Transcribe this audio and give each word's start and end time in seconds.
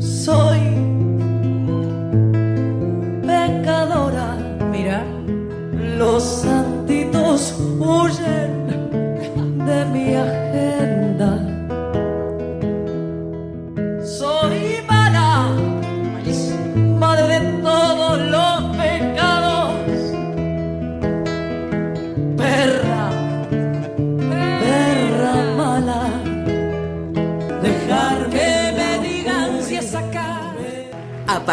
soy 0.00 0.47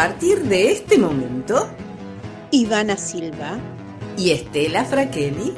partir 0.06 0.40
de 0.44 0.70
este 0.70 0.98
momento, 0.98 1.68
Ivana 2.52 2.96
Silva, 2.96 3.58
y 4.16 4.30
Estela 4.30 4.84
Fraquelli, 4.84 5.52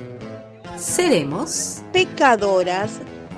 seremos 0.79 1.83
pecadoras 1.93 2.92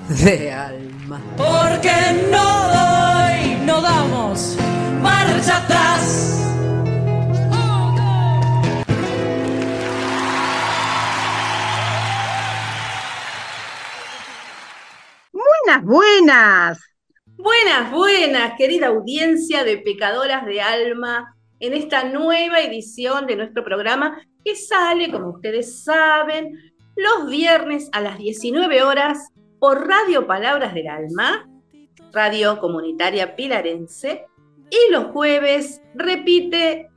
de 0.07 0.53
alma. 0.53 1.21
Porque 1.35 1.91
no 2.31 2.69
doy, 2.69 3.57
no 3.65 3.81
damos 3.81 4.55
marcha 5.01 5.57
atrás. 5.57 6.37
Buenas, 15.33 15.83
buenas. 15.83 16.90
Buenas, 17.41 17.91
buenas, 17.91 18.53
querida 18.55 18.87
audiencia 18.87 19.63
de 19.63 19.77
Pecadoras 19.79 20.45
de 20.45 20.61
Alma, 20.61 21.35
en 21.59 21.73
esta 21.73 22.03
nueva 22.03 22.59
edición 22.59 23.25
de 23.25 23.35
nuestro 23.35 23.63
programa 23.63 24.21
que 24.45 24.55
sale, 24.55 25.09
como 25.09 25.29
ustedes 25.29 25.83
saben, 25.83 26.55
los 26.95 27.31
viernes 27.31 27.89
a 27.93 28.01
las 28.01 28.19
19 28.19 28.83
horas 28.83 29.29
por 29.59 29.87
Radio 29.87 30.27
Palabras 30.27 30.75
del 30.75 30.87
Alma, 30.87 31.49
Radio 32.11 32.59
Comunitaria 32.59 33.35
Pilarense, 33.35 34.27
y 34.69 34.91
los 34.91 35.05
jueves 35.05 35.81
repite 35.95 36.91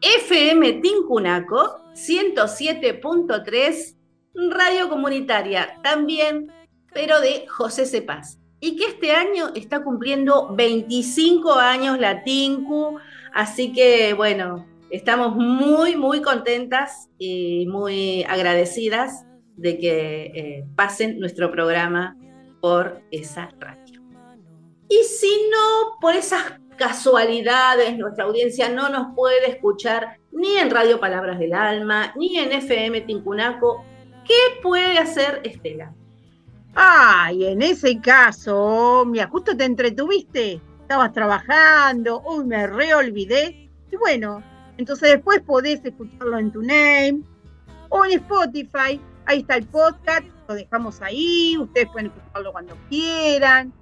FM 0.00 0.72
Tincunaco 0.80 1.82
107.3, 1.92 3.94
Radio 4.52 4.88
Comunitaria 4.88 5.78
también, 5.82 6.50
pero 6.94 7.20
de 7.20 7.46
José 7.46 7.84
Cepaz. 7.84 8.38
Y 8.60 8.76
que 8.76 8.86
este 8.86 9.12
año 9.12 9.48
está 9.54 9.82
cumpliendo 9.82 10.54
25 10.54 11.54
años 11.54 11.98
la 11.98 12.24
Tinku, 12.24 12.98
así 13.34 13.72
que 13.72 14.14
bueno, 14.14 14.66
estamos 14.90 15.36
muy, 15.36 15.96
muy 15.96 16.22
contentas 16.22 17.08
y 17.18 17.66
muy 17.66 18.24
agradecidas 18.24 19.26
de 19.56 19.78
que 19.78 20.22
eh, 20.34 20.64
pasen 20.74 21.18
nuestro 21.18 21.50
programa 21.50 22.16
por 22.60 23.02
esa 23.10 23.50
radio. 23.58 24.02
Y 24.88 25.02
si 25.04 25.30
no, 25.50 25.98
por 26.00 26.14
esas 26.14 26.60
casualidades, 26.76 27.96
nuestra 27.96 28.24
audiencia 28.24 28.68
no 28.68 28.88
nos 28.88 29.14
puede 29.14 29.50
escuchar 29.50 30.18
ni 30.30 30.56
en 30.56 30.70
Radio 30.70 31.00
Palabras 31.00 31.38
del 31.38 31.54
Alma, 31.54 32.12
ni 32.16 32.38
en 32.38 32.52
FM 32.52 33.00
Tincunaco, 33.02 33.84
¿qué 34.24 34.60
puede 34.62 34.98
hacer 34.98 35.40
Estela? 35.44 35.94
Ay, 36.78 37.46
en 37.46 37.62
ese 37.62 37.98
caso, 38.02 39.04
mira, 39.06 39.26
justo 39.28 39.56
te 39.56 39.64
entretuviste, 39.64 40.60
estabas 40.82 41.10
trabajando, 41.10 42.22
uy, 42.26 42.44
me 42.44 42.66
reolvidé. 42.66 43.70
Y 43.90 43.96
bueno, 43.96 44.42
entonces 44.76 45.12
después 45.12 45.40
podés 45.40 45.82
escucharlo 45.82 46.38
en 46.38 46.52
tu 46.52 46.60
name 46.60 47.22
o 47.88 48.04
en 48.04 48.20
Spotify. 48.20 49.00
Ahí 49.24 49.40
está 49.40 49.56
el 49.56 49.66
podcast, 49.66 50.26
lo 50.46 50.54
dejamos 50.54 51.00
ahí, 51.00 51.56
ustedes 51.58 51.88
pueden 51.90 52.08
escucharlo 52.08 52.52
cuando 52.52 52.76
quieran. 52.90 53.72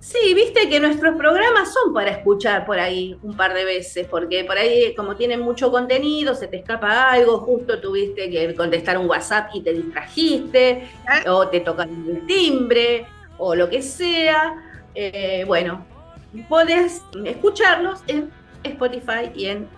Sí, 0.00 0.32
viste 0.32 0.68
que 0.68 0.78
nuestros 0.78 1.16
programas 1.16 1.72
son 1.72 1.92
para 1.92 2.10
escuchar 2.10 2.64
por 2.64 2.78
ahí 2.78 3.18
un 3.22 3.36
par 3.36 3.52
de 3.52 3.64
veces, 3.64 4.06
porque 4.06 4.44
por 4.44 4.56
ahí 4.56 4.94
como 4.94 5.16
tienen 5.16 5.40
mucho 5.40 5.72
contenido, 5.72 6.36
se 6.36 6.46
te 6.46 6.58
escapa 6.58 7.10
algo, 7.10 7.38
justo 7.40 7.80
tuviste 7.80 8.30
que 8.30 8.54
contestar 8.54 8.96
un 8.96 9.08
WhatsApp 9.08 9.50
y 9.54 9.62
te 9.62 9.72
distrajiste, 9.72 10.70
¿Eh? 10.70 11.28
o 11.28 11.48
te 11.48 11.60
tocan 11.60 11.90
el 12.08 12.24
timbre, 12.26 13.06
o 13.38 13.56
lo 13.56 13.68
que 13.68 13.82
sea. 13.82 14.54
Eh, 14.94 15.42
bueno, 15.48 15.84
podés 16.48 17.02
escucharlos 17.24 18.00
en 18.06 18.30
Spotify 18.62 19.32
y 19.34 19.46
en, 19.46 19.68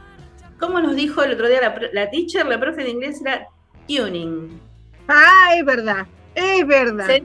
como 0.58 0.80
nos 0.80 0.96
dijo 0.96 1.22
el 1.22 1.32
otro 1.32 1.48
día 1.48 1.62
la, 1.62 1.80
la 1.94 2.10
teacher, 2.10 2.44
la 2.44 2.60
profe 2.60 2.84
de 2.84 2.90
inglés, 2.90 3.22
era 3.22 3.48
tuning. 3.88 4.60
Ah, 5.08 5.54
es 5.56 5.64
verdad, 5.64 6.06
es 6.34 6.66
verdad. 6.66 7.06
Se, 7.06 7.22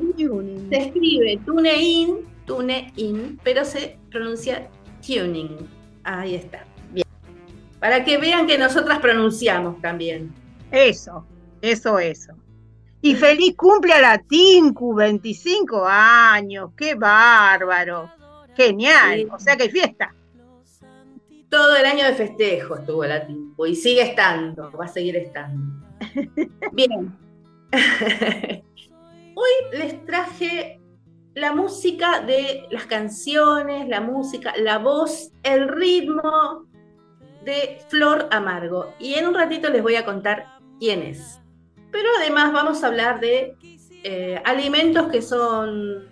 se 0.69 0.77
escribe 0.77 1.39
TuneIn 1.45 2.34
TuneIn, 2.45 3.39
pero 3.43 3.65
se 3.65 3.97
pronuncia 4.11 4.69
tuning. 5.05 5.67
Ahí 6.03 6.35
está. 6.35 6.63
Bien. 6.91 7.05
Para 7.79 8.03
que 8.03 8.17
vean 8.17 8.47
que 8.47 8.57
nosotras 8.57 8.99
pronunciamos 8.99 9.81
también. 9.81 10.33
Eso, 10.71 11.25
eso, 11.61 11.99
eso. 11.99 12.33
Y 13.01 13.15
feliz 13.15 13.55
cumple 13.55 13.93
a 13.93 14.01
la 14.01 14.17
Tinku, 14.17 14.95
25 14.95 15.85
años, 15.87 16.71
qué 16.75 16.95
bárbaro. 16.95 18.09
Genial, 18.55 19.19
Sí. 19.19 19.27
o 19.31 19.39
sea 19.39 19.55
que 19.57 19.63
hay 19.63 19.69
fiesta. 19.69 20.15
Todo 21.49 21.75
el 21.75 21.85
año 21.85 22.05
de 22.05 22.13
festejo 22.13 22.75
estuvo 22.75 23.05
la 23.05 23.25
Tinku 23.27 23.65
y 23.65 23.75
sigue 23.75 24.01
estando, 24.01 24.71
va 24.71 24.85
a 24.85 24.87
seguir 24.87 25.15
estando. 25.17 25.85
Bien. 26.73 27.15
Hoy 29.35 29.77
les 29.77 30.05
traje 30.05 30.79
la 31.35 31.53
música 31.53 32.21
de 32.21 32.65
las 32.71 32.85
canciones, 32.85 33.87
la 33.89 33.99
música, 33.99 34.53
la 34.57 34.77
voz, 34.77 35.31
el 35.43 35.67
ritmo 35.67 36.65
de 37.43 37.77
Flor 37.89 38.29
Amargo. 38.31 38.93
Y 38.99 39.15
en 39.15 39.27
un 39.27 39.35
ratito 39.35 39.69
les 39.69 39.83
voy 39.83 39.95
a 39.95 40.05
contar 40.05 40.47
quién 40.79 41.01
es. 41.01 41.41
Pero 41.91 42.07
además 42.17 42.53
vamos 42.53 42.83
a 42.83 42.87
hablar 42.87 43.19
de 43.19 43.57
eh, 44.03 44.41
alimentos 44.45 45.09
que 45.09 45.21
son, 45.21 46.05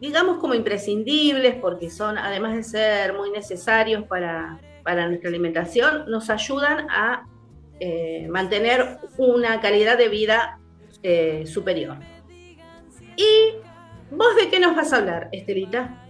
digamos, 0.00 0.38
como 0.38 0.54
imprescindibles, 0.54 1.56
porque 1.56 1.90
son, 1.90 2.16
además 2.16 2.56
de 2.56 2.62
ser 2.62 3.12
muy 3.12 3.30
necesarios 3.30 4.04
para, 4.04 4.58
para 4.82 5.08
nuestra 5.08 5.28
alimentación, 5.28 6.10
nos 6.10 6.30
ayudan 6.30 6.88
a 6.88 7.26
eh, 7.80 8.26
mantener 8.30 8.98
una 9.18 9.60
calidad 9.60 9.98
de 9.98 10.08
vida 10.08 10.58
eh, 11.02 11.44
superior. 11.46 11.98
¿Y 13.14 13.67
vos 14.10 14.36
de 14.36 14.48
qué 14.50 14.60
nos 14.60 14.76
vas 14.76 14.92
a 14.92 14.96
hablar, 14.96 15.28
Estelita? 15.32 16.04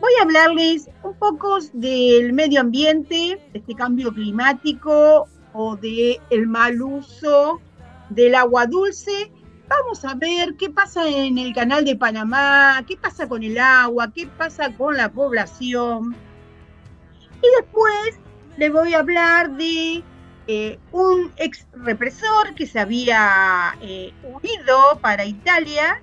Voy 0.00 0.12
a 0.18 0.24
hablarles 0.24 0.90
un 1.04 1.14
poco 1.14 1.58
del 1.72 2.32
medio 2.32 2.60
ambiente, 2.60 3.40
de 3.52 3.58
este 3.58 3.74
cambio 3.74 4.12
climático 4.12 5.28
o 5.52 5.76
del 5.76 6.18
el 6.30 6.46
mal 6.46 6.80
uso 6.82 7.60
del 8.10 8.34
agua 8.34 8.66
dulce. 8.66 9.30
Vamos 9.68 10.04
a 10.04 10.14
ver 10.14 10.56
qué 10.56 10.70
pasa 10.70 11.08
en 11.08 11.38
el 11.38 11.54
canal 11.54 11.84
de 11.84 11.96
Panamá, 11.96 12.84
qué 12.86 12.96
pasa 12.96 13.28
con 13.28 13.42
el 13.42 13.58
agua, 13.58 14.12
qué 14.12 14.26
pasa 14.26 14.74
con 14.74 14.96
la 14.96 15.10
población. 15.10 16.16
Y 17.40 17.60
después 17.60 18.18
les 18.56 18.72
voy 18.72 18.94
a 18.94 18.98
hablar 18.98 19.56
de 19.56 20.02
eh, 20.48 20.78
un 20.90 21.32
ex 21.36 21.66
represor 21.72 22.54
que 22.56 22.66
se 22.66 22.80
había 22.80 23.76
eh, 23.80 24.12
huido 24.24 24.98
para 25.00 25.24
Italia 25.24 26.02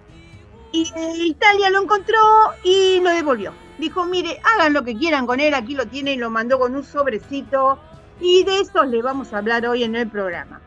y 0.71 0.87
Italia 1.25 1.69
lo 1.69 1.83
encontró 1.83 2.17
y 2.63 2.99
lo 3.01 3.09
devolvió. 3.09 3.53
Dijo, 3.77 4.05
mire, 4.05 4.39
hagan 4.43 4.73
lo 4.73 4.83
que 4.83 4.95
quieran 4.95 5.25
con 5.25 5.39
él, 5.39 5.53
aquí 5.53 5.73
lo 5.73 5.87
tiene 5.87 6.13
y 6.13 6.17
lo 6.17 6.29
mandó 6.29 6.59
con 6.59 6.75
un 6.75 6.83
sobrecito. 6.83 7.79
Y 8.19 8.43
de 8.43 8.59
eso 8.59 8.83
les 8.83 9.01
vamos 9.01 9.33
a 9.33 9.37
hablar 9.37 9.65
hoy 9.65 9.83
en 9.83 9.95
el 9.95 10.09
programa. 10.09 10.61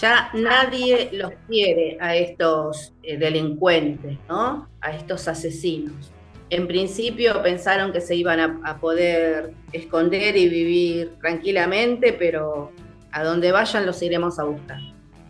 Ya 0.00 0.30
nadie 0.34 1.10
los 1.12 1.32
quiere 1.46 1.96
a 2.00 2.14
estos 2.16 2.92
eh, 3.02 3.16
delincuentes, 3.16 4.18
¿no? 4.28 4.68
A 4.80 4.90
estos 4.90 5.28
asesinos. 5.28 6.10
En 6.50 6.66
principio 6.66 7.42
pensaron 7.42 7.92
que 7.92 8.00
se 8.00 8.16
iban 8.16 8.40
a, 8.40 8.60
a 8.64 8.78
poder 8.78 9.54
esconder 9.72 10.36
y 10.36 10.48
vivir 10.48 11.12
tranquilamente, 11.20 12.12
pero 12.12 12.72
a 13.12 13.22
donde 13.22 13.52
vayan 13.52 13.86
los 13.86 14.02
iremos 14.02 14.38
a 14.38 14.44
buscar. 14.44 14.80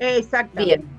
Exactamente. 0.00 0.78
Bien. 0.78 0.97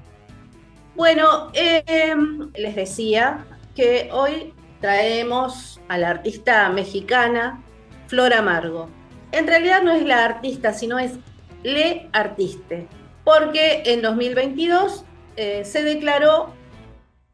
Bueno, 0.99 1.49
eh, 1.53 2.13
les 2.57 2.75
decía 2.75 3.45
que 3.73 4.09
hoy 4.11 4.53
traemos 4.81 5.79
a 5.87 5.97
la 5.97 6.09
artista 6.09 6.67
mexicana 6.71 7.63
Flor 8.07 8.33
Amargo. 8.33 8.89
En 9.31 9.47
realidad 9.47 9.81
no 9.81 9.93
es 9.93 10.03
la 10.03 10.25
artista, 10.25 10.73
sino 10.73 10.99
es 10.99 11.13
le 11.63 12.09
artiste, 12.11 12.89
porque 13.23 13.83
en 13.85 14.01
2022 14.01 15.05
eh, 15.37 15.63
se 15.63 15.83
declaró 15.83 16.53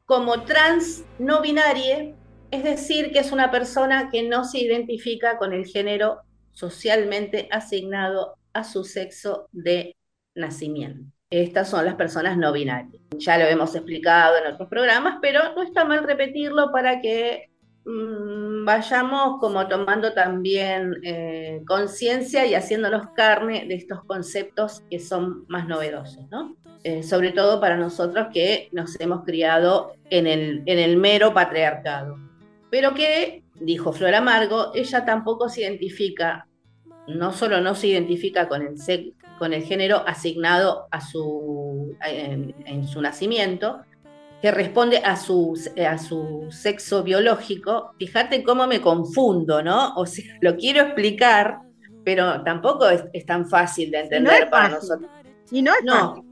como 0.06 0.44
trans 0.44 1.03
no 1.17 1.41
binaria 1.41 2.13
es 2.51 2.63
decir, 2.63 3.12
que 3.12 3.17
es 3.17 3.31
una 3.31 3.50
persona 3.50 4.12
que 4.12 4.21
no 4.21 4.44
se 4.44 4.59
identifica 4.59 5.39
con 5.39 5.53
el 5.53 5.65
género 5.65 6.19
socialmente 6.51 7.47
asignado 7.51 8.35
a 8.53 8.63
su 8.63 8.83
sexo 8.83 9.50
de 9.51 9.95
nacimiento. 10.35 11.14
Estas 11.30 11.69
son 11.69 11.86
las 11.86 11.95
personas 11.95 12.38
no 12.38 12.51
binarias. 12.51 13.01
Ya 13.18 13.38
lo 13.38 13.45
hemos 13.45 13.75
explicado 13.75 14.38
en 14.38 14.54
otros 14.54 14.69
programas, 14.69 15.18
pero 15.22 15.54
no 15.56 15.63
está 15.63 15.83
mal 15.83 16.04
repetirlo 16.04 16.72
para 16.72 17.01
que 17.01 17.50
mm, 17.86 18.63
vayamos 18.63 19.39
como 19.39 19.68
tomando 19.68 20.13
también 20.13 20.98
eh, 21.04 21.62
conciencia 21.68 22.45
y 22.45 22.54
haciéndonos 22.54 23.07
carne 23.16 23.66
de 23.68 23.75
estos 23.75 24.04
conceptos 24.06 24.83
que 24.89 25.00
son 25.00 25.45
más 25.48 25.68
novedosos, 25.68 26.30
¿no? 26.30 26.56
Eh, 26.83 27.01
sobre 27.01 27.31
todo 27.31 27.60
para 27.60 27.77
nosotros 27.77 28.27
que 28.31 28.69
nos 28.72 29.00
hemos 29.00 29.24
criado 29.24 29.94
en 30.12 30.27
el, 30.27 30.62
en 30.68 30.77
el 30.77 30.98
mero 30.98 31.33
patriarcado. 31.33 32.16
Pero 32.69 32.94
que, 32.94 33.44
dijo 33.56 33.92
Flor 33.92 34.13
Amargo, 34.13 34.72
ella 34.75 35.04
tampoco 35.04 35.50
se 35.50 35.62
identifica, 35.62 36.48
no 37.07 37.31
solo 37.33 37.60
no 37.62 37.74
se 37.74 37.88
identifica 37.88 38.48
con 38.48 38.62
el, 38.62 38.77
con 39.37 39.53
el 39.53 39.63
género 39.63 40.03
asignado 40.07 40.87
a 40.91 41.01
su, 41.01 41.95
en, 42.05 42.87
su 42.87 43.01
nacimiento, 43.01 43.81
que 44.41 44.51
responde 44.51 44.97
a 44.97 45.15
su, 45.15 45.59
a 45.87 45.97
su 45.97 46.47
sexo 46.51 47.03
biológico. 47.03 47.91
Fíjate 47.97 48.43
cómo 48.43 48.67
me 48.67 48.81
confundo, 48.81 49.61
¿no? 49.63 49.93
O 49.95 50.05
sea, 50.05 50.25
lo 50.41 50.55
quiero 50.55 50.81
explicar, 50.81 51.59
pero 52.03 52.43
tampoco 52.43 52.87
es, 52.89 53.25
tan 53.25 53.47
fácil 53.47 53.91
de 53.91 54.01
entender 54.01 54.49
para 54.49 54.69
nosotros. 54.69 55.09
Y 55.51 55.61
no 55.61 55.71
es 55.73 55.83
no, 55.83 56.25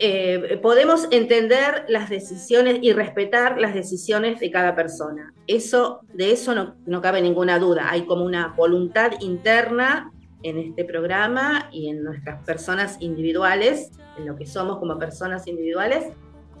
eh, 0.00 0.60
podemos 0.62 1.08
entender 1.10 1.84
las 1.88 2.08
decisiones 2.08 2.78
y 2.82 2.92
respetar 2.92 3.58
las 3.58 3.74
decisiones 3.74 4.38
de 4.38 4.50
cada 4.50 4.76
persona. 4.76 5.34
Eso, 5.46 6.00
de 6.14 6.30
eso 6.30 6.54
no, 6.54 6.76
no, 6.86 7.02
cabe 7.02 7.20
ninguna 7.20 7.58
duda. 7.58 7.88
Hay 7.90 8.02
como 8.06 8.24
una 8.24 8.54
voluntad 8.56 9.12
interna 9.20 10.12
en 10.42 10.58
este 10.58 10.84
programa 10.84 11.68
y 11.72 11.88
en 11.88 12.04
nuestras 12.04 12.44
personas 12.44 12.96
individuales, 13.00 13.90
en 14.16 14.26
lo 14.26 14.36
que 14.36 14.46
somos 14.46 14.78
como 14.78 14.98
personas 14.98 15.46
individuales, 15.46 16.12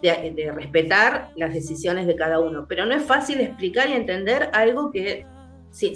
de, 0.02 0.32
de 0.34 0.52
respetar 0.52 1.30
las 1.36 1.52
decisiones 1.52 2.06
de 2.06 2.14
cada 2.14 2.38
uno. 2.38 2.66
Pero 2.68 2.86
no 2.86 2.94
es 2.94 3.02
fácil 3.02 3.40
explicar 3.40 3.88
y 3.88 3.92
entender 3.92 4.50
algo 4.52 4.90
que 4.92 5.26
si, 5.70 5.94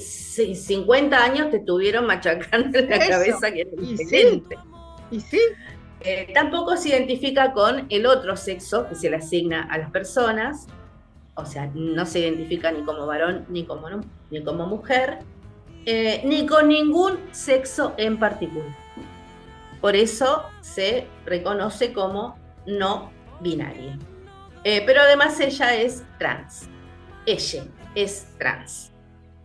50 0.54 1.16
años 1.16 1.50
te 1.50 1.58
estuvieron 1.58 2.06
machacando 2.06 2.78
en 2.78 2.90
la 2.90 2.98
cabeza 2.98 3.50
que 3.52 3.62
es 3.62 3.98
diferente. 3.98 4.56
y 5.10 5.20
sí. 5.20 5.40
Eh, 6.04 6.32
tampoco 6.34 6.76
se 6.76 6.88
identifica 6.88 7.52
con 7.52 7.86
el 7.88 8.06
otro 8.06 8.36
sexo 8.36 8.88
que 8.88 8.96
se 8.96 9.08
le 9.08 9.16
asigna 9.16 9.68
a 9.70 9.78
las 9.78 9.90
personas, 9.92 10.66
o 11.36 11.46
sea, 11.46 11.70
no 11.74 12.04
se 12.06 12.18
identifica 12.18 12.72
ni 12.72 12.82
como 12.82 13.06
varón 13.06 13.46
ni 13.48 13.64
como, 13.64 13.88
ni 14.30 14.42
como 14.42 14.66
mujer, 14.66 15.20
eh, 15.86 16.22
ni 16.24 16.46
con 16.46 16.68
ningún 16.68 17.18
sexo 17.32 17.94
en 17.96 18.18
particular. 18.18 18.76
Por 19.80 19.96
eso 19.96 20.44
se 20.60 21.06
reconoce 21.26 21.92
como 21.92 22.38
no 22.66 23.10
binaria. 23.40 23.98
Eh, 24.64 24.82
pero 24.86 25.00
además 25.00 25.40
ella 25.40 25.74
es 25.74 26.04
trans. 26.18 26.68
Ella 27.26 27.64
es 27.94 28.28
trans. 28.38 28.92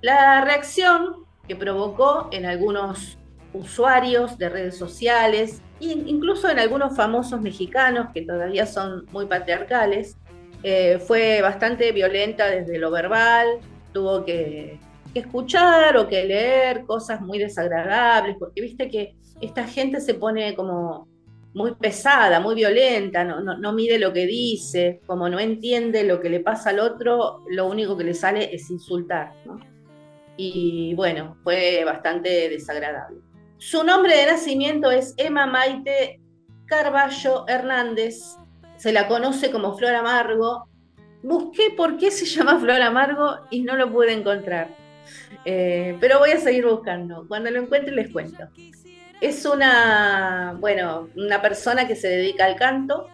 La 0.01 0.41
reacción 0.45 1.25
que 1.47 1.55
provocó 1.55 2.29
en 2.31 2.45
algunos 2.45 3.17
usuarios 3.53 4.37
de 4.37 4.49
redes 4.49 4.77
sociales 4.77 5.61
incluso 5.79 6.49
en 6.49 6.59
algunos 6.59 6.95
famosos 6.95 7.41
mexicanos 7.41 8.07
que 8.13 8.21
todavía 8.21 8.65
son 8.65 9.05
muy 9.11 9.25
patriarcales. 9.25 10.17
Eh, 10.63 10.99
fue 10.99 11.41
bastante 11.41 11.91
violenta 11.91 12.47
desde 12.47 12.79
lo 12.79 12.89
verbal, 12.89 13.59
tuvo 13.93 14.25
que, 14.25 14.79
escuchar 15.13 15.97
o 15.97 16.07
que 16.07 16.23
leer 16.23 16.85
cosas 16.85 17.21
muy 17.21 17.39
desagradables, 17.39 18.35
porque 18.39 18.61
viste 18.61 18.89
que 18.89 19.15
esta 19.41 19.65
gente 19.65 20.01
se 20.01 20.13
pone 20.13 20.55
como 20.55 21.07
muy 21.53 21.73
pesada, 21.75 22.39
muy 22.39 22.53
violenta, 22.55 23.23
no, 23.23 23.41
no, 23.41 23.73
mide 23.73 23.97
lo 23.97 24.13
que 24.13 24.27
dice, 24.27 25.01
como 25.07 25.27
no 25.27 25.39
entiende 25.39 26.03
lo 26.03 26.21
que 26.21 26.29
le 26.29 26.39
pasa 26.39 26.69
al 26.69 26.79
otro, 26.79 27.43
lo 27.49 27.65
único 27.65 27.97
que 27.97 28.03
le 28.03 28.13
sale 28.13 28.53
es 28.53 28.69
insultar. 28.69 29.33
Y 30.35 30.93
bueno, 30.93 31.37
fue 31.43 31.83
bastante 31.83 32.49
desagradable. 32.49 33.21
Su 33.57 33.83
nombre 33.83 34.15
de 34.15 34.27
nacimiento 34.27 34.91
es 34.91 35.15
Emma 35.17 35.47
Maite 35.47 36.21
Carballo 36.67 37.47
Hernández. 37.47 38.37
Se 38.75 38.91
la 38.91 39.07
conoce 39.07 39.49
como 39.49 39.75
Flor 39.75 39.95
Amargo. 39.95 40.67
Busqué 41.23 41.71
por 41.75 41.97
qué 41.97 42.11
se 42.11 42.25
llama 42.25 42.59
Flor 42.59 42.81
Amargo 42.83 43.37
y 43.49 43.63
no 43.63 43.75
lo 43.75 43.91
pude 43.91 44.13
encontrar. 44.13 44.67
Eh, 45.45 45.97
pero 45.99 46.19
voy 46.19 46.31
a 46.31 46.39
seguir 46.39 46.65
buscando. 46.65 47.25
Cuando 47.27 47.49
lo 47.51 47.61
encuentre 47.61 47.93
les 47.93 48.11
cuento. 48.11 48.49
Es 49.19 49.45
una, 49.45 50.55
bueno, 50.59 51.09
una 51.15 51.41
persona 51.41 51.87
que 51.87 51.95
se 51.95 52.07
dedica 52.07 52.45
al 52.45 52.55
canto 52.55 53.07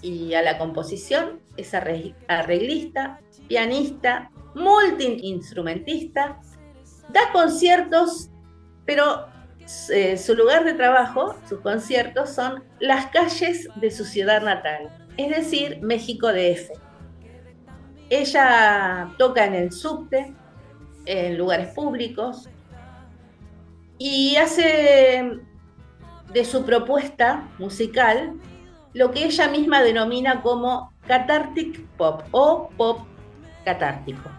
y 0.00 0.34
a 0.34 0.42
la 0.42 0.58
composición. 0.58 1.40
Es 1.56 1.74
arreglista, 1.74 3.20
pianista, 3.48 4.30
multiinstrumentista. 4.54 6.40
Da 7.08 7.32
conciertos, 7.32 8.30
pero 8.84 9.26
eh, 9.90 10.18
su 10.18 10.34
lugar 10.34 10.64
de 10.64 10.74
trabajo, 10.74 11.36
sus 11.48 11.60
conciertos, 11.60 12.30
son 12.30 12.64
las 12.80 13.06
calles 13.06 13.68
de 13.76 13.90
su 13.90 14.04
ciudad 14.04 14.42
natal, 14.42 14.90
es 15.16 15.30
decir, 15.30 15.78
México 15.82 16.28
DF. 16.28 16.70
Ella 18.10 19.14
toca 19.18 19.44
en 19.46 19.54
el 19.54 19.72
subte, 19.72 20.34
en 21.06 21.38
lugares 21.38 21.68
públicos, 21.74 22.48
y 23.98 24.36
hace 24.36 25.38
de 26.32 26.44
su 26.44 26.64
propuesta 26.64 27.48
musical 27.58 28.34
lo 28.94 29.10
que 29.10 29.24
ella 29.24 29.48
misma 29.48 29.82
denomina 29.82 30.42
como 30.42 30.92
cathartic 31.06 31.86
pop 31.96 32.22
o 32.30 32.68
pop 32.76 33.00
catártico. 33.64 34.30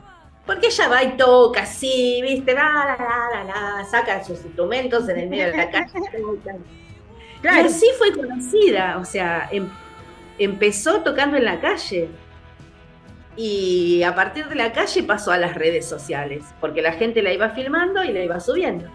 Porque 0.46 0.68
ella 0.68 0.90
va 0.90 1.04
y 1.04 1.16
toca 1.16 1.62
así, 1.62 2.20
¿viste? 2.22 2.54
La, 2.54 2.98
la, 3.00 3.44
la, 3.46 3.86
saca 3.86 4.24
sus 4.24 4.44
instrumentos 4.44 5.08
en 5.08 5.20
el 5.20 5.30
medio 5.30 5.46
de 5.48 5.58
la 5.58 5.72
calle. 5.72 5.92
Y 7.44 7.48
así 7.48 7.86
fue 7.98 8.14
conocida, 8.14 8.98
o 8.98 9.04
sea, 9.04 9.50
em, 9.52 9.68
empezó 10.40 11.02
tocando 11.02 11.36
en 11.36 11.44
la 11.44 11.60
calle. 11.60 12.10
Y 13.36 14.04
a 14.04 14.14
partir 14.14 14.48
de 14.48 14.56
la 14.56 14.72
calle 14.74 15.04
pasó 15.04 15.32
a 15.32 15.38
las 15.38 15.56
redes 15.56 15.88
sociales, 15.88 16.44
porque 16.62 16.82
la 16.82 16.94
gente 16.94 17.24
la 17.24 17.34
iba 17.34 17.50
filmando 17.50 18.04
y 18.04 18.12
la 18.12 18.24
iba 18.24 18.40
subiendo. 18.40 18.88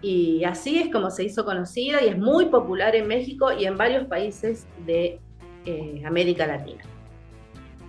Y 0.00 0.44
así 0.44 0.78
es 0.78 0.92
como 0.92 1.10
se 1.10 1.24
hizo 1.24 1.44
conocida 1.44 2.02
y 2.02 2.08
es 2.08 2.18
muy 2.18 2.46
popular 2.46 2.94
en 2.94 3.08
México 3.08 3.52
y 3.52 3.64
en 3.64 3.76
varios 3.76 4.06
países 4.06 4.66
de 4.86 5.18
eh, 5.64 6.02
América 6.04 6.46
Latina. 6.46 6.82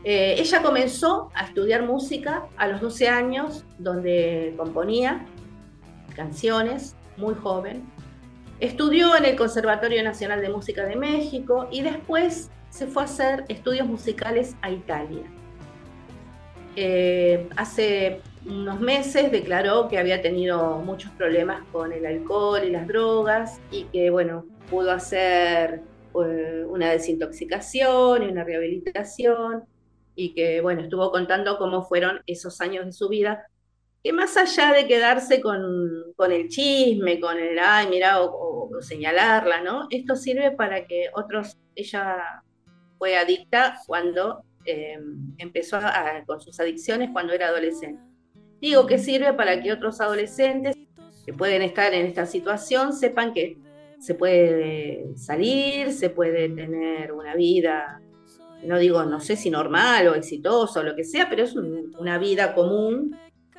Eh, 0.06 0.36
ella 0.40 0.62
comenzó 0.62 1.30
a 1.34 1.46
estudiar 1.46 1.84
música 1.84 2.46
a 2.58 2.68
los 2.68 2.80
12 2.80 3.10
años, 3.10 3.66
donde 3.80 4.54
componía 4.56 5.26
canciones, 6.16 6.96
muy 7.18 7.36
joven. 7.36 7.84
Estudió 8.60 9.16
en 9.18 9.26
el 9.26 9.36
Conservatorio 9.36 10.04
Nacional 10.04 10.42
de 10.42 10.50
Música 10.50 10.86
de 10.86 10.96
México 10.96 11.68
y 11.72 11.82
después 11.82 12.50
se 12.70 12.88
fue 12.88 13.02
a 13.02 13.06
hacer 13.06 13.46
estudios 13.50 13.88
musicales 13.88 14.56
a 14.62 14.70
Italia. 14.72 15.24
Eh, 16.76 17.48
hace 17.56 18.22
unos 18.46 18.80
meses 18.80 19.32
declaró 19.32 19.88
que 19.88 19.98
había 19.98 20.22
tenido 20.22 20.80
muchos 20.80 21.12
problemas 21.12 21.64
con 21.72 21.92
el 21.92 22.06
alcohol 22.06 22.64
y 22.64 22.70
las 22.70 22.88
drogas 22.88 23.60
y 23.72 23.86
que, 23.86 24.10
bueno, 24.10 24.46
pudo 24.70 24.92
hacer 24.92 25.82
eh, 26.24 26.66
una 26.68 26.92
desintoxicación 26.92 28.24
y 28.24 28.28
una 28.28 28.44
rehabilitación 28.44 29.64
y 30.16 30.34
que, 30.34 30.62
bueno, 30.62 30.82
estuvo 30.82 31.12
contando 31.12 31.58
cómo 31.58 31.84
fueron 31.84 32.22
esos 32.26 32.62
años 32.62 32.86
de 32.86 32.94
su 32.94 33.10
vida, 33.10 33.48
que 34.04 34.14
más 34.14 34.38
allá 34.38 34.72
de 34.72 34.88
quedarse 34.88 35.42
con, 35.42 35.62
el 36.32 36.48
chisme, 36.48 37.20
con 37.20 37.38
el, 37.38 37.58
ay, 37.60 37.88
mira, 37.90 38.22
o, 38.22 38.70
señalarla, 38.82 39.62
¿no? 39.62 39.88
Esto 39.90 40.16
sirve 40.16 40.52
para 40.52 40.86
que 40.86 41.10
otros, 41.14 41.58
ella 41.76 42.44
fue 42.98 43.18
adicta 43.18 43.80
cuando 43.88 44.44
eh, 44.66 45.00
empezó 45.38 45.80
con 46.26 46.42
sus 46.42 46.60
adicciones 46.60 47.10
cuando 47.12 47.34
era 47.34 47.48
adolescente. 47.48 48.02
Digo 48.60 48.86
que 48.86 48.98
sirve 48.98 49.34
para 49.34 49.62
que 49.62 49.72
otros 49.72 50.02
adolescentes 50.02 50.76
que 51.26 51.34
pueden 51.34 51.62
estar 51.62 51.94
en 51.94 52.06
esta 52.06 52.26
situación 52.26 52.94
sepan 52.94 53.34
que 53.34 53.58
se 54.00 54.16
puede 54.16 55.16
salir, 55.16 55.92
se 55.92 56.10
puede 56.10 56.50
tener 56.50 57.12
una 57.12 57.36
vida 57.36 58.02
no 58.66 58.80
digo, 58.80 59.04
no 59.04 59.20
sé 59.20 59.36
si 59.36 59.50
normal 59.50 60.08
o 60.08 60.16
exitoso 60.16 60.80
o 60.80 60.84
lo 60.84 60.96
que 60.96 61.04
sea, 61.04 61.30
pero 61.30 61.44
es 61.44 61.56
una 61.56 62.18
vida 62.18 62.54
común 62.54 63.18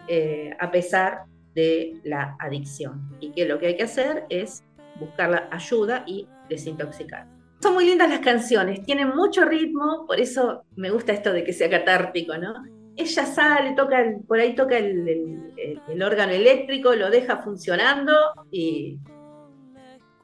eh, 0.08 0.50
a 0.58 0.70
pesar 0.70 1.24
de 1.54 1.94
la 2.04 2.36
adicción. 2.38 3.16
Y 3.20 3.30
que 3.30 3.46
lo 3.46 3.58
que 3.58 3.68
hay 3.68 3.76
que 3.76 3.84
hacer 3.84 4.24
es 4.28 4.64
buscar 4.98 5.30
la 5.30 5.48
ayuda 5.50 6.04
y 6.06 6.26
desintoxicar. 6.48 7.26
Son 7.66 7.74
muy 7.74 7.84
lindas 7.84 8.08
las 8.08 8.20
canciones, 8.20 8.84
tienen 8.84 9.08
mucho 9.08 9.44
ritmo, 9.44 10.04
por 10.06 10.20
eso 10.20 10.62
me 10.76 10.88
gusta 10.88 11.12
esto 11.12 11.32
de 11.32 11.42
que 11.42 11.52
sea 11.52 11.68
catártico, 11.68 12.38
¿no? 12.38 12.54
ella 12.94 13.26
sale, 13.26 13.72
toca 13.72 14.04
por 14.28 14.38
ahí 14.38 14.54
toca 14.54 14.78
el, 14.78 16.00
órgano 16.00 16.30
eléctrico, 16.30 16.94
lo 16.94 17.10
deja 17.10 17.38
funcionando 17.38 18.12
y, 18.52 19.00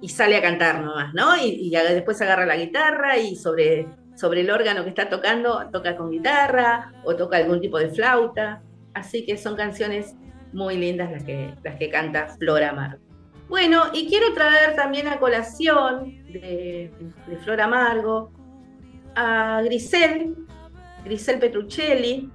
sale 0.07 0.37
a 0.37 0.43
cantar 0.43 0.85
nomás, 0.85 1.13
¿no? 1.15 1.37
Y, 1.37 1.69
después 1.71 2.23
agarra 2.23 2.47
la 2.47 2.57
guitarra 2.57 3.19
y 3.19 3.35
sobre, 3.35 3.89
sobre 4.15 4.43
el 4.43 4.51
órgano 4.53 4.85
que 4.85 4.91
está 4.91 5.09
tocando 5.09 5.69
toca 5.73 5.97
con 5.97 6.13
guitarra 6.13 6.93
o 7.03 7.17
toca 7.17 7.39
algún 7.39 7.61
tipo 7.61 7.77
de 7.81 7.89
flauta. 7.89 8.63
Así 8.95 9.27
que 9.27 9.37
son 9.37 9.57
canciones 9.57 10.15
muy 10.53 10.77
lindas 10.77 11.11
las 11.11 11.25
que, 11.25 11.57
las 11.65 11.75
que 11.75 11.91
canta 11.91 12.29
Flora 12.39 12.73
Mar. 12.73 13.02
Bueno, 13.53 13.83
y 13.93 14.09
quiero 14.09 14.33
traer 14.33 14.75
también 14.77 15.09
a 15.09 15.19
colación 15.19 16.25
de, 16.33 16.91
Flor 17.45 17.61
Amargo 17.61 18.33
a 19.15 19.61
Grisel, 19.63 20.35
Grisel 21.05 21.39
Petruccelli, 21.39 22.31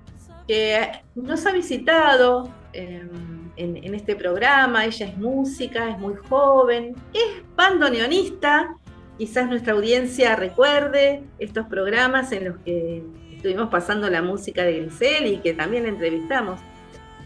que 0.48 0.92
nos 1.16 1.44
ha 1.48 1.54
visitado 1.54 2.54
em, 2.72 3.50
en, 3.56 3.96
este 3.96 4.16
programa. 4.16 4.86
Ella 4.86 5.08
es 5.08 5.18
música, 5.18 5.90
es 5.90 5.98
muy 5.98 6.14
joven, 6.30 6.94
es 7.12 7.44
bandoneonista. 7.56 8.76
Quizás 9.18 9.50
nuestra 9.50 9.74
audiencia 9.74 10.36
recuerde 10.36 11.24
estos 11.40 11.66
programas 11.66 12.32
en 12.32 12.46
los 12.46 12.58
que 12.60 13.04
estuvimos 13.32 13.70
pasando 13.70 14.08
la 14.12 14.22
música 14.22 14.64
de 14.66 14.82
Grisel 14.82 15.26
y 15.26 15.38
que 15.40 15.56
también 15.56 15.88
entrevistamos. 15.88 16.60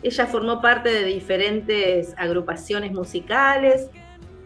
Ella 0.04 0.26
formó 0.26 0.62
parte 0.62 0.90
de 0.90 1.04
diferentes 1.06 2.14
agrupaciones 2.18 2.92
musicales, 2.92 3.90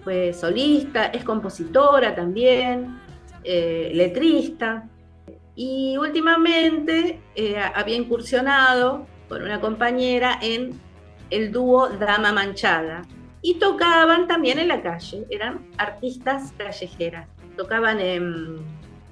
fue 0.04 0.34
solista, 0.34 1.06
es 1.08 1.24
compositora 1.24 2.14
también, 2.14 3.00
eh, 3.44 3.92
letrista. 3.94 4.88
Y 5.56 5.96
últimamente 5.98 7.22
eh, 7.36 7.58
había 7.74 7.96
incursionado 7.96 9.08
con 9.30 9.42
una 9.42 9.62
compañera 9.62 10.38
en 10.42 10.80
el 11.30 11.52
dúo 11.52 11.90
Dama 11.90 12.32
Manchada. 12.32 13.04
Y 13.42 13.56
tocaban 13.56 14.28
también 14.28 14.60
en 14.60 14.68
la 14.68 14.82
calle, 14.82 15.26
eran 15.30 15.68
artistas 15.78 16.54
callejeras. 16.58 17.28
Tocaban 17.56 18.00
en, 18.00 18.58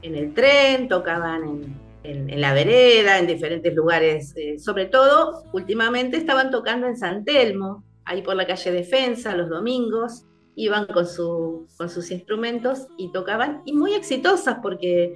el 0.01 0.33
tren, 0.33 0.87
tocaban 0.87 1.43
en, 1.43 1.75
en, 2.03 2.41
la 2.41 2.53
vereda, 2.53 3.19
en 3.19 3.27
diferentes 3.27 3.73
lugares, 3.73 4.33
eh, 4.35 4.59
sobre 4.59 4.85
todo 4.85 5.43
últimamente 5.53 6.17
estaban 6.17 6.51
tocando 6.51 6.87
en 6.87 6.97
San 6.97 7.23
Telmo, 7.23 7.83
ahí 8.05 8.21
por 8.21 8.35
la 8.35 8.45
calle 8.45 8.71
Defensa, 8.71 9.35
los 9.35 9.49
domingos, 9.49 10.25
iban 10.55 10.85
con, 10.85 11.07
su, 11.07 11.67
con 11.77 11.89
sus 11.89 12.11
instrumentos 12.11 12.87
y 12.97 13.11
tocaban, 13.11 13.61
y 13.65 13.73
muy 13.73 13.93
exitosas 13.93 14.57
porque 14.61 15.15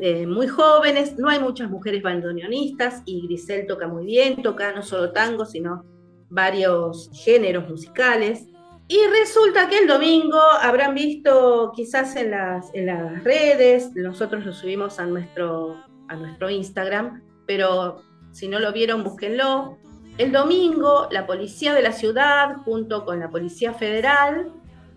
eh, 0.00 0.26
muy 0.26 0.46
jóvenes, 0.46 1.18
no 1.18 1.28
hay 1.28 1.40
muchas 1.40 1.70
mujeres 1.70 2.02
bandoneonistas 2.02 3.02
y 3.06 3.26
Grisel 3.26 3.66
toca 3.66 3.88
muy 3.88 4.04
bien, 4.04 4.42
toca 4.42 4.72
no 4.72 4.82
solo 4.82 5.12
tango, 5.12 5.46
sino 5.46 5.84
varios 6.28 7.10
géneros 7.24 7.68
musicales. 7.68 8.46
Y 8.86 8.98
resulta 9.10 9.68
que 9.68 9.78
el 9.78 9.86
domingo 9.86 10.38
habrán 10.60 10.94
visto 10.94 11.72
quizás 11.74 12.16
en 12.16 12.30
las, 12.30 12.72
en 12.74 12.86
las 12.86 13.24
redes, 13.24 13.94
nosotros 13.94 14.46
lo 14.46 14.52
subimos 14.52 14.98
a 14.98 15.06
nuestro 15.06 15.76
a 16.08 16.16
nuestro 16.16 16.50
Instagram, 16.50 17.22
pero 17.46 18.02
si 18.32 18.48
no 18.48 18.58
lo 18.58 18.72
vieron, 18.72 19.04
búsquenlo. 19.04 19.78
El 20.16 20.32
domingo, 20.32 21.08
la 21.10 21.26
policía 21.26 21.74
de 21.74 21.82
la 21.82 21.92
ciudad, 21.92 22.56
junto 22.64 23.04
con 23.04 23.20
la 23.20 23.28
policía 23.28 23.72
federal, 23.72 24.50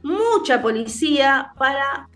mucha 0.04 0.62
policía 0.62 1.54
para 1.58 2.10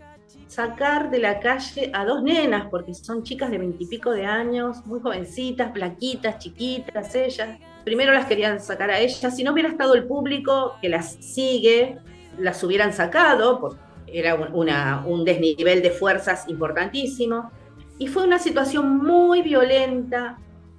sacar 0.48 1.10
de 1.10 1.18
la 1.18 1.38
calle 1.40 1.90
a 1.92 2.04
dos 2.04 2.22
nenas, 2.22 2.66
porque 2.70 2.94
son 2.94 3.22
chicas 3.22 3.50
de 3.50 3.58
veintipico 3.58 4.10
de 4.10 4.26
años, 4.26 4.84
muy 4.86 5.00
jovencitas, 5.00 5.70
plaquitas, 5.70 6.38
chiquitas, 6.38 7.14
ellas. 7.14 7.58
Primero 7.84 8.12
las 8.12 8.26
querían 8.26 8.60
sacar 8.60 8.90
a 8.90 8.98
ellas, 8.98 9.36
si 9.36 9.44
no 9.44 9.52
hubiera 9.52 9.68
estado 9.68 9.94
el 9.94 10.04
público 10.04 10.76
que 10.80 10.88
las 10.88 11.12
sigue, 11.20 11.98
las 12.38 12.62
hubieran 12.64 12.92
sacado, 12.92 13.60
porque 13.60 13.78
era 14.08 14.34
un 14.34 15.24
desnivel 15.24 15.82
de 15.82 15.90
fuerzas 15.90 16.48
importantísimo. 16.48 17.50
Y 17.98 18.08
fue 18.08 18.24
una 18.24 18.38
situación 18.38 18.98
muy 18.98 19.42
violenta, 19.42 20.38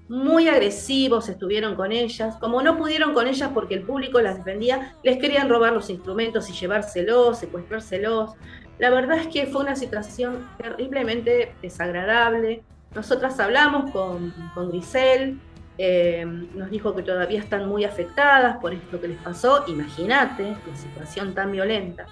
muy 0.10 0.48
agresivos 0.48 1.30
estuvieron 1.30 1.76
con 1.76 1.92
ellas. 1.92 2.36
Como 2.38 2.62
no 2.62 2.78
pudieron 2.78 3.14
con 3.14 3.28
ellas 3.28 3.52
porque 3.54 3.76
el 3.76 3.84
público 3.84 4.22
las 4.22 4.38
defendía, 4.38 4.96
les 5.04 5.18
querían 5.18 5.50
robar 5.50 5.74
los 5.74 5.90
instrumentos 5.90 6.50
y 6.50 6.54
llevárselos, 6.54 7.40
secuestrárselos. 7.40 8.32
La 8.80 8.90
verdad 8.90 9.18
es 9.18 9.28
que 9.28 9.48
fue 9.48 9.62
una 9.62 9.76
situación 9.76 10.48
terriblemente 10.58 11.56
desagradable. 11.62 12.64
Nosotras 12.94 13.40
hablamos 13.40 13.92
con, 13.92 14.34
con 14.54 14.70
Grisel, 14.70 15.40
eh, 15.80 16.26
nos 16.26 16.72
dijo 16.72 16.96
que 16.96 17.04
todavía 17.04 17.40
están 17.40 17.68
muy 17.68 17.84
afectadas 17.84 18.58
por 18.58 18.74
esto 18.74 19.00
que 19.00 19.10
les 19.10 19.22
pasó. 19.22 19.64
Imagínate 19.68 20.56
la 20.68 20.76
situación 20.76 21.34
tan 21.34 21.52
violenta. 21.52 22.06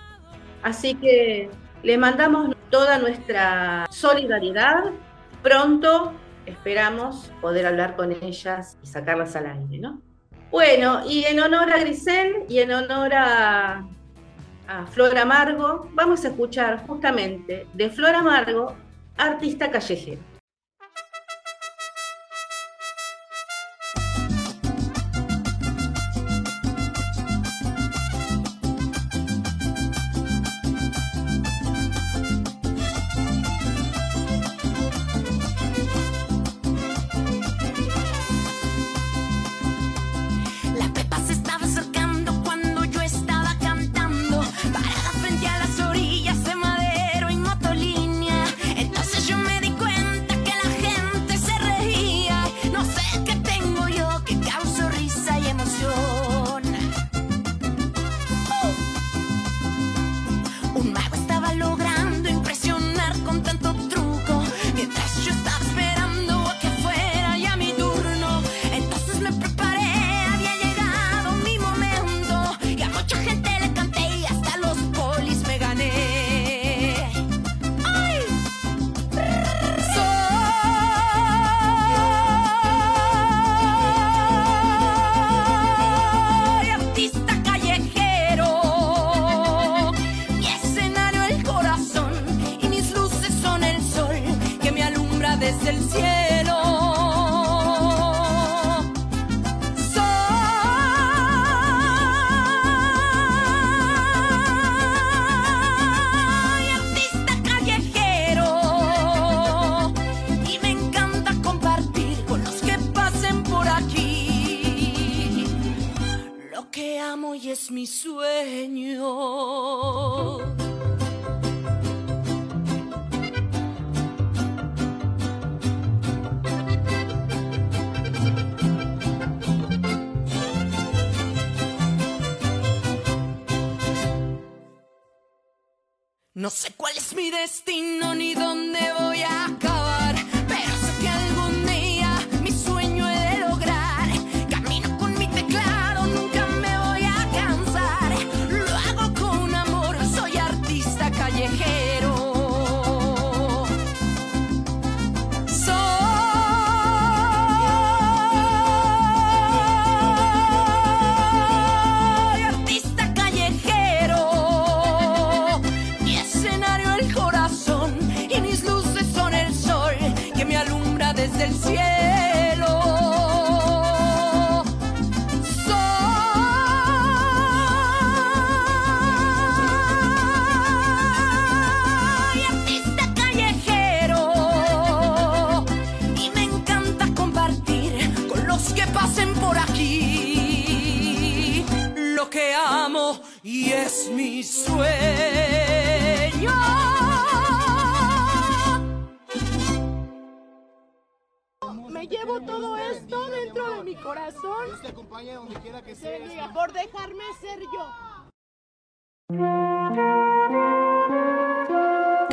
Así 0.62 0.96
que 0.96 1.50
le 1.86 2.00
mandamos 2.00 2.56
toda 2.72 2.98
nuestra 2.98 3.86
solidaridad. 3.92 4.86
Pronto 5.44 6.14
esperamos 6.48 7.32
poder 7.42 7.68
hablar 7.68 7.96
con 7.96 8.12
ellas 8.12 8.78
y 8.84 8.88
sacarlas 8.88 9.36
al 9.36 9.46
aire, 9.46 9.78
¿no? 9.78 10.02
Bueno, 10.50 11.04
y 11.08 11.26
en 11.26 11.40
honor 11.40 11.72
a 11.72 11.78
Grisel 11.78 12.46
y 12.50 12.58
en 12.58 12.72
honor 12.72 13.14
a, 13.14 13.86
Flor 14.92 15.16
Amargo, 15.16 15.88
vamos 15.94 16.26
a 16.26 16.30
escuchar 16.30 16.88
justamente 16.88 17.68
de 17.72 17.90
Flor 17.92 18.16
Amargo, 18.16 18.76
artista 19.16 19.70
callejero. 19.70 20.35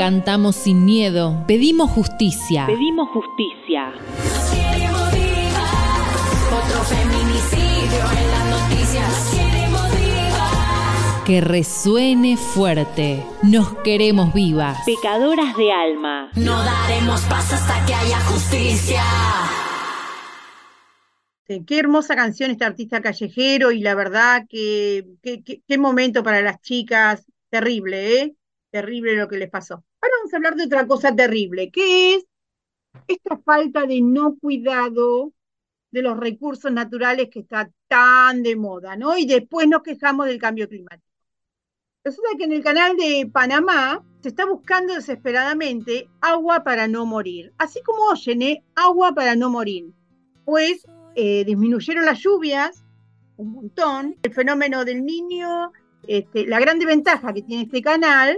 Cantamos 0.07 0.57
sin 0.57 0.85
miedo, 0.85 1.45
pedimos 1.47 1.89
justicia. 1.89 2.67
Pedimos 2.67 3.09
justicia. 3.11 3.93
Queremos 4.53 5.13
viva. 5.13 5.69
Otro 6.59 6.83
feminicidio 6.83 8.01
en 8.11 8.31
las 8.33 8.51
noticias. 8.51 9.31
Queremos 9.33 9.91
viva. 9.93 11.23
Que 11.25 11.41
resuene 11.41 12.37
fuerte. 12.37 13.25
Nos 13.45 13.75
queremos 13.85 14.35
vivas. 14.35 14.77
Pecadoras 14.85 15.57
de 15.57 15.71
alma. 15.71 16.31
No 16.35 16.65
daremos 16.65 17.21
paso 17.27 17.55
hasta 17.55 17.87
que 17.87 17.95
haya 17.95 18.19
justicia. 18.23 19.05
Sí, 21.47 21.63
Qué 21.65 21.79
hermosa 21.79 22.17
canción 22.17 22.51
este 22.51 22.65
artista 22.65 23.01
callejero 23.01 23.71
y 23.71 23.79
la 23.79 23.95
verdad 23.95 24.47
que 24.49 25.05
que- 25.23 25.45
qué 25.45 25.79
momento 25.79 26.25
para 26.25 26.43
las 26.43 26.61
chicas, 26.61 27.25
terrible, 27.51 28.19
¿eh? 28.21 28.35
Terrible 28.73 29.15
lo 29.15 29.29
que 29.29 29.37
les 29.37 29.49
pasó. 29.49 29.85
Ahora 30.03 30.17
vamos 30.19 30.35
a 30.35 30.37
hablar 30.37 30.57
de 30.57 30.65
otra 30.65 30.87
cosa 30.89 31.15
terrible, 31.15 31.71
que 31.71 32.17
es 32.17 32.27
esta 33.07 33.39
falta 33.39 33.87
de 33.87 34.01
no 34.01 34.37
cuidado 34.37 35.33
de 35.93 36.03
los 36.03 36.19
recursos 36.19 36.73
naturales 36.73 37.29
que 37.31 37.41
está 37.41 37.71
tan 37.87 38.43
de 38.43 38.57
moda, 38.57 38.97
¿no? 38.97 39.17
Y 39.17 39.27
después 39.27 39.69
nos 39.69 39.83
quejamos 39.83 40.27
del 40.27 40.41
cambio 40.41 40.69
climático. 40.69 41.07
Resulta 42.03 42.31
que 42.37 42.45
en 42.45 42.53
el 42.53 42.65
canal 42.65 42.97
de 42.97 43.31
Panamá 43.33 44.05
se 44.23 44.31
está 44.31 44.45
buscando 44.45 44.93
desesperadamente 44.93 46.09
agua 46.21 46.65
para 46.65 46.89
no 46.89 47.07
morir. 47.07 47.53
Así 47.59 47.81
como 47.83 48.03
oyen, 48.07 48.43
¿eh? 48.43 48.65
Agua 48.75 49.15
para 49.15 49.37
no 49.37 49.51
morir. 49.51 49.93
Pues 50.45 50.85
eh, 51.15 51.45
disminuyeron 51.45 52.05
las 52.05 52.19
lluvias 52.19 52.85
un 53.37 53.53
montón. 53.53 54.17
El 54.23 54.33
fenómeno 54.33 54.85
del 54.85 55.05
niño, 55.05 55.71
este, 56.09 56.45
la 56.47 56.59
grande 56.59 56.87
ventaja 56.87 57.33
que 57.33 57.43
tiene 57.43 57.65
este 57.65 57.83
canal 57.83 58.37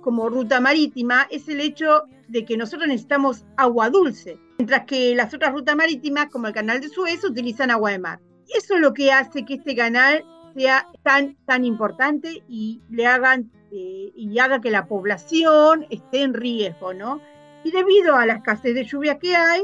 como 0.00 0.28
ruta 0.28 0.60
marítima 0.60 1.26
es 1.30 1.48
el 1.48 1.60
hecho 1.60 2.04
de 2.28 2.44
que 2.44 2.56
nosotros 2.56 2.88
necesitamos 2.88 3.44
agua 3.56 3.90
dulce, 3.90 4.38
mientras 4.58 4.84
que 4.84 5.14
las 5.14 5.32
otras 5.32 5.52
rutas 5.52 5.76
marítimas, 5.76 6.26
como 6.26 6.46
el 6.46 6.52
canal 6.52 6.80
de 6.80 6.88
Suez, 6.88 7.24
utilizan 7.24 7.70
agua 7.70 7.90
de 7.90 7.98
mar. 7.98 8.20
Eso 8.54 8.74
es 8.74 8.80
lo 8.80 8.94
que 8.94 9.12
hace 9.12 9.44
que 9.44 9.54
este 9.54 9.74
canal 9.74 10.24
sea 10.54 10.86
tan, 11.02 11.36
tan 11.46 11.64
importante 11.64 12.42
y 12.48 12.80
le 12.90 13.06
hagan 13.06 13.50
eh, 13.70 14.12
y 14.14 14.38
haga 14.38 14.60
que 14.60 14.70
la 14.70 14.86
población 14.86 15.86
esté 15.90 16.22
en 16.22 16.32
riesgo, 16.32 16.94
¿no? 16.94 17.20
Y 17.64 17.70
debido 17.70 18.16
a 18.16 18.24
la 18.24 18.34
escasez 18.34 18.74
de 18.74 18.84
lluvia 18.84 19.18
que 19.18 19.36
hay, 19.36 19.62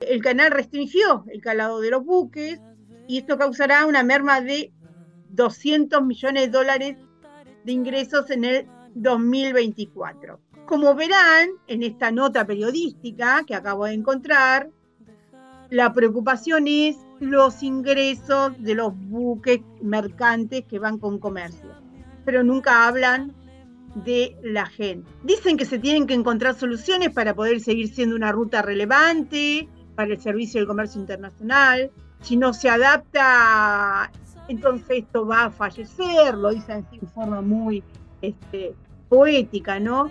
el 0.00 0.22
canal 0.22 0.50
restringió 0.50 1.24
el 1.28 1.40
calado 1.40 1.80
de 1.80 1.90
los 1.90 2.04
buques 2.04 2.60
y 3.06 3.18
esto 3.18 3.38
causará 3.38 3.86
una 3.86 4.02
merma 4.02 4.40
de 4.40 4.72
200 5.30 6.02
millones 6.04 6.44
de 6.44 6.48
dólares 6.48 6.96
de 7.64 7.72
ingresos 7.72 8.30
en 8.30 8.44
el 8.44 8.66
2024. 8.94 10.40
Como 10.66 10.94
verán 10.94 11.50
en 11.66 11.82
esta 11.82 12.10
nota 12.10 12.46
periodística 12.46 13.44
que 13.46 13.54
acabo 13.54 13.84
de 13.84 13.94
encontrar, 13.94 14.70
la 15.70 15.92
preocupación 15.92 16.68
es 16.68 16.96
los 17.20 17.62
ingresos 17.62 18.52
de 18.62 18.74
los 18.74 18.92
buques 18.96 19.60
mercantes 19.82 20.64
que 20.64 20.78
van 20.78 20.98
con 20.98 21.18
comercio, 21.18 21.70
pero 22.24 22.42
nunca 22.42 22.86
hablan 22.86 23.34
de 23.94 24.36
la 24.42 24.66
gente. 24.66 25.08
Dicen 25.22 25.56
que 25.56 25.64
se 25.64 25.78
tienen 25.78 26.06
que 26.06 26.14
encontrar 26.14 26.54
soluciones 26.54 27.10
para 27.10 27.34
poder 27.34 27.60
seguir 27.60 27.88
siendo 27.88 28.16
una 28.16 28.32
ruta 28.32 28.62
relevante 28.62 29.68
para 29.94 30.12
el 30.12 30.20
servicio 30.20 30.60
del 30.60 30.66
comercio 30.66 31.00
internacional. 31.00 31.90
Si 32.20 32.36
no 32.36 32.52
se 32.52 32.68
adapta, 32.68 34.10
entonces 34.48 35.04
esto 35.04 35.26
va 35.26 35.44
a 35.44 35.50
fallecer, 35.50 36.34
lo 36.34 36.50
dicen 36.50 36.86
de 36.90 37.06
forma 37.06 37.40
muy 37.40 37.82
este, 38.28 38.74
poética, 39.08 39.80
¿no? 39.80 40.10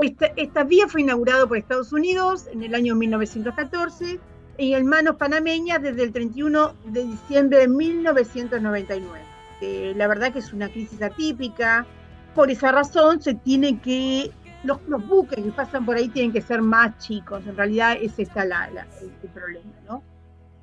Esta, 0.00 0.64
vía 0.64 0.88
fue 0.88 1.02
inaugurada 1.02 1.46
por 1.46 1.56
Estados 1.56 1.92
Unidos 1.92 2.48
en 2.52 2.62
el 2.62 2.74
año 2.74 2.94
1914 2.96 4.18
y 4.58 4.74
en 4.74 4.86
manos 4.86 5.16
panameñas 5.16 5.80
desde 5.80 6.02
el 6.02 6.12
31 6.12 6.74
de 6.86 7.04
diciembre 7.04 7.58
de 7.58 7.68
1999. 7.68 9.20
Eh, 9.60 9.92
la 9.96 10.08
verdad 10.08 10.32
que 10.32 10.40
es 10.40 10.52
una 10.52 10.68
crisis 10.68 11.00
atípica, 11.02 11.86
por 12.34 12.50
esa 12.50 12.72
razón 12.72 13.22
se 13.22 13.34
tiene 13.34 13.80
que, 13.80 14.32
los, 14.64 14.80
buques 15.06 15.42
que 15.42 15.52
pasan 15.52 15.84
por 15.84 15.96
ahí 15.96 16.08
tienen 16.08 16.32
que 16.32 16.42
ser 16.42 16.62
más 16.62 16.98
chicos, 16.98 17.46
en 17.46 17.56
realidad 17.56 17.96
ese 18.00 18.22
está 18.22 18.44
la, 18.44 18.66
el, 18.66 19.12
el 19.22 19.28
problema, 19.28 19.72
¿no? 19.86 20.02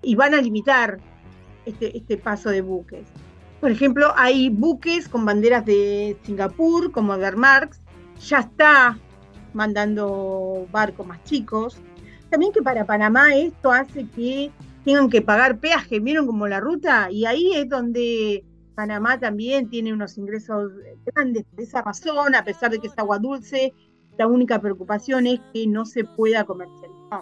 Y 0.02 0.16
van 0.16 0.34
a 0.34 0.42
limitar 0.42 1.00
este, 1.66 1.96
este 1.96 2.18
paso 2.18 2.50
de 2.50 2.62
buques. 2.62 3.06
Por 3.60 3.72
ejemplo, 3.72 4.14
hay 4.16 4.50
buques 4.50 5.10
con 5.10 5.26
banderas 5.26 5.66
de 5.66 6.18
Singapur, 6.24 6.92
como 6.92 7.18
Dermarks, 7.18 7.82
ya 8.26 8.40
está 8.40 8.98
mandando 9.54 10.68
barcos 10.72 11.06
más 11.06 11.24
chicos. 11.24 11.78
También 12.30 12.54
que 12.54 12.62
para 12.62 12.86
Panamá 12.86 13.36
esto 13.36 13.72
hace 13.72 14.08
que 14.16 14.52
tengan 14.86 15.10
que 15.10 15.22
pagar 15.22 15.60
peaje, 15.60 16.00
¿vieron 16.00 16.26
como 16.26 16.48
la 16.48 16.60
ruta? 16.60 17.12
Y 17.12 17.26
ahí 17.26 17.54
es 17.54 17.68
donde 17.68 18.46
Panamá 18.76 19.20
también 19.20 19.70
tiene 19.70 19.92
unos 19.92 20.18
ingresos 20.18 20.72
grandes 21.06 21.44
por 21.44 21.62
esa 21.62 21.82
razón, 21.82 22.36
a 22.36 22.46
pesar 22.46 22.72
de 22.72 22.80
que 22.80 22.88
es 22.88 22.98
agua 22.98 23.20
dulce, 23.20 23.74
la 24.18 24.28
única 24.28 24.60
preocupación 24.62 25.28
es 25.28 25.42
que 25.54 25.68
no 25.68 25.86
se 25.86 26.06
pueda 26.06 26.46
comercializar. 26.46 27.22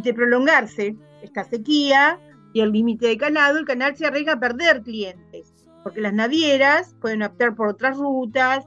De 0.00 0.14
prolongarse 0.14 0.96
esta 1.22 1.44
sequía 1.44 2.18
y 2.52 2.60
el 2.60 2.72
límite 2.72 3.06
de 3.06 3.16
calado, 3.16 3.58
el 3.58 3.66
canal 3.66 3.96
se 3.96 4.06
arriesga 4.06 4.34
a 4.34 4.40
perder 4.40 4.82
clientes, 4.82 5.52
porque 5.86 6.00
las 6.00 6.14
navieras 6.14 6.96
pueden 7.00 7.22
optar 7.22 7.54
por 7.54 7.68
otras 7.68 7.96
rutas, 7.96 8.66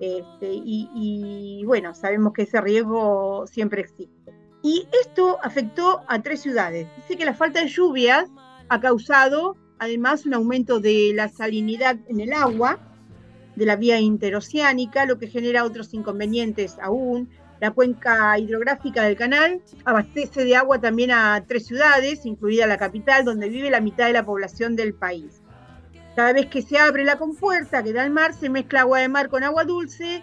este, 0.00 0.50
y, 0.50 0.88
y 0.94 1.62
bueno, 1.66 1.94
sabemos 1.94 2.32
que 2.32 2.44
ese 2.44 2.58
riesgo 2.58 3.46
siempre 3.46 3.82
existe. 3.82 4.32
Y 4.62 4.88
esto 5.02 5.36
afectó 5.42 6.00
a 6.08 6.22
tres 6.22 6.40
ciudades. 6.40 6.88
Dice 6.96 7.18
que 7.18 7.26
la 7.26 7.34
falta 7.34 7.60
de 7.60 7.68
lluvias 7.68 8.30
ha 8.70 8.80
causado 8.80 9.58
además 9.78 10.24
un 10.24 10.32
aumento 10.32 10.80
de 10.80 11.12
la 11.14 11.28
salinidad 11.28 11.98
en 12.08 12.20
el 12.20 12.32
agua 12.32 12.78
de 13.56 13.66
la 13.66 13.76
vía 13.76 14.00
interoceánica, 14.00 15.04
lo 15.04 15.18
que 15.18 15.26
genera 15.26 15.64
otros 15.64 15.92
inconvenientes 15.92 16.78
aún. 16.80 17.28
La 17.60 17.72
cuenca 17.72 18.38
hidrográfica 18.38 19.02
del 19.02 19.16
canal 19.16 19.60
abastece 19.84 20.46
de 20.46 20.56
agua 20.56 20.80
también 20.80 21.10
a 21.10 21.44
tres 21.46 21.66
ciudades, 21.66 22.24
incluida 22.24 22.66
la 22.66 22.78
capital, 22.78 23.26
donde 23.26 23.50
vive 23.50 23.70
la 23.70 23.82
mitad 23.82 24.06
de 24.06 24.14
la 24.14 24.24
población 24.24 24.76
del 24.76 24.94
país. 24.94 25.43
Cada 26.14 26.32
vez 26.32 26.46
que 26.46 26.62
se 26.62 26.78
abre 26.78 27.04
la 27.04 27.18
compuerta 27.18 27.82
que 27.82 27.92
da 27.92 28.04
al 28.04 28.10
mar, 28.10 28.34
se 28.34 28.48
mezcla 28.48 28.82
agua 28.82 29.00
de 29.00 29.08
mar 29.08 29.28
con 29.28 29.42
agua 29.42 29.64
dulce 29.64 30.22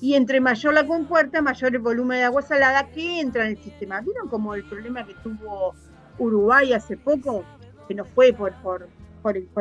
y 0.00 0.14
entre 0.14 0.40
mayor 0.40 0.74
la 0.74 0.86
compuerta, 0.86 1.42
mayor 1.42 1.74
el 1.74 1.80
volumen 1.80 2.18
de 2.18 2.24
agua 2.24 2.42
salada 2.42 2.88
que 2.88 3.20
entra 3.20 3.44
en 3.44 3.56
el 3.56 3.62
sistema. 3.62 4.00
¿Vieron 4.00 4.28
como 4.28 4.54
el 4.54 4.64
problema 4.64 5.06
que 5.06 5.14
tuvo 5.22 5.74
Uruguay 6.18 6.72
hace 6.72 6.96
poco? 6.96 7.44
Que 7.86 7.94
no 7.94 8.04
fue 8.04 8.32
por, 8.32 8.88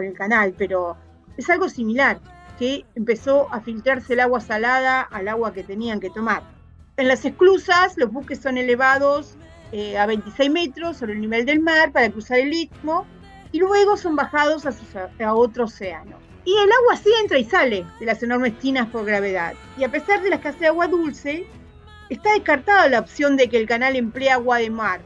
el 0.04 0.13
canal, 0.13 0.56
pero 0.58 0.98
es 1.38 1.50
algo 1.50 1.70
similar, 1.70 2.20
que 2.58 2.84
empezó 2.96 3.48
a 3.54 3.62
filtrarse 3.62 4.13
el 4.13 4.22
agua 4.22 4.42
salada 4.42 5.02
al 5.02 5.28
agua 5.28 5.54
que 5.54 5.63
tenían 5.63 6.00
que 6.00 6.10
tomar. 6.10 6.42
En 6.98 7.08
las 7.08 7.24
esclusas, 7.24 7.96
los 7.98 8.12
buques 8.12 8.40
son 8.40 8.58
elevados 8.58 9.36
eh, 9.72 9.98
a 10.00 10.08
26 10.08 10.50
metros 10.50 10.98
sobre 10.98 11.13
el 11.13 11.22
nivel 11.22 11.46
del 11.46 11.60
mar 11.60 11.92
para 11.92 12.10
cruzar 12.10 12.40
el 12.40 12.54
istmo 12.54 13.06
y 13.52 13.60
luego 13.60 13.98
son 13.98 14.16
bajados 14.16 14.66
a, 14.66 15.34
otro 15.34 15.66
océano. 15.66 16.18
Y 16.46 16.52
el 16.52 16.70
agua 16.72 16.96
sí 16.96 17.10
entra 17.22 17.38
y 17.38 17.44
sale 17.44 17.86
de 18.00 18.06
las 18.06 18.24
enormes 18.24 18.58
tinas 18.60 18.88
por 18.88 19.06
gravedad. 19.06 19.54
Y 19.78 19.84
a 19.84 19.92
pesar 19.92 20.22
de 20.22 20.30
la 20.30 20.36
escasez 20.36 20.62
de 20.62 20.68
agua 20.68 20.88
dulce, 20.88 21.46
está 22.10 22.34
descartada 22.34 22.88
la 22.88 23.00
opción 23.00 23.36
de 23.36 23.50
que 23.50 23.58
el 23.58 23.68
canal 23.68 23.96
emplee 23.96 24.30
agua 24.30 24.60
de 24.60 24.70
mar, 24.70 25.02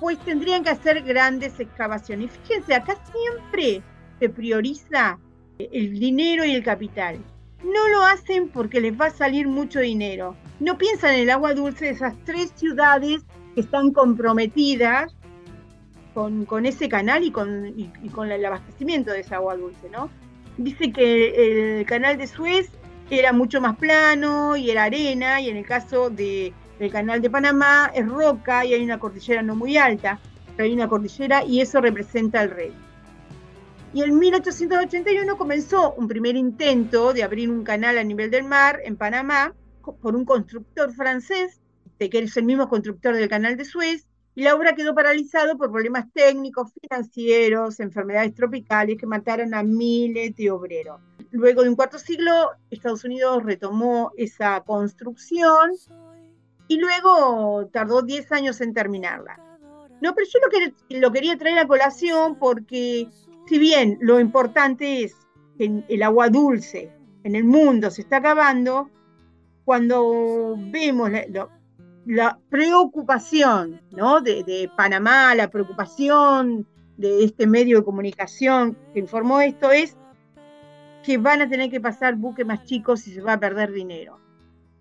pues 0.00 0.18
tendrían 0.20 0.62
que 0.62 0.70
hacer 0.70 1.02
grandes 1.02 1.58
excavaciones. 1.58 2.26
Y 2.26 2.46
fíjense, 2.46 2.74
acá 2.74 2.96
siempre 3.12 3.82
se 4.20 4.28
prioriza 4.28 5.18
el 5.58 5.98
dinero 5.98 6.44
y 6.44 6.54
el 6.54 6.62
capital. 6.62 7.18
No 7.64 7.88
lo 7.88 8.02
hacen 8.02 8.48
porque 8.48 8.80
les 8.80 9.00
va 9.00 9.06
a 9.06 9.10
salir 9.10 9.46
mucho 9.46 9.80
dinero. 9.80 10.36
No 10.60 10.78
piensan 10.78 11.14
en 11.14 11.20
el 11.20 11.30
agua 11.30 11.54
dulce 11.54 11.86
de 11.86 11.90
esas 11.92 12.14
tres 12.24 12.52
ciudades 12.56 13.22
que 13.54 13.60
están 13.60 13.92
comprometidas 13.92 15.14
con, 16.14 16.66
ese 16.66 16.88
canal 16.88 17.24
y 17.24 17.30
con, 17.30 18.30
el 18.30 18.44
abastecimiento 18.44 19.12
de 19.12 19.20
esa 19.20 19.36
agua 19.36 19.56
dulce, 19.56 19.88
¿no? 19.90 20.10
Dice 20.58 20.92
que 20.92 21.78
el 21.80 21.86
canal 21.86 22.18
de 22.18 22.26
Suez 22.26 22.70
era 23.10 23.32
mucho 23.32 23.60
más 23.60 23.76
plano 23.76 24.56
y 24.56 24.70
era 24.70 24.84
arena, 24.84 25.40
y 25.40 25.48
en 25.48 25.56
el 25.56 25.66
caso 25.66 26.10
de, 26.10 26.52
del 26.78 26.90
canal 26.90 27.20
de 27.20 27.30
Panamá 27.30 27.90
es 27.94 28.06
roca 28.08 28.64
y 28.64 28.74
hay 28.74 28.82
una 28.82 28.98
cordillera 28.98 29.42
no 29.42 29.54
muy 29.54 29.76
alta, 29.76 30.18
pero 30.56 30.66
hay 30.66 30.74
una 30.74 30.88
cordillera 30.88 31.44
y 31.44 31.60
eso 31.60 31.80
representa 31.80 32.42
el 32.42 32.50
rey. 32.50 32.72
Y 33.94 34.02
en 34.02 34.18
1881 34.18 35.36
comenzó 35.36 35.92
un 35.94 36.08
primer 36.08 36.36
intento 36.36 37.12
de 37.12 37.22
abrir 37.22 37.50
un 37.50 37.62
canal 37.62 37.98
a 37.98 38.04
nivel 38.04 38.30
del 38.30 38.44
mar 38.44 38.80
en 38.84 38.96
Panamá 38.96 39.54
por 40.00 40.16
un 40.16 40.24
constructor 40.24 40.92
francés, 40.94 41.60
que 41.98 42.18
es 42.18 42.36
el 42.36 42.44
mismo 42.44 42.68
constructor 42.68 43.14
del 43.14 43.28
canal 43.28 43.56
de 43.56 43.64
Suez, 43.64 44.06
y 44.34 44.42
la 44.42 44.54
obra 44.54 44.74
quedó 44.74 44.94
paralizada 44.94 45.54
por 45.54 45.70
problemas 45.70 46.10
técnicos, 46.12 46.72
financieros, 46.80 47.80
enfermedades 47.80 48.34
tropicales 48.34 48.96
que 48.98 49.06
mataron 49.06 49.54
a 49.54 49.62
miles 49.62 50.34
de 50.36 50.50
obreros. 50.50 51.00
Luego 51.30 51.62
de 51.62 51.68
un 51.68 51.76
cuarto 51.76 51.98
siglo, 51.98 52.50
Estados 52.70 53.04
Unidos 53.04 53.42
retomó 53.42 54.12
esa 54.16 54.60
construcción 54.62 55.72
y 56.68 56.78
luego 56.78 57.68
tardó 57.72 58.02
10 58.02 58.32
años 58.32 58.60
en 58.60 58.72
terminarla. 58.72 59.38
No, 60.00 60.14
pero 60.14 60.26
yo 60.26 60.40
lo, 60.40 61.00
lo 61.00 61.12
quería 61.12 61.36
traer 61.36 61.58
a 61.58 61.66
colación 61.66 62.36
porque 62.38 63.08
si 63.46 63.58
bien 63.58 63.98
lo 64.00 64.18
importante 64.18 65.04
es 65.04 65.14
que 65.58 65.84
el 65.88 66.02
agua 66.02 66.28
dulce 66.28 66.90
en 67.24 67.36
el 67.36 67.44
mundo 67.44 67.90
se 67.90 68.02
está 68.02 68.16
acabando, 68.16 68.90
cuando 69.64 70.56
vemos 70.56 71.10
la, 71.10 71.48
preocupación 72.48 73.80
¿no? 73.92 74.20
de, 74.20 74.70
Panamá, 74.76 75.34
la 75.34 75.48
preocupación 75.48 76.66
de 76.96 77.24
este 77.24 77.46
medio 77.46 77.78
de 77.78 77.84
comunicación 77.84 78.76
que 78.92 79.00
informó 79.00 79.40
esto 79.40 79.70
es 79.70 79.96
que 81.02 81.18
van 81.18 81.42
a 81.42 81.48
tener 81.48 81.70
que 81.70 81.80
pasar 81.80 82.14
buques 82.16 82.46
más 82.46 82.64
chicos 82.64 83.06
y 83.06 83.14
se 83.14 83.20
va 83.20 83.34
a 83.34 83.40
perder 83.40 83.72
dinero. 83.72 84.18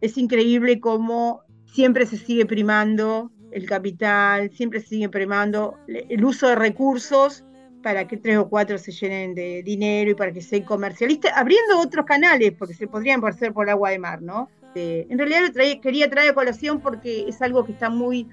Es 0.02 0.18
increíble 0.18 0.80
cómo 0.80 1.42
siempre 1.66 2.06
se 2.06 2.18
sigue 2.18 2.46
primando 2.46 3.32
el 3.52 3.66
capital, 3.66 4.52
siempre 4.52 4.80
se 4.82 4.88
sigue 4.88 5.10
primando 5.10 5.78
el 5.88 6.24
uso 6.24 6.48
de 6.48 6.56
recursos 6.56 7.44
para 7.82 8.08
que 8.08 8.18
tres 8.18 8.38
o 8.38 8.50
cuatro 8.50 8.78
se 8.78 8.92
llenen 8.92 9.34
de 9.34 9.64
dinero 9.64 10.12
y 10.12 10.16
para 10.16 10.32
que 10.32 10.42
se 10.42 10.64
comercialiste, 10.64 11.30
abriendo 11.30 11.80
otros 11.80 12.06
canales, 12.06 12.54
porque 12.58 12.74
se 12.74 12.88
podrían 12.88 13.24
hacer 13.26 13.54
por 13.54 13.70
agua 13.70 13.90
de 13.90 14.00
mar, 14.00 14.22
¿no? 14.22 14.50
Eh, 14.76 15.08
en 15.10 15.18
realidad 15.18 15.42
lo 15.46 15.82
quería 15.82 16.10
traer 16.10 16.32
a 16.32 16.34
colación 16.34 16.80
porque 16.80 17.26
es 17.28 17.42
algo 17.42 17.66
que 17.66 17.74
está 17.74 17.90
muy, 17.90 18.28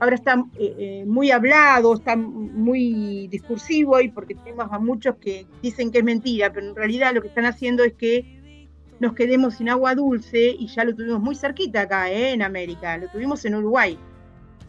ahora 0.00 0.14
está 0.14 0.44
eh, 0.58 0.74
eh, 0.78 1.04
muy 1.06 1.30
hablado, 1.30 1.94
está 1.94 2.16
muy 2.16 3.28
discursivo 3.28 4.00
y 4.00 4.08
porque 4.10 4.34
tenemos 4.34 4.68
a 4.70 4.78
muchos 4.78 5.16
que 5.16 5.46
dicen 5.62 5.90
que 5.90 5.98
es 5.98 6.04
mentira, 6.04 6.52
pero 6.52 6.68
en 6.68 6.76
realidad 6.76 7.14
lo 7.14 7.22
que 7.22 7.28
están 7.28 7.46
haciendo 7.46 7.84
es 7.84 7.94
que 7.94 8.68
nos 9.00 9.14
quedemos 9.14 9.54
sin 9.54 9.68
agua 9.68 9.94
dulce 9.94 10.56
y 10.58 10.66
ya 10.66 10.84
lo 10.84 10.94
tuvimos 10.94 11.20
muy 11.20 11.34
cerquita 11.34 11.82
acá, 11.82 12.10
en 12.10 12.42
América, 12.42 12.96
lo 12.98 13.08
tuvimos 13.08 13.44
en 13.44 13.54
Uruguay 13.54 13.98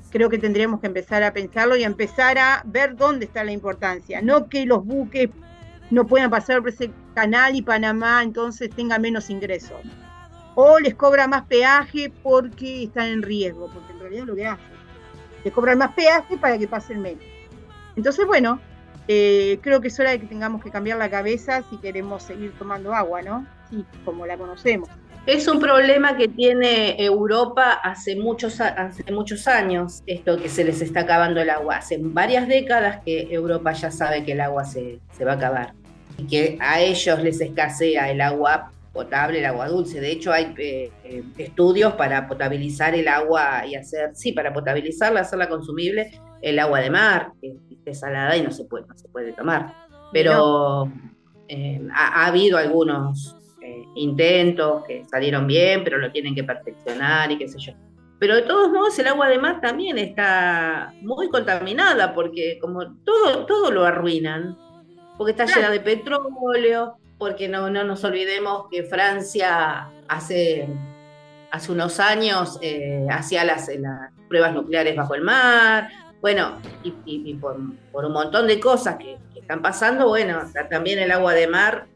creo 0.09 0.29
que 0.29 0.37
tendríamos 0.37 0.79
que 0.79 0.87
empezar 0.87 1.23
a 1.23 1.33
pensarlo 1.33 1.75
y 1.75 1.83
empezar 1.83 2.37
a 2.37 2.63
ver 2.65 2.95
dónde 2.95 3.25
está 3.25 3.43
la 3.43 3.51
importancia. 3.51 4.21
No 4.21 4.49
que 4.49 4.65
los 4.65 4.83
buques 4.85 5.29
no 5.91 6.05
puedan 6.05 6.29
pasar 6.29 6.59
por 6.59 6.69
ese 6.69 6.91
canal 7.13 7.55
y 7.55 7.61
Panamá 7.61 8.21
entonces 8.23 8.69
tenga 8.69 8.99
menos 8.99 9.29
ingresos. 9.29 9.77
O 10.61 10.77
les 10.77 10.93
cobra 10.93 11.25
más 11.25 11.45
peaje 11.45 12.11
porque 12.21 12.83
están 12.83 13.07
en 13.07 13.21
riesgo, 13.21 13.71
porque 13.73 13.93
en 13.93 13.99
realidad 14.01 14.25
lo 14.25 14.35
que 14.35 14.45
hacen. 14.45 14.65
Les 15.45 15.53
cobran 15.53 15.77
más 15.77 15.93
peaje 15.93 16.37
para 16.37 16.57
que 16.57 16.67
pasen 16.67 17.01
menos. 17.01 17.23
Entonces, 17.95 18.27
bueno, 18.27 18.59
eh, 19.07 19.57
creo 19.61 19.79
que 19.79 19.87
es 19.87 19.97
hora 20.01 20.11
de 20.11 20.19
que 20.19 20.25
tengamos 20.25 20.61
que 20.61 20.69
cambiar 20.69 20.97
la 20.97 21.09
cabeza 21.09 21.63
si 21.69 21.77
queremos 21.77 22.23
seguir 22.23 22.51
tomando 22.59 22.93
agua, 22.93 23.21
¿no? 23.21 23.47
Sí, 23.69 23.85
como 24.03 24.25
la 24.25 24.37
conocemos. 24.37 24.89
Es 25.25 25.47
un 25.47 25.61
problema 25.61 26.17
que 26.17 26.27
tiene 26.27 27.01
Europa 27.01 27.79
hace 27.81 28.17
muchos, 28.17 28.59
hace 28.59 29.09
muchos 29.13 29.47
años, 29.47 30.03
esto 30.07 30.35
que 30.41 30.49
se 30.49 30.65
les 30.65 30.81
está 30.81 30.99
acabando 30.99 31.39
el 31.39 31.51
agua. 31.51 31.77
Hace 31.77 31.99
varias 32.01 32.49
décadas 32.49 32.99
que 33.05 33.29
Europa 33.31 33.71
ya 33.71 33.91
sabe 33.91 34.25
que 34.25 34.33
el 34.33 34.41
agua 34.41 34.65
se, 34.65 34.99
va 35.25 35.31
a 35.31 35.35
acabar 35.35 35.73
y 36.17 36.27
que 36.27 36.57
a 36.59 36.81
ellos 36.81 37.23
les 37.23 37.39
escasea 37.39 38.11
el 38.11 38.19
agua 38.19 38.73
potable, 38.91 39.39
el 39.39 39.45
agua 39.45 39.67
dulce. 39.67 40.01
De 40.01 40.11
hecho, 40.11 40.31
hay 40.31 40.53
eh, 40.57 40.91
eh, 41.03 41.23
estudios 41.37 41.93
para 41.93 42.27
potabilizar 42.27 42.95
el 42.95 43.07
agua 43.07 43.65
y 43.65 43.75
hacer, 43.75 44.11
sí, 44.13 44.31
para 44.31 44.53
potabilizarla, 44.53 45.21
hacerla 45.21 45.49
consumible, 45.49 46.11
el 46.41 46.59
agua 46.59 46.79
de 46.79 46.89
mar, 46.89 47.33
que 47.41 47.55
es 47.85 47.99
salada 47.99 48.35
y 48.37 48.41
no 48.41 48.51
se 48.51 48.65
puede, 48.65 48.85
no 48.87 48.97
se 48.97 49.07
puede 49.09 49.33
tomar. 49.33 49.73
Pero 50.11 50.91
eh, 51.47 51.81
ha, 51.93 52.25
habido 52.25 52.57
algunos 52.57 53.35
intentos 53.95 54.83
que 54.85 55.03
salieron 55.05 55.45
bien, 55.45 55.83
pero 55.83 55.97
lo 55.97 56.11
tienen 56.11 56.33
que 56.33 56.43
perfeccionar 56.43 57.31
y 57.31 57.37
qué 57.37 57.47
sé 57.47 57.59
yo. 57.59 57.73
Pero 58.19 58.35
de 58.35 58.41
todos 58.41 58.71
modos 58.71 58.97
el 58.99 59.07
agua 59.07 59.29
de 59.29 59.37
mar 59.37 59.61
también 59.61 59.97
está 59.97 60.93
muy 61.01 61.29
contaminada 61.29 62.13
porque 62.13 62.57
como 62.59 62.95
todo, 63.03 63.45
todo 63.45 63.71
lo 63.71 63.85
arruinan, 63.85 64.57
porque 65.17 65.31
está 65.31 65.45
llena 65.45 65.69
de 65.69 65.79
petróleo, 65.79 66.97
porque 67.19 67.49
no, 67.49 67.69
no 67.69 67.83
nos 67.83 68.03
olvidemos 68.03 68.67
que 68.71 68.83
Francia 68.83 69.89
hace, 70.07 70.67
hace 71.51 71.71
unos 71.71 71.99
años 71.99 72.57
eh, 72.61 73.05
hacía 73.11 73.43
las, 73.43 73.67
las, 73.77 74.11
pruebas 74.29 74.53
nucleares 74.53 74.95
bajo 74.95 75.15
el 75.15 75.23
mar, 75.23 75.89
bueno, 76.21 76.59
y, 76.83 77.33
por, 77.35 77.57
un 77.57 78.11
montón 78.13 78.45
de 78.45 78.59
cosas 78.59 78.97
que, 78.97 79.17
que 79.33 79.39
están 79.39 79.61
pasando, 79.61 80.07
bueno, 80.07 80.39
también 80.69 80.99
el 80.99 81.11
agua 81.11 81.33
de 81.33 81.47
mar 81.47 81.87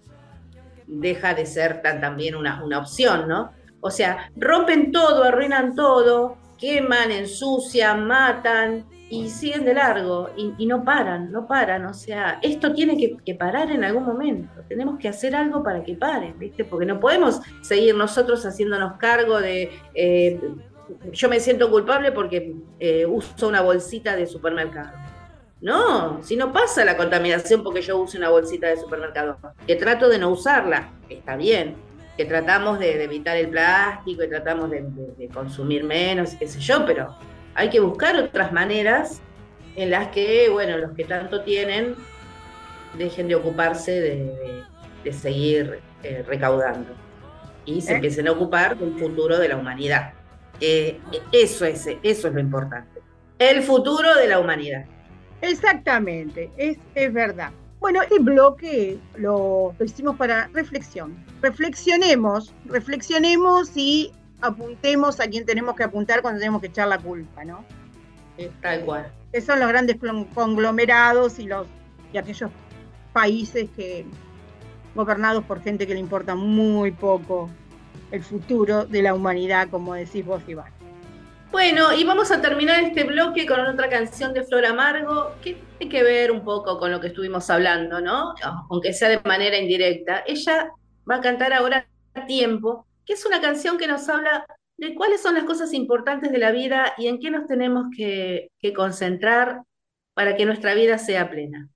deja 0.87 1.35
de 1.35 1.45
ser 1.45 1.83
tan, 1.83 2.01
también 2.01 2.35
una, 2.35 2.63
una 2.63 2.79
opción, 2.79 3.27
¿no? 3.27 3.51
O 3.81 3.91
sea, 3.91 4.31
rompen 4.35 4.91
todo, 4.91 5.23
arruinan 5.25 5.75
todo, 5.75 6.37
queman, 6.57 7.11
ensucian, 7.11 8.07
matan 8.07 8.85
y 9.13 9.29
siguen 9.29 9.63
de 9.63 9.75
largo 9.75 10.31
y, 10.35 10.65
no 10.65 10.83
paran, 10.83 11.31
no 11.31 11.45
paran. 11.47 11.85
O 11.85 11.93
sea, 11.93 12.39
esto 12.41 12.73
tiene 12.73 12.97
que, 12.97 13.35
parar 13.35 13.69
en 13.69 13.83
algún 13.83 14.05
momento. 14.05 14.49
Tenemos 14.67 14.97
que 14.97 15.07
hacer 15.07 15.35
algo 15.35 15.61
para 15.61 15.83
que 15.83 15.93
paren, 15.93 16.37
¿viste? 16.39 16.65
Porque 16.65 16.87
no 16.87 16.99
podemos 16.99 17.39
seguir 17.61 17.95
nosotros 17.95 18.43
haciéndonos 18.43 18.93
cargo 18.97 19.39
de. 19.39 19.71
Eh, 19.93 20.39
yo 21.11 21.29
me 21.29 21.39
siento 21.39 21.69
culpable 21.69 22.11
porque 22.11 22.55
eh, 22.79 23.05
uso 23.05 23.47
una 23.47 23.61
bolsita 23.61 24.15
de 24.15 24.25
supermercado. 24.25 24.97
No, 25.61 26.21
si 26.23 26.35
no 26.35 26.51
pasa 26.51 26.83
la 26.83 26.97
contaminación 26.97 27.63
porque 27.63 27.83
yo 27.83 27.99
uso 27.99 28.17
una 28.17 28.29
bolsita 28.29 28.67
de 28.67 28.77
supermercado, 28.77 29.37
que 29.67 29.75
trato 29.75 30.09
de 30.09 30.17
no 30.17 30.29
usarla, 30.29 30.89
está 31.07 31.37
bien, 31.37 31.75
que 32.17 32.25
tratamos 32.25 32.79
de, 32.79 33.03
evitar 33.03 33.37
el 33.37 33.49
plástico 33.49 34.23
y 34.23 34.27
tratamos 34.27 34.71
de, 34.71 35.29
consumir 35.31 35.83
menos, 35.83 36.31
qué 36.31 36.47
sé 36.47 36.59
yo, 36.59 36.85
pero 36.85 37.15
hay 37.55 37.69
que 37.69 37.79
buscar 37.79 38.15
otras 38.17 38.51
maneras 38.51 39.21
en 39.75 39.89
las 39.89 40.09
que, 40.09 40.49
bueno, 40.49 40.77
los 40.77 40.91
que 40.91 41.05
tanto 41.05 41.43
tienen 41.43 41.95
dejen 42.97 43.27
de 43.27 43.35
ocuparse 43.35 43.91
de, 43.91 45.11
seguir 45.11 45.79
eh, 46.03 46.23
recaudando 46.25 46.93
y 47.65 47.81
se 47.81 47.91
¿Eh? 47.91 47.95
empiecen 47.95 48.27
a 48.27 48.31
ocupar 48.31 48.77
del 48.77 48.93
futuro 48.97 49.37
de 49.37 49.49
la 49.49 49.57
humanidad. 49.57 50.13
Eh, 50.61 50.99
eso, 51.31 51.65
es, 51.65 51.87
eso 52.03 52.27
es 52.27 52.33
lo 52.33 52.39
importante. 52.39 53.01
El 53.39 53.63
futuro 53.63 54.15
de 54.15 54.27
la 54.27 54.39
humanidad. 54.39 54.85
Exactamente, 55.41 56.51
es, 56.55 56.77
es 56.95 57.11
verdad. 57.11 57.51
Bueno, 57.83 58.01
este 58.01 58.19
bloque 58.19 58.97
lo, 59.17 59.75
hicimos 59.83 60.15
para 60.15 60.47
reflexión. 60.53 61.17
Reflexionemos, 61.41 62.53
reflexionemos 62.63 63.75
y 63.75 64.13
apuntemos 64.43 65.19
a 65.19 65.27
quien 65.27 65.45
tenemos 65.45 65.75
que 65.75 65.83
apuntar 65.83 66.21
cuando 66.21 66.39
tenemos 66.39 66.61
que 66.61 66.67
echar 66.67 66.87
la 66.87 66.99
culpa, 66.99 67.43
¿no? 67.45 67.65
Tal 68.61 68.81
cual. 68.81 69.11
Que 69.31 69.41
son 69.41 69.59
los 69.59 69.69
grandes 69.69 69.97
conglomerados 70.33 71.39
y 71.39 71.45
los 71.45 71.67
y 72.11 72.17
aquellos 72.17 72.51
países 73.11 73.69
que 73.75 74.05
gobernados 74.93 75.43
por 75.45 75.61
gente 75.61 75.87
que 75.87 75.93
le 75.93 75.99
importa 75.99 76.35
muy 76.35 76.91
poco 76.91 77.49
el 78.11 78.23
futuro 78.23 78.85
de 78.85 79.01
la 79.01 79.15
humanidad, 79.15 79.69
como 79.69 79.95
decís 79.95 80.23
vos, 80.25 80.41
Iván. 80.47 80.71
Bueno, 81.51 81.93
y 81.93 82.03
vamos 82.03 82.31
a 82.31 82.41
terminar 82.41 82.83
este 82.83 83.03
bloque 83.03 83.45
con 83.45 83.59
otra 83.59 83.89
canción 83.89 84.33
de 84.33 84.43
Flor 84.43 84.65
Amargo 84.65 85.31
que 85.41 85.57
tiene 85.77 85.91
que 85.91 86.03
ver 86.03 86.31
un 86.31 86.43
poco 86.43 86.79
con 86.79 86.91
lo 86.91 86.99
que 86.99 87.07
estuvimos 87.07 87.49
hablando, 87.49 88.01
¿no? 88.01 88.33
Aunque 88.69 88.93
sea 88.93 89.09
de 89.09 89.19
manera 89.23 89.57
indirecta. 89.57 90.23
Ella 90.27 90.71
va 91.09 91.15
a 91.15 91.21
cantar 91.21 91.53
ahora 91.53 91.87
Tiempo, 92.27 92.85
que 93.05 93.13
es 93.13 93.25
una 93.25 93.41
canción 93.41 93.77
que 93.77 93.87
nos 93.87 94.07
habla 94.09 94.45
de 94.77 94.95
cuáles 94.95 95.21
son 95.21 95.35
las 95.35 95.43
cosas 95.43 95.73
importantes 95.73 96.31
de 96.31 96.37
la 96.37 96.51
vida 96.51 96.93
y 96.97 97.07
en 97.07 97.19
qué 97.19 97.29
nos 97.29 97.47
tenemos 97.47 97.85
que, 97.95 98.49
que 98.59 98.73
concentrar 98.73 99.63
para 100.13 100.35
que 100.35 100.45
nuestra 100.45 100.73
vida 100.73 100.97
sea 100.97 101.29
plena. 101.29 101.69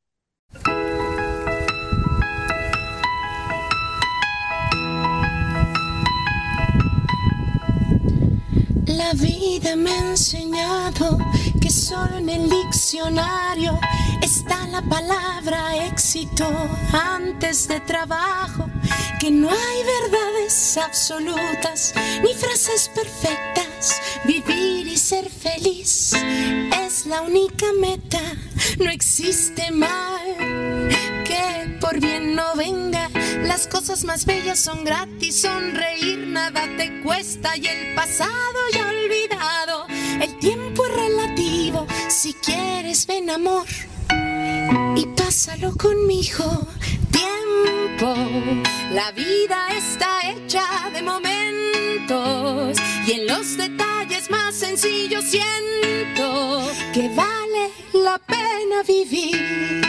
La 8.87 9.13
vida 9.13 9.75
me 9.75 9.91
ha 9.91 10.09
enseñado 10.11 11.17
que 11.61 11.69
solo 11.69 12.17
en 12.17 12.29
el 12.29 12.49
diccionario 12.49 13.79
está 14.47 14.67
la 14.67 14.81
palabra 14.81 15.87
éxito 15.87 16.47
antes 16.93 17.67
de 17.67 17.79
trabajo, 17.81 18.69
que 19.19 19.29
no 19.29 19.49
hay 19.49 19.83
verdades 19.83 20.77
absolutas 20.77 21.93
ni 22.23 22.33
frases 22.33 22.89
perfectas. 22.93 24.01
Vivir 24.25 24.87
y 24.87 24.97
ser 24.97 25.29
feliz 25.29 26.13
es 26.85 27.05
la 27.05 27.21
única 27.21 27.65
meta, 27.79 28.21
no 28.79 28.89
existe 28.89 29.71
mal 29.71 30.37
que 31.25 31.77
Las 33.43 33.67
cosas 33.67 34.03
más 34.03 34.25
bellas 34.25 34.59
son 34.59 34.83
gratis, 34.83 35.41
sonreír 35.41 36.27
nada 36.27 36.61
te 36.77 37.01
cuesta 37.01 37.55
y 37.57 37.67
el 37.67 37.95
pasado 37.95 38.59
ya 38.73 38.87
olvidado. 38.87 39.87
El 40.21 40.37
tiempo 40.39 40.85
es 40.85 40.93
relativo, 40.93 41.87
si 42.07 42.33
quieres 42.33 43.05
ven 43.07 43.29
amor 43.29 43.65
y 44.95 45.05
pásalo 45.15 45.75
conmigo. 45.75 46.67
Tiempo, 47.11 48.15
la 48.93 49.11
vida 49.11 49.69
está 49.75 50.29
hecha 50.29 50.89
de 50.93 51.01
momentos 51.01 52.77
y 53.07 53.11
en 53.11 53.27
los 53.27 53.57
detalles 53.57 54.29
más 54.29 54.55
sencillos 54.55 55.23
siento 55.25 56.61
que 56.93 57.09
vale 57.15 57.71
la 57.93 58.17
pena 58.19 58.83
vivir. 58.87 59.81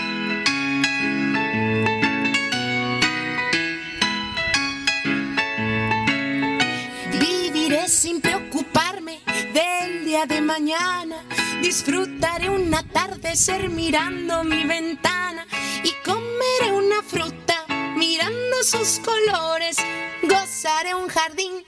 Viviré 7.20 7.88
sin 7.88 8.20
preocuparme 8.20 9.20
del 9.54 10.04
día 10.04 10.26
de 10.26 10.40
mañana. 10.40 11.24
Disfrutaré 11.62 12.48
un 12.50 12.72
atardecer 12.74 13.68
mirando 13.68 14.44
mi 14.44 14.64
ventana 14.64 15.46
y 15.82 15.92
comeré 16.04 16.72
una 16.72 17.02
fruta 17.02 17.66
mirando 17.96 18.62
sus 18.62 19.00
colores. 19.00 19.76
Gozaré 20.22 20.94
un 20.94 21.08
jardín 21.08 21.64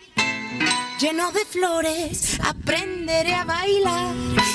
lleno 1.00 1.32
de 1.32 1.44
flores. 1.44 2.38
Aprenderé 2.44 3.34
a 3.34 3.44
bailar 3.44 4.14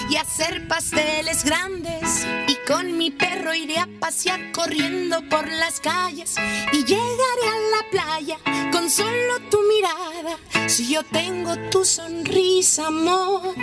y 0.10 0.16
a 0.16 0.22
hacer 0.22 0.68
pasteles 0.68 1.44
grandes. 1.44 2.26
Y 2.48 2.56
con 2.68 2.98
mi 2.98 3.12
perro 3.12 3.54
iré 3.54 3.80
a 3.80 3.90
pasear 4.00 4.52
corriendo 4.52 5.28
por 5.28 5.48
las 5.48 5.80
calles. 5.80 6.36
Y 6.72 6.84
llegaré 6.86 7.48
a 7.48 7.60
la 7.76 7.90
playa 7.92 8.38
con 8.72 8.90
solo 8.90 9.40
tu 9.50 9.60
mirada. 9.64 10.38
Si 10.70 10.94
yo 10.94 11.04
tengo 11.04 11.56
tu 11.72 11.84
sonrisa, 11.84 12.88
amor, 12.88 13.56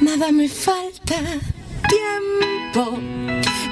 nada 0.00 0.32
me 0.32 0.48
falta. 0.48 1.16
Tiempo, 1.88 2.98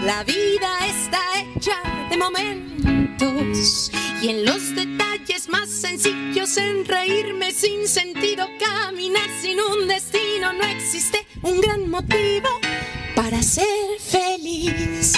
la 0.04 0.24
vida 0.24 0.86
está 0.86 1.20
hecha 1.40 1.76
de 2.10 2.16
momentos 2.16 3.90
y 4.22 4.28
en 4.28 4.44
los 4.44 4.74
detalles 4.74 5.48
más 5.48 5.68
sencillos, 5.68 6.56
en 6.56 6.84
reírme 6.84 7.52
sin 7.52 7.86
sentido, 7.86 8.46
caminar 8.58 9.28
sin 9.40 9.60
un 9.60 9.88
destino, 9.88 10.52
no 10.52 10.64
existe 10.64 11.26
un 11.42 11.60
gran 11.60 11.88
motivo 11.88 12.48
para 13.14 13.42
ser 13.42 13.66
feliz. 14.00 15.14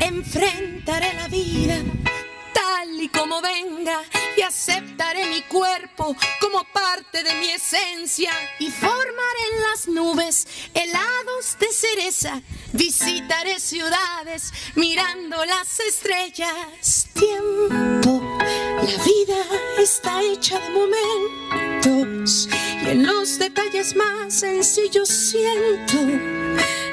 Enfrentaré 0.00 1.12
la 1.14 1.28
vida 1.28 1.82
y 3.02 3.08
como 3.08 3.40
venga 3.40 4.00
y 4.36 4.42
aceptaré 4.42 5.26
mi 5.26 5.42
cuerpo 5.42 6.14
como 6.40 6.62
parte 6.72 7.24
de 7.24 7.34
mi 7.34 7.48
esencia 7.50 8.30
y 8.60 8.70
formaré 8.70 9.42
en 9.52 9.62
las 9.62 9.88
nubes 9.88 10.46
helados 10.72 11.56
de 11.58 11.66
cereza. 11.72 12.40
Visitaré 12.72 13.58
ciudades 13.58 14.52
mirando 14.76 15.44
las 15.44 15.80
estrellas. 15.80 17.08
Tiempo, 17.12 18.38
la 18.38 19.04
vida 19.04 19.44
está 19.78 20.22
hecha 20.22 20.60
de 20.60 20.70
momentos 20.70 22.48
y 22.84 22.88
en 22.88 23.04
los 23.04 23.36
detalles 23.36 23.96
más 23.96 24.32
sencillos 24.32 25.08
siento 25.08 25.98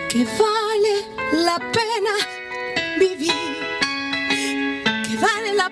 que 0.10 0.26
vale 0.26 1.43
la 1.43 1.60
pena 1.60 2.98
vivir 2.98 3.60
que 5.08 5.17
vale 5.17 5.54
la 5.54 5.69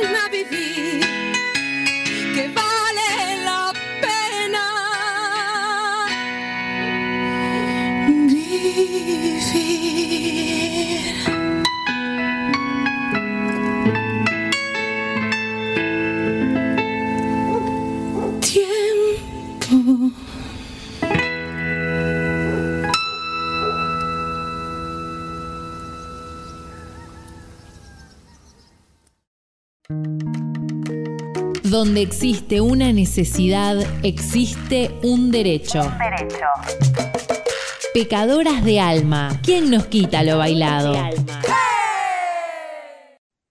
pena 0.00 0.28
vivir, 0.28 1.00
que 2.34 2.48
vale 2.48 3.36
la 3.44 3.72
pena 4.00 4.66
vivir. 8.26 9.48
Donde 31.70 32.00
existe 32.00 32.62
una 32.62 32.94
necesidad, 32.94 33.76
existe 34.02 34.90
un 35.02 35.30
derecho. 35.30 35.80
Pecadoras 37.92 38.64
de 38.64 38.80
alma. 38.80 39.38
¿Quién 39.44 39.70
nos 39.70 39.86
quita 39.86 40.22
lo 40.22 40.38
bailado? 40.38 40.94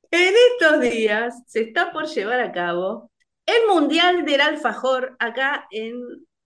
En 0.09 0.33
estos 0.51 0.81
días 0.81 1.43
se 1.45 1.61
está 1.61 1.91
por 1.91 2.07
llevar 2.07 2.39
a 2.39 2.51
cabo 2.51 3.11
el 3.45 3.67
Mundial 3.69 4.25
del 4.25 4.41
Alfajor 4.41 5.15
acá 5.19 5.67
en 5.69 6.01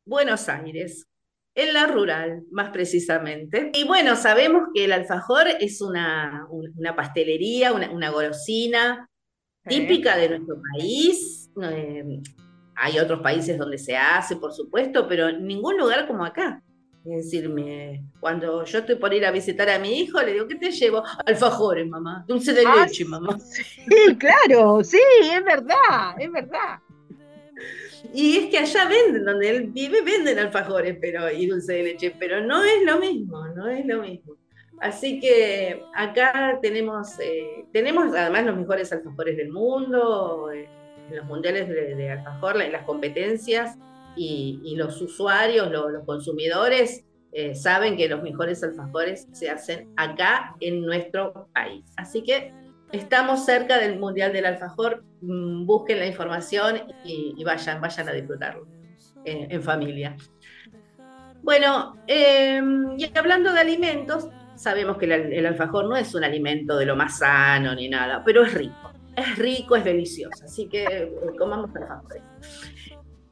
Buenos 0.06 0.50
Aires, 0.50 1.08
en 1.56 1.74
la 1.74 1.88
rural 1.88 2.44
más 2.52 2.72
precisamente. 2.72 3.72
Y 3.74 3.86
bueno, 3.86 4.18
sabemos 4.18 4.64
que 4.74 4.84
el 4.84 4.92
alfajor 4.92 5.48
es 5.48 5.82
una, 5.82 6.48
una 6.50 6.98
pastelería, 6.98 7.72
una, 7.72 7.92
una 7.92 8.10
golosina 8.10 9.08
típica 9.67 10.17
de 10.17 10.30
nuestro 10.30 10.62
país. 10.74 11.50
Eh, 11.62 12.19
hay 12.76 13.00
otros 13.00 13.21
países 13.21 13.58
donde 13.58 13.78
se 13.78 13.95
hace, 13.95 14.36
por 14.38 14.54
supuesto, 14.54 15.08
pero 15.08 15.30
en 15.30 15.45
ningún 15.45 15.78
lugar 15.78 16.08
como 16.08 16.26
acá. 16.26 16.62
Es 17.04 17.26
decir, 17.26 17.50
me- 17.50 18.04
cuando 18.19 18.63
yo 18.63 18.80
estoy 18.80 18.95
por 18.95 19.12
ir 19.13 19.26
a 19.26 19.32
visitar 19.32 19.67
a 19.69 19.80
mi 19.80 20.00
hijo, 20.02 20.21
le 20.21 20.34
digo, 20.34 20.47
¿qué 20.47 20.56
te 20.56 20.71
llevo? 20.71 21.04
Alfajores, 21.26 21.88
mamá, 21.88 22.24
dulce 22.28 22.54
de 22.54 22.63
Ah, 22.65 22.86
leche, 22.86 23.06
mamá. 23.06 23.38
Sí, 23.50 24.15
claro, 24.17 24.84
sí, 24.84 25.00
es 25.24 25.43
verdad, 25.43 26.15
es 26.19 26.32
verdad. 26.32 26.80
Y 28.13 28.38
es 28.38 28.50
que 28.50 28.58
allá 28.60 28.88
venden, 28.88 29.24
donde 29.26 29.50
él 29.50 29.67
vive, 29.71 30.02
venden 30.02 30.38
alfajores 30.39 30.97
pero, 31.02 31.30
y 31.32 31.45
dulce 31.47 31.74
de 31.74 31.84
leche, 31.84 32.15
pero 32.19 32.41
no 32.45 32.63
es 32.63 32.84
lo 32.86 33.00
mismo, 33.00 33.47
no 33.56 33.67
es 33.67 33.86
lo 33.86 34.02
mismo. 34.02 34.36
Así 34.82 35.20
que 35.20 35.84
acá 35.96 36.58
tenemos, 36.62 37.20
eh, 37.20 37.65
tenemos 37.72 38.15
además 38.15 38.46
los 38.46 38.58
mejores 38.58 38.91
alfajores 38.91 39.38
del 39.38 39.52
mundo, 39.52 40.52
eh, 40.52 40.67
los 41.12 41.26
mundiales 41.26 41.70
de, 41.70 42.10
alfajor, 42.10 42.56
las 42.58 42.84
competencias, 42.84 43.78
y, 44.15 44.60
y 44.65 44.76
los 44.76 45.02
usuarios, 45.02 45.72
lo- 45.72 45.89
los 45.89 46.04
consumidores, 46.06 47.06
eh, 47.32 47.56
saben 47.56 47.96
que 47.96 48.10
los 48.10 48.22
mejores 48.24 48.62
alfajores 48.63 49.28
se 49.32 49.50
hacen 49.50 49.88
acá 49.96 50.56
en 50.60 50.82
nuestro 50.82 51.48
país. 51.54 51.86
Así 51.96 52.24
que 52.24 52.52
estamos 52.91 53.46
cerca 53.46 53.78
del 53.78 54.00
Mundial 54.00 54.34
del 54.34 54.46
Alfajor, 54.48 55.04
mm, 55.22 55.65
busquen 55.65 56.00
la 56.00 56.08
información 56.08 56.82
y, 57.06 57.41
vayan, 57.46 57.80
vayan 57.80 58.10
a 58.10 58.13
disfrutarlo 58.13 58.67
eh, 59.24 59.48
en 59.50 59.62
familia. 59.62 60.17
Bueno, 61.41 61.96
eh, 62.08 62.62
y 62.98 63.17
hablando 63.17 63.54
de 63.54 63.60
alimentos, 63.62 64.28
sabemos 64.62 64.97
que 64.97 65.06
el, 65.06 65.12
al- 65.13 65.34
el 65.34 65.45
alfajor 65.45 65.86
no 65.86 65.95
es 65.97 66.13
un 66.13 66.24
alimento 66.24 66.78
de 66.78 66.86
lo 66.86 66.95
más 66.95 67.17
sano 67.19 67.74
ni 67.76 67.89
nada, 67.89 68.24
pero 68.24 68.43
es 68.43 68.54
rico. 68.54 68.91
Es 69.15 69.38
rico, 69.38 69.76
es 69.76 69.84
delicioso, 69.84 70.45
así 70.45 70.67
que 70.67 70.84
eh, 70.86 71.12
comamos 71.38 71.69
alfajores. 71.76 72.24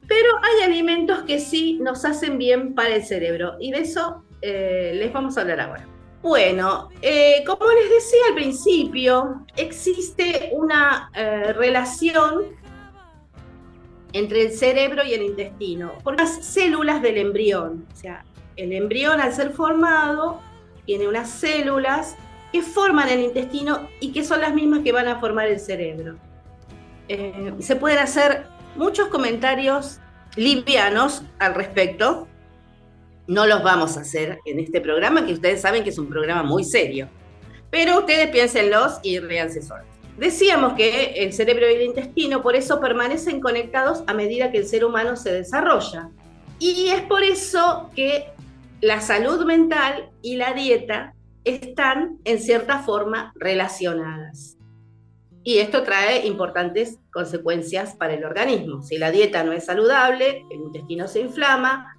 Pero 0.07 0.29
hay 0.41 0.63
alimentos 0.65 1.23
que 1.23 1.39
sí 1.39 1.79
nos 1.81 2.03
hacen 2.03 2.37
bien 2.37 2.73
para 2.73 2.95
el 2.95 3.03
cerebro 3.03 3.53
y 3.59 3.71
de 3.71 3.79
eso 3.81 4.23
eh, 4.41 4.91
les 4.95 5.13
vamos 5.13 5.37
a 5.37 5.41
hablar 5.41 5.59
ahora. 5.61 5.87
Bueno, 6.21 6.89
eh, 7.01 7.43
como 7.45 7.65
les 7.71 7.89
decía 7.89 8.19
al 8.29 8.35
principio, 8.35 9.45
existe 9.55 10.49
una 10.51 11.09
relación 11.55 12.43
entre 14.11 14.41
el 14.41 14.51
cerebro 14.51 15.03
y 15.05 15.13
el 15.13 15.21
intestino, 15.21 15.93
por 16.03 16.17
las 16.17 16.43
células 16.43 17.01
del 17.01 17.17
embrión. 17.17 17.85
O 17.93 17.95
sea, 17.95 18.25
el 18.57 18.73
embrión 18.73 19.21
al 19.21 19.31
ser 19.31 19.51
formado 19.51 20.41
tiene 20.89 21.07
unas 21.07 21.29
células 21.29 22.15
que 22.51 22.63
forman 22.63 23.09
el 23.09 23.19
intestino 23.19 23.87
y 23.99 24.11
que 24.11 24.23
son 24.23 24.41
las 24.41 24.55
mismas 24.55 24.79
que 24.79 24.91
van 24.91 25.07
a 25.07 25.19
formar 25.19 25.47
el 25.47 25.59
cerebro. 25.59 26.17
Eh, 27.07 27.53
se 27.59 27.75
pueden 27.75 27.99
hacer 27.99 28.47
muchos 28.75 29.09
comentarios 29.09 29.99
livianos 30.35 31.21
al 31.37 31.53
respecto. 31.53 32.27
No 33.27 33.45
los 33.45 33.61
vamos 33.61 33.97
a 33.97 34.01
hacer 34.01 34.39
en 34.47 34.59
este 34.59 34.81
programa, 34.81 35.27
que 35.27 35.33
ustedes 35.33 35.61
saben 35.61 35.83
que 35.83 35.91
es 35.91 35.99
un 35.99 36.09
programa 36.09 36.41
muy 36.41 36.63
serio. 36.63 37.07
Pero 37.69 37.99
ustedes 37.99 38.29
piénsenlos 38.29 38.97
y 39.03 39.19
ríanse 39.19 39.61
solos. 39.61 39.85
Decíamos 40.17 40.73
que 40.73 41.13
el 41.17 41.33
cerebro 41.33 41.69
y 41.69 41.75
el 41.75 41.81
intestino 41.83 42.41
por 42.41 42.55
eso 42.55 42.79
permanecen 42.79 43.41
conectados 43.41 44.03
a 44.07 44.15
medida 44.15 44.51
que 44.51 44.57
el 44.57 44.65
ser 44.65 44.83
humano 44.83 45.15
se 45.15 45.31
desarrolla. 45.31 46.09
Y 46.57 46.87
es 46.87 47.03
por 47.03 47.21
eso 47.21 47.91
que 47.95 48.33
la 48.81 49.01
salud 49.01 49.45
mental 49.45 50.11
y 50.21 50.35
la 50.37 50.53
dieta 50.53 51.13
están 51.43 52.19
en 52.25 52.39
cierta 52.39 52.79
forma 52.79 53.33
relacionadas. 53.35 54.57
Y 55.43 55.59
esto 55.59 55.83
trae 55.83 56.27
importantes 56.27 56.99
consecuencias 57.11 57.95
para 57.95 58.13
el 58.13 58.25
organismo. 58.25 58.81
Si 58.81 58.97
la 58.97 59.09
dieta 59.09 59.43
no 59.43 59.51
es 59.51 59.65
saludable, 59.65 60.45
el 60.49 60.59
intestino 60.59 61.07
se 61.07 61.21
inflama 61.21 61.95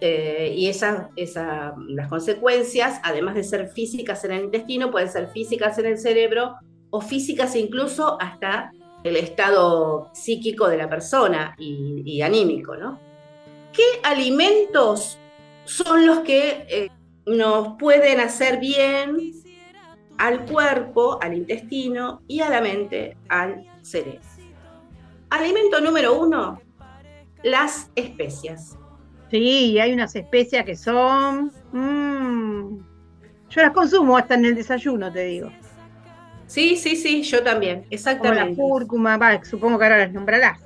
eh, 0.00 0.52
y 0.56 0.68
esa, 0.68 1.10
las 1.88 2.08
consecuencias, 2.08 3.00
además 3.02 3.34
de 3.34 3.44
ser 3.44 3.68
físicas 3.68 4.24
en 4.24 4.32
el 4.32 4.44
intestino, 4.44 4.90
pueden 4.90 5.10
ser 5.10 5.28
físicas 5.28 5.78
en 5.78 5.86
el 5.86 5.98
cerebro 5.98 6.56
o 6.90 7.00
físicas 7.00 7.56
incluso 7.56 8.20
hasta 8.20 8.72
el 9.04 9.16
estado 9.16 10.10
psíquico 10.12 10.68
de 10.68 10.76
la 10.76 10.88
persona 10.88 11.54
y, 11.58 12.20
anímico. 12.20 12.76
¿no? 12.76 12.98
¿Qué 13.72 13.84
alimentos 14.02 15.18
son 15.66 16.06
los 16.06 16.20
que 16.20 16.66
eh, 16.68 16.90
nos 17.26 17.76
pueden 17.76 18.20
hacer 18.20 18.58
bien 18.58 19.32
al 20.16 20.46
cuerpo, 20.46 21.18
al 21.20 21.34
intestino 21.34 22.22
y 22.26 22.40
a 22.40 22.48
la 22.48 22.60
mente, 22.60 23.16
al 23.28 23.66
cerebro. 23.82 24.20
Alimento 25.28 25.80
número 25.80 26.18
uno, 26.18 26.60
las 27.42 27.90
especias. 27.96 28.78
Sí, 29.30 29.78
hay 29.78 29.92
unas 29.92 30.14
especias 30.14 30.64
que 30.64 30.76
son... 30.76 31.52
Mm, 31.72 32.78
yo 33.50 33.62
las 33.62 33.72
consumo 33.72 34.16
hasta 34.16 34.34
en 34.34 34.46
el 34.46 34.54
desayuno, 34.54 35.12
te 35.12 35.24
digo. 35.24 35.50
Sí, 36.46 36.76
sí, 36.76 36.94
sí, 36.94 37.22
yo 37.22 37.42
también, 37.42 37.84
exactamente. 37.90 38.54
Como 38.54 38.68
la 38.68 38.86
cúrcuma, 38.86 39.44
supongo 39.44 39.78
que 39.78 39.84
ahora 39.84 39.98
las 39.98 40.12
nombrarás. 40.12 40.60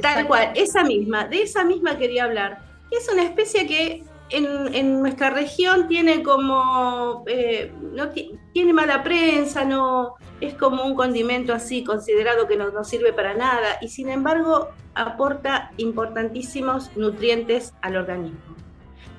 Tal 0.00 0.26
cual, 0.26 0.52
esa 0.54 0.84
misma, 0.84 1.26
de 1.26 1.42
esa 1.42 1.64
misma 1.64 1.98
quería 1.98 2.24
hablar. 2.24 2.64
Es 2.90 3.10
una 3.12 3.24
especie 3.24 3.66
que 3.66 4.04
en, 4.32 5.00
nuestra 5.00 5.30
región 5.30 5.88
tiene 5.88 6.22
como, 6.22 7.24
eh, 7.26 7.72
no 7.80 8.10
tiene 8.52 8.72
mala 8.72 9.02
prensa, 9.02 9.64
no 9.64 10.14
es 10.40 10.54
como 10.54 10.84
un 10.84 10.94
condimento 10.94 11.52
así 11.52 11.84
considerado 11.84 12.48
que 12.48 12.56
no, 12.56 12.70
no 12.70 12.84
sirve 12.84 13.12
para 13.12 13.34
nada 13.34 13.78
y 13.80 13.88
sin 13.88 14.08
embargo 14.08 14.70
aporta 14.94 15.72
importantísimos 15.76 16.90
nutrientes 16.96 17.74
al 17.82 17.96
organismo. 17.96 18.40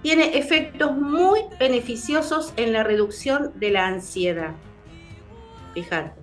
Tiene 0.01 0.37
efectos 0.37 0.91
muy 0.97 1.41
beneficiosos 1.59 2.53
en 2.57 2.73
la 2.73 2.83
reducción 2.83 3.53
de 3.55 3.71
la 3.71 3.87
ansiedad. 3.87 4.51
Fíjate. 5.73 6.21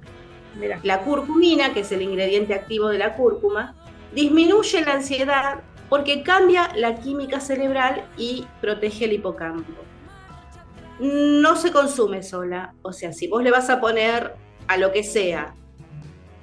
La 0.83 1.01
curcumina, 1.01 1.73
que 1.73 1.81
es 1.81 1.93
el 1.93 2.03
ingrediente 2.03 2.55
activo 2.55 2.89
de 2.89 2.99
la 2.99 3.15
cúrcuma, 3.15 3.75
disminuye 4.13 4.85
la 4.85 4.95
ansiedad 4.95 5.63
porque 5.91 6.23
cambia 6.23 6.71
la 6.77 6.95
química 6.95 7.41
cerebral 7.41 8.07
y 8.17 8.47
protege 8.61 9.07
el 9.07 9.13
hipocampo. 9.15 9.73
No 11.01 11.57
se 11.57 11.73
consume 11.73 12.23
sola, 12.23 12.75
o 12.83 12.93
sea, 12.93 13.13
si 13.13 13.27
vos 13.27 13.43
le 13.43 13.51
vas 13.51 13.69
a 13.69 13.81
poner 13.81 14.35
a 14.69 14.77
lo 14.77 14.93
que 14.93 15.03
sea, 15.03 15.53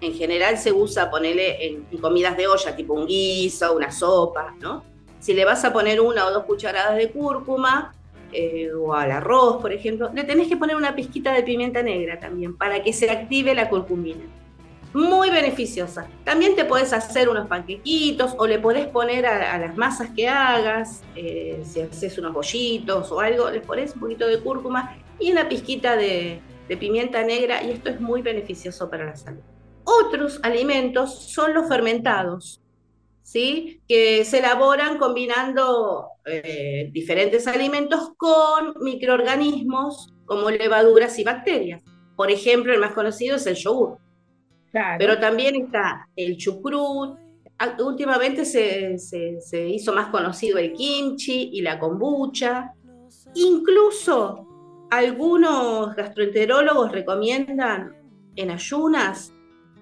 en 0.02 0.14
general 0.14 0.58
se 0.58 0.74
usa 0.74 1.10
ponerle 1.10 1.66
en, 1.66 1.86
comidas 2.00 2.36
de 2.36 2.48
olla, 2.48 2.76
tipo 2.76 2.94
un 2.94 3.08
guiso, 3.08 3.74
una 3.74 3.90
sopa, 3.90 4.54
¿no? 4.60 4.84
Si 5.20 5.34
le 5.34 5.46
vas 5.46 5.64
a 5.64 5.72
poner 5.72 6.02
una 6.02 6.26
o 6.26 6.32
dos 6.32 6.44
cucharadas 6.44 6.98
de 6.98 7.10
cúrcuma, 7.10 7.94
eh, 8.34 8.70
o 8.74 8.94
al 8.94 9.12
arroz, 9.12 9.62
por 9.62 9.72
ejemplo, 9.72 10.12
le 10.14 10.26
tenés 10.26 10.50
que 10.50 10.58
poner 10.58 10.76
una 10.76 10.94
pizquita 10.94 11.32
de 11.32 11.44
pimienta 11.44 11.82
negra 11.82 12.20
también 12.20 12.58
para 12.58 12.84
que 12.84 12.92
se 12.92 13.10
active 13.10 13.56
la 13.56 13.70
curcumina 13.70 14.26
muy 14.94 15.30
beneficiosa. 15.30 16.08
También 16.24 16.56
te 16.56 16.66
puedes 16.66 16.94
hacer 16.94 17.30
unos 17.30 17.48
panquequitos 17.48 18.36
o 18.38 18.48
le 18.48 18.60
podés 18.60 18.88
poner 18.88 19.26
a, 19.26 19.58
las 19.58 19.78
masas 19.78 20.10
que 20.16 20.28
hagas, 20.28 21.04
eh, 21.16 21.62
si 21.64 21.82
haces 21.82 22.18
unos 22.18 22.34
bollitos 22.34 23.12
o 23.12 23.20
algo, 23.20 23.50
les 23.50 23.66
pones 23.66 23.94
un 23.94 24.02
poquito 24.02 24.28
de 24.28 24.40
cúrcuma 24.40 24.98
y 25.20 25.32
una 25.32 25.48
pizquita 25.50 25.96
de, 25.96 26.42
pimienta 26.80 27.24
negra 27.24 27.64
y 27.64 27.72
esto 27.72 27.90
es 27.90 28.00
muy 28.02 28.22
beneficioso 28.22 28.90
para 28.90 29.06
la 29.06 29.16
salud. 29.16 29.42
Otros 29.84 30.40
alimentos 30.44 31.32
son 31.32 31.54
los 31.54 31.68
fermentados, 31.68 32.62
¿sí? 33.24 33.82
que 33.88 34.26
se 34.26 34.40
elaboran 34.40 34.98
combinando 34.98 36.08
eh, 36.26 36.90
diferentes 36.92 37.48
alimentos 37.48 38.12
con 38.18 38.74
microorganismos 38.82 40.14
como 40.26 40.52
levaduras 40.52 41.18
y 41.20 41.24
bacterias. 41.24 41.82
Por 42.18 42.32
ejemplo, 42.32 42.74
el 42.74 42.82
más 42.82 42.94
conocido 42.94 43.38
es 43.38 43.48
el 43.48 43.56
yogur. 43.56 43.98
Pero 44.72 45.20
también 45.20 45.56
está 45.56 46.08
el 46.16 46.38
chucrut. 46.38 47.18
Últimamente 47.80 48.46
se, 48.46 48.98
se, 48.98 49.68
hizo 49.68 49.94
más 49.94 50.10
conocido 50.10 50.58
el 50.60 50.74
kimchi 50.74 51.50
y 51.54 51.62
la 51.62 51.80
kombucha. 51.80 52.74
Incluso 53.34 54.46
algunos 54.92 55.96
gastroenterólogos 55.96 56.92
recomiendan 56.92 57.96
en 58.36 58.52
ayunas 58.52 59.34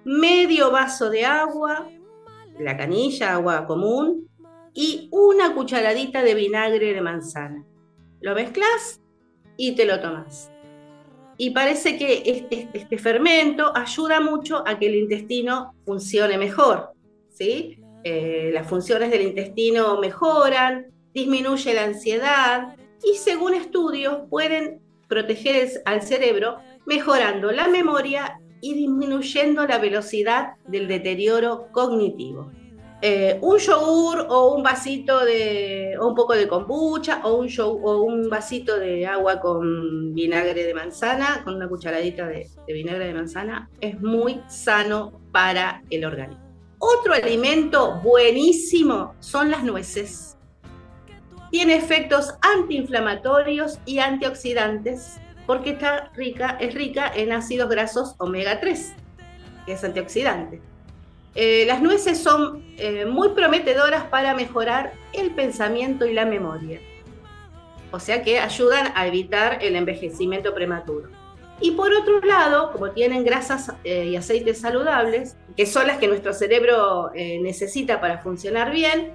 medio 0.05 0.71
vaso 0.71 1.09
de 1.09 1.25
agua, 1.25 1.89
la 2.59 2.77
canilla, 2.77 3.33
agua 3.33 3.65
común, 3.65 4.29
y 4.73 5.09
una 5.11 5.53
cucharadita 5.53 6.23
de 6.23 6.35
vinagre 6.35 6.93
de 6.93 7.01
manzana. 7.01 7.65
Lo 8.21 8.35
mezclas 8.35 9.01
y 9.57 9.75
te 9.75 9.85
lo 9.85 9.99
tomas 9.99 10.51
y 11.37 11.49
parece 11.51 11.97
que 11.97 12.23
este, 12.25 12.69
este, 12.73 12.97
fermento 12.97 13.75
ayuda 13.75 14.21
mucho 14.21 14.63
a 14.65 14.79
que 14.79 14.87
el 14.87 14.95
intestino 14.95 15.73
funcione 15.85 16.37
mejor, 16.37 16.91
¿sí? 17.29 17.77
Eh, 18.03 18.51
las 18.53 18.67
funciones 18.67 19.11
del 19.11 19.23
intestino 19.23 19.99
mejoran, 19.99 20.87
disminuye 21.13 21.73
la 21.73 21.85
ansiedad 21.85 22.75
y 23.03 23.15
según 23.15 23.53
estudios 23.53 24.19
pueden 24.29 24.79
proteger 25.07 25.81
al 25.85 26.01
cerebro 26.01 26.57
mejorando 26.85 27.51
la 27.51 27.67
memoria 27.67 28.39
y 28.61 28.73
disminuyendo 28.73 29.65
la 29.67 29.77
velocidad 29.77 30.53
del 30.67 30.87
deterioro 30.87 31.67
cognitivo. 31.71 32.51
Eh, 33.01 33.37
un 33.41 33.57
yogur 33.57 34.25
o 34.29 34.55
un 34.55 34.63
vasito 34.63 35.23
de, 35.25 35.95
o 35.99 36.07
un 36.07 36.15
poco 36.15 36.33
de 36.33 36.47
kombucha 36.47 37.21
o 37.23 37.35
un, 37.35 37.49
o 37.59 38.01
un 38.01 38.29
vasito 38.29 38.79
de 38.79 39.05
agua 39.05 39.39
con 39.39 40.13
vinagre 40.13 40.63
de 40.63 40.73
manzana, 40.73 41.41
con 41.43 41.55
una 41.55 41.67
cucharadita 41.67 42.25
de, 42.25 42.49
de 42.65 42.73
vinagre 42.73 43.07
de 43.07 43.13
manzana, 43.13 43.69
es 43.81 44.01
muy 44.01 44.41
sano 44.47 45.21
para 45.31 45.83
el 45.89 46.05
organismo. 46.05 46.43
Otro 46.79 47.13
alimento 47.13 47.99
buenísimo 48.01 49.15
son 49.19 49.51
las 49.51 49.63
nueces. 49.63 50.37
Tiene 51.51 51.75
efectos 51.75 52.33
antiinflamatorios 52.41 53.79
y 53.85 53.99
antioxidantes 53.99 55.19
porque 55.45 55.71
está 55.71 56.11
rica, 56.15 56.57
es 56.59 56.73
rica 56.73 57.11
en 57.13 57.31
ácidos 57.31 57.69
grasos 57.69 58.15
omega 58.17 58.59
3, 58.59 58.93
que 59.65 59.73
es 59.73 59.83
antioxidante. 59.83 60.61
Eh, 61.35 61.65
las 61.67 61.81
nueces 61.81 62.17
son 62.17 62.63
eh, 62.77 63.05
muy 63.05 63.29
prometedoras 63.29 64.05
para 64.05 64.33
mejorar 64.33 64.93
el 65.11 65.31
pensamiento 65.31 66.05
y 66.05 66.13
la 66.13 66.25
memoria. 66.25 66.79
O 67.91 67.99
sea 67.99 68.23
que 68.23 68.39
ayudan 68.39 68.93
a 68.95 69.05
evitar 69.05 69.59
el 69.61 69.75
envejecimiento 69.75 70.53
prematuro. 70.53 71.09
Y 71.59 71.71
por 71.71 71.93
otro 71.93 72.21
lado, 72.21 72.71
como 72.71 72.91
tienen 72.91 73.23
grasas 73.25 73.73
eh, 73.83 74.05
y 74.05 74.15
aceites 74.15 74.59
saludables, 74.59 75.35
que 75.55 75.65
son 75.65 75.87
las 75.87 75.97
que 75.97 76.07
nuestro 76.07 76.33
cerebro 76.33 77.11
necesita 77.13 78.01
para 78.01 78.17
funcionar 78.17 78.71
bien, 78.71 79.13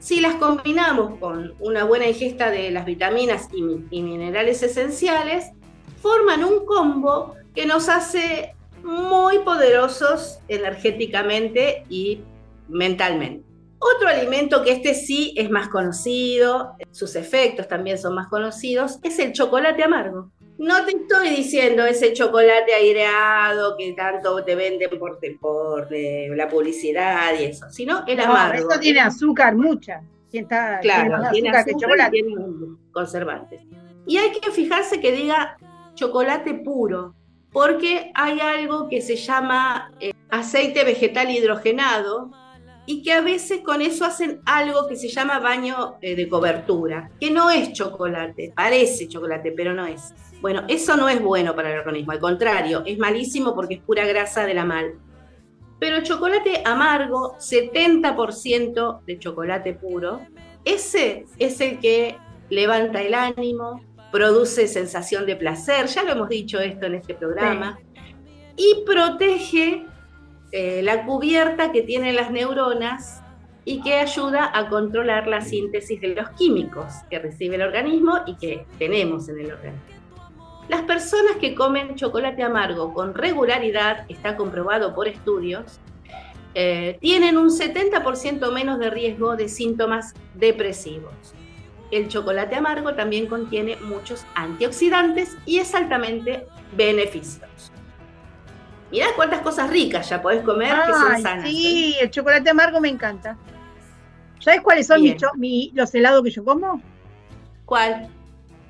si 0.00 0.20
las 0.20 0.34
combinamos 0.36 1.18
con 1.20 1.54
una 1.60 1.84
buena 1.84 2.08
ingesta 2.08 2.50
de 2.50 2.72
las 2.72 2.84
vitaminas 2.84 3.48
y 3.52 4.02
minerales 4.02 4.62
esenciales, 4.64 5.52
forman 6.02 6.44
un 6.44 6.66
combo 6.66 7.34
que 7.54 7.66
nos 7.66 7.88
hace 7.88 8.56
muy 8.82 9.38
poderosos 9.40 10.40
energéticamente 10.48 11.84
y 11.88 12.20
mentalmente. 12.68 13.48
Otro 13.80 14.08
alimento 14.08 14.64
que 14.64 14.72
este 14.72 14.94
sí 14.94 15.34
es 15.36 15.50
más 15.50 15.68
conocido, 15.68 16.72
sus 16.90 17.14
efectos 17.14 17.68
también 17.68 17.96
son 17.96 18.14
más 18.14 18.26
conocidos, 18.28 18.98
es 19.02 19.18
el 19.20 19.32
chocolate 19.32 19.84
amargo. 19.84 20.32
No 20.58 20.84
te 20.84 20.96
estoy 20.96 21.30
diciendo 21.30 21.86
ese 21.86 22.12
chocolate 22.12 22.74
aireado 22.74 23.76
que 23.76 23.92
tanto 23.92 24.42
te 24.42 24.56
venden 24.56 24.90
por, 24.98 25.20
por 25.40 25.88
la 25.90 26.48
publicidad 26.48 27.38
y 27.38 27.44
eso, 27.44 27.70
sino 27.70 28.04
el 28.08 28.18
amargo. 28.18 28.68
Eso 28.68 28.80
tiene 28.80 28.98
azúcar 29.00 29.54
mucha. 29.54 30.02
claro, 30.80 31.30
tiene 31.30 31.50
azúcar, 31.50 31.80
chocolate. 31.80 32.10
tiene 32.10 32.34
conservantes. 32.90 33.60
Y 34.04 34.16
hay 34.16 34.32
que 34.32 34.50
fijarse 34.50 35.00
que 35.00 35.12
diga 35.12 35.56
chocolate 35.94 36.54
puro, 36.54 37.14
porque 37.58 38.12
hay 38.14 38.38
algo 38.38 38.88
que 38.88 39.00
se 39.00 39.16
llama 39.16 39.90
eh, 39.98 40.12
aceite 40.28 40.84
vegetal 40.84 41.28
hidrogenado 41.28 42.30
y 42.86 43.02
que 43.02 43.12
a 43.12 43.20
veces 43.20 43.62
con 43.64 43.82
eso 43.82 44.04
hacen 44.04 44.40
algo 44.46 44.86
que 44.86 44.94
se 44.94 45.08
llama 45.08 45.40
baño 45.40 45.96
eh, 46.00 46.14
de 46.14 46.28
cobertura, 46.28 47.10
que 47.18 47.32
no 47.32 47.50
es 47.50 47.72
chocolate, 47.72 48.52
parece 48.54 49.08
chocolate, 49.08 49.50
pero 49.50 49.74
no 49.74 49.86
es. 49.86 50.14
Bueno, 50.40 50.62
eso 50.68 50.96
no 50.96 51.08
es 51.08 51.20
bueno 51.20 51.56
para 51.56 51.72
el 51.72 51.80
organismo, 51.80 52.12
al 52.12 52.20
contrario, 52.20 52.84
es 52.86 52.96
malísimo 52.96 53.56
porque 53.56 53.74
es 53.74 53.80
pura 53.80 54.06
grasa 54.06 54.46
de 54.46 54.54
la 54.54 54.64
mal. 54.64 54.94
Pero 55.80 56.04
chocolate 56.04 56.62
amargo, 56.64 57.38
70% 57.38 59.00
de 59.04 59.18
chocolate 59.18 59.74
puro, 59.74 60.20
ese 60.64 61.24
es 61.40 61.60
el 61.60 61.80
que 61.80 62.18
levanta 62.50 63.02
el 63.02 63.14
ánimo, 63.14 63.80
produce 64.10 64.68
sensación 64.68 65.26
de 65.26 65.36
placer, 65.36 65.86
ya 65.86 66.02
lo 66.02 66.12
hemos 66.12 66.28
dicho 66.28 66.60
esto 66.60 66.86
en 66.86 66.94
este 66.94 67.14
programa, 67.14 67.78
y 68.56 68.82
protege 68.84 69.86
eh, 70.52 70.80
la 70.82 71.04
cubierta 71.04 71.72
que 71.72 71.82
tienen 71.82 72.16
las 72.16 72.30
neuronas 72.30 73.22
y 73.64 73.82
que 73.82 73.96
ayuda 73.96 74.50
a 74.52 74.68
controlar 74.70 75.26
la 75.26 75.42
síntesis 75.42 76.00
de 76.00 76.14
los 76.14 76.30
químicos 76.30 76.86
que 77.10 77.18
recibe 77.18 77.56
el 77.56 77.62
organismo 77.62 78.20
y 78.26 78.34
que 78.36 78.64
tenemos 78.78 79.28
en 79.28 79.40
el 79.40 79.52
organismo. 79.52 79.98
Las 80.68 80.82
personas 80.82 81.36
que 81.40 81.54
comen 81.54 81.94
chocolate 81.94 82.42
amargo 82.42 82.92
con 82.94 83.14
regularidad, 83.14 84.06
está 84.08 84.36
comprobado 84.36 84.94
por 84.94 85.06
estudios, 85.06 85.80
eh, 86.54 86.98
tienen 87.00 87.36
un 87.36 87.50
70% 87.50 88.50
menos 88.52 88.78
de 88.78 88.90
riesgo 88.90 89.36
de 89.36 89.48
síntomas 89.48 90.14
depresivos. 90.34 91.12
El 91.90 92.08
chocolate 92.08 92.54
amargo 92.54 92.94
también 92.94 93.26
contiene 93.26 93.76
muchos 93.76 94.26
antioxidantes 94.34 95.36
y 95.46 95.58
es 95.58 95.74
altamente 95.74 96.46
beneficioso. 96.76 97.72
Mirá 98.90 99.08
cuántas 99.16 99.40
cosas 99.40 99.70
ricas 99.70 100.08
ya 100.08 100.20
podés 100.20 100.42
comer 100.42 100.74
que 100.86 100.92
son 100.92 101.22
sanas. 101.22 101.48
Sí, 101.48 101.94
¿eh? 101.94 102.04
el 102.04 102.10
chocolate 102.10 102.50
amargo 102.50 102.80
me 102.80 102.88
encanta. 102.88 103.36
¿Sabes 104.40 104.60
cuáles 104.60 104.86
son 104.86 105.00
los 105.74 105.94
helados 105.94 106.22
que 106.22 106.30
yo 106.30 106.44
como? 106.44 106.80
¿Cuál? 107.64 108.08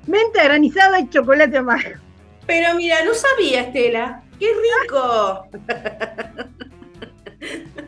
Menta 0.07 0.43
granizada 0.43 0.99
y 0.99 1.09
chocolate 1.09 1.57
amargo. 1.57 1.99
Pero 2.47 2.73
mira, 2.75 3.03
no 3.05 3.13
sabía, 3.13 3.61
Estela. 3.61 4.23
¡Qué 4.39 4.51
rico! 4.83 5.47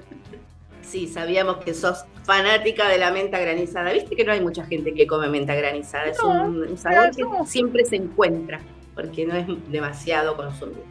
sí, 0.91 1.07
sabíamos 1.07 1.57
que 1.57 1.73
sos 1.73 2.05
fanática 2.23 2.87
de 2.89 2.97
la 2.97 3.11
menta 3.11 3.39
granizada. 3.39 3.91
Viste 3.93 4.15
que 4.15 4.25
no 4.25 4.33
hay 4.33 4.41
mucha 4.41 4.65
gente 4.65 4.93
que 4.93 5.07
come 5.07 5.27
menta 5.29 5.55
granizada. 5.55 6.05
es 6.05 6.19
un, 6.19 6.77
sabor 6.77 7.15
que 7.15 7.25
siempre 7.45 7.85
se 7.85 7.95
encuentra, 7.95 8.59
porque 8.93 9.25
no 9.25 9.35
es 9.35 9.45
demasiado 9.69 10.35
consumido. 10.35 10.83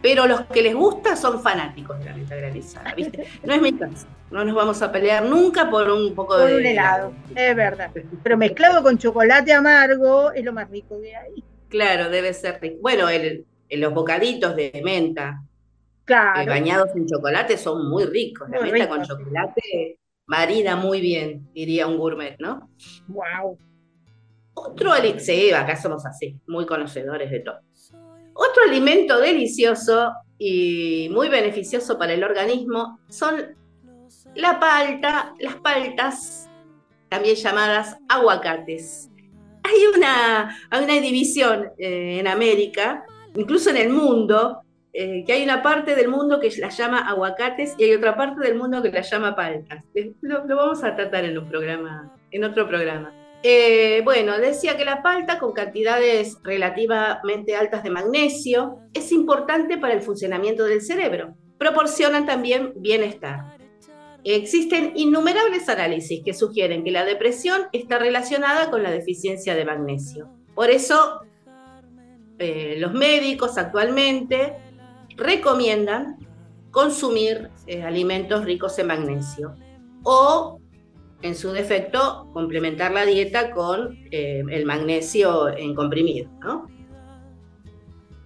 Pero 0.00 0.26
los 0.26 0.42
que 0.42 0.62
les 0.62 0.74
gusta 0.74 1.16
son 1.16 1.42
fanáticos 1.42 1.98
de 1.98 2.04
la 2.04 2.14
menta 2.14 2.36
granizada, 2.36 2.94
¿viste? 2.94 3.26
No 3.42 3.54
es 3.54 3.62
mi 3.62 3.72
caso. 3.72 4.06
No 4.30 4.44
nos 4.44 4.54
vamos 4.54 4.82
a 4.82 4.92
pelear 4.92 5.24
nunca 5.24 5.70
por 5.70 5.90
un 5.90 6.14
poco 6.14 6.36
de. 6.36 6.56
un 6.56 6.66
helado, 6.66 7.12
es 7.34 7.56
verdad. 7.56 7.90
Pero 8.22 8.36
mezclado 8.36 8.82
con 8.82 8.98
chocolate 8.98 9.52
amargo 9.52 10.30
es 10.32 10.44
lo 10.44 10.52
más 10.52 10.70
rico 10.70 11.00
que 11.00 11.16
hay. 11.16 11.42
Claro, 11.68 12.10
debe 12.10 12.34
ser 12.34 12.60
rico. 12.60 12.76
Bueno, 12.82 13.08
el, 13.08 13.46
los 13.70 13.94
bocaditos 13.94 14.54
de 14.54 14.80
menta 14.84 15.42
claro. 16.04 16.50
bañados 16.50 16.90
en 16.96 17.06
chocolate 17.06 17.56
son 17.56 17.88
muy 17.88 18.04
ricos. 18.04 18.48
La 18.50 18.60
menta 18.60 18.88
con 18.88 19.02
chocolate 19.02 19.98
marina 20.26 20.76
muy 20.76 21.00
bien, 21.00 21.48
diría 21.52 21.86
un 21.86 21.98
gourmet, 21.98 22.36
¿no? 22.38 22.70
Wow. 23.08 23.58
Otro 24.54 24.92
sí, 25.18 25.50
acá 25.52 25.76
somos 25.76 26.06
así, 26.06 26.38
muy 26.46 26.64
conocedores 26.64 27.30
de 27.30 27.40
todo. 27.40 27.58
Otro 28.34 28.62
alimento 28.68 29.18
delicioso 29.18 30.12
y 30.38 31.08
muy 31.12 31.28
beneficioso 31.28 31.98
para 31.98 32.12
el 32.14 32.22
organismo 32.22 33.00
son 33.08 33.56
la 34.34 34.58
palta, 34.58 35.34
las 35.38 35.56
paltas, 35.56 36.48
también 37.08 37.36
llamadas 37.36 37.96
aguacates. 38.08 39.10
Hay 39.62 39.96
una, 39.96 40.56
una 40.70 41.00
división 41.00 41.70
eh, 41.78 42.18
en 42.20 42.26
América, 42.26 43.04
incluso 43.34 43.70
en 43.70 43.76
el 43.76 43.90
mundo, 43.90 44.63
eh, 44.96 45.24
que 45.26 45.32
hay 45.32 45.42
una 45.42 45.60
parte 45.60 45.96
del 45.96 46.06
mundo 46.06 46.38
que 46.38 46.52
las 46.58 46.78
llama 46.78 47.00
aguacates 47.08 47.74
y 47.76 47.82
hay 47.82 47.94
otra 47.94 48.16
parte 48.16 48.40
del 48.46 48.54
mundo 48.54 48.80
que 48.80 48.92
las 48.92 49.10
llama 49.10 49.34
paltas. 49.34 49.82
Lo, 50.20 50.46
vamos 50.46 50.84
a 50.84 50.94
tratar 50.94 51.24
en 51.24 51.36
un 51.36 51.48
programa, 51.48 52.16
en 52.30 52.44
otro 52.44 52.68
programa. 52.68 53.12
Eh, 53.42 54.02
bueno, 54.04 54.38
decía 54.38 54.76
que 54.76 54.84
la 54.84 55.02
palta 55.02 55.40
con 55.40 55.52
cantidades 55.52 56.38
relativamente 56.44 57.56
altas 57.56 57.82
de 57.82 57.90
magnesio 57.90 58.78
es 58.94 59.10
importante 59.10 59.78
para 59.78 59.94
el 59.94 60.00
funcionamiento 60.00 60.64
del 60.64 60.80
cerebro. 60.80 61.34
Proporcionan 61.58 62.24
también 62.24 62.72
bienestar. 62.76 63.58
Existen 64.22 64.92
innumerables 64.94 65.68
análisis 65.68 66.22
que 66.24 66.34
sugieren 66.34 66.84
que 66.84 66.92
la 66.92 67.04
depresión 67.04 67.62
está 67.72 67.98
relacionada 67.98 68.70
con 68.70 68.84
la 68.84 68.92
deficiencia 68.92 69.56
de 69.56 69.64
magnesio. 69.64 70.30
Por 70.54 70.70
eso, 70.70 71.20
eh, 72.38 72.76
los 72.78 72.92
médicos 72.92 73.58
actualmente 73.58 74.54
recomiendan 75.16 76.18
consumir 76.74 77.50
eh, 77.66 77.82
alimentos 77.82 78.44
ricos 78.44 78.78
en 78.78 78.88
magnesio 78.88 79.54
o, 80.02 80.60
en 81.22 81.34
su 81.34 81.52
defecto, 81.52 82.28
complementar 82.32 82.92
la 82.92 83.06
dieta 83.06 83.52
con 83.52 83.96
eh, 84.10 84.42
el 84.50 84.66
magnesio 84.66 85.48
en 85.48 85.74
comprimido. 85.74 86.28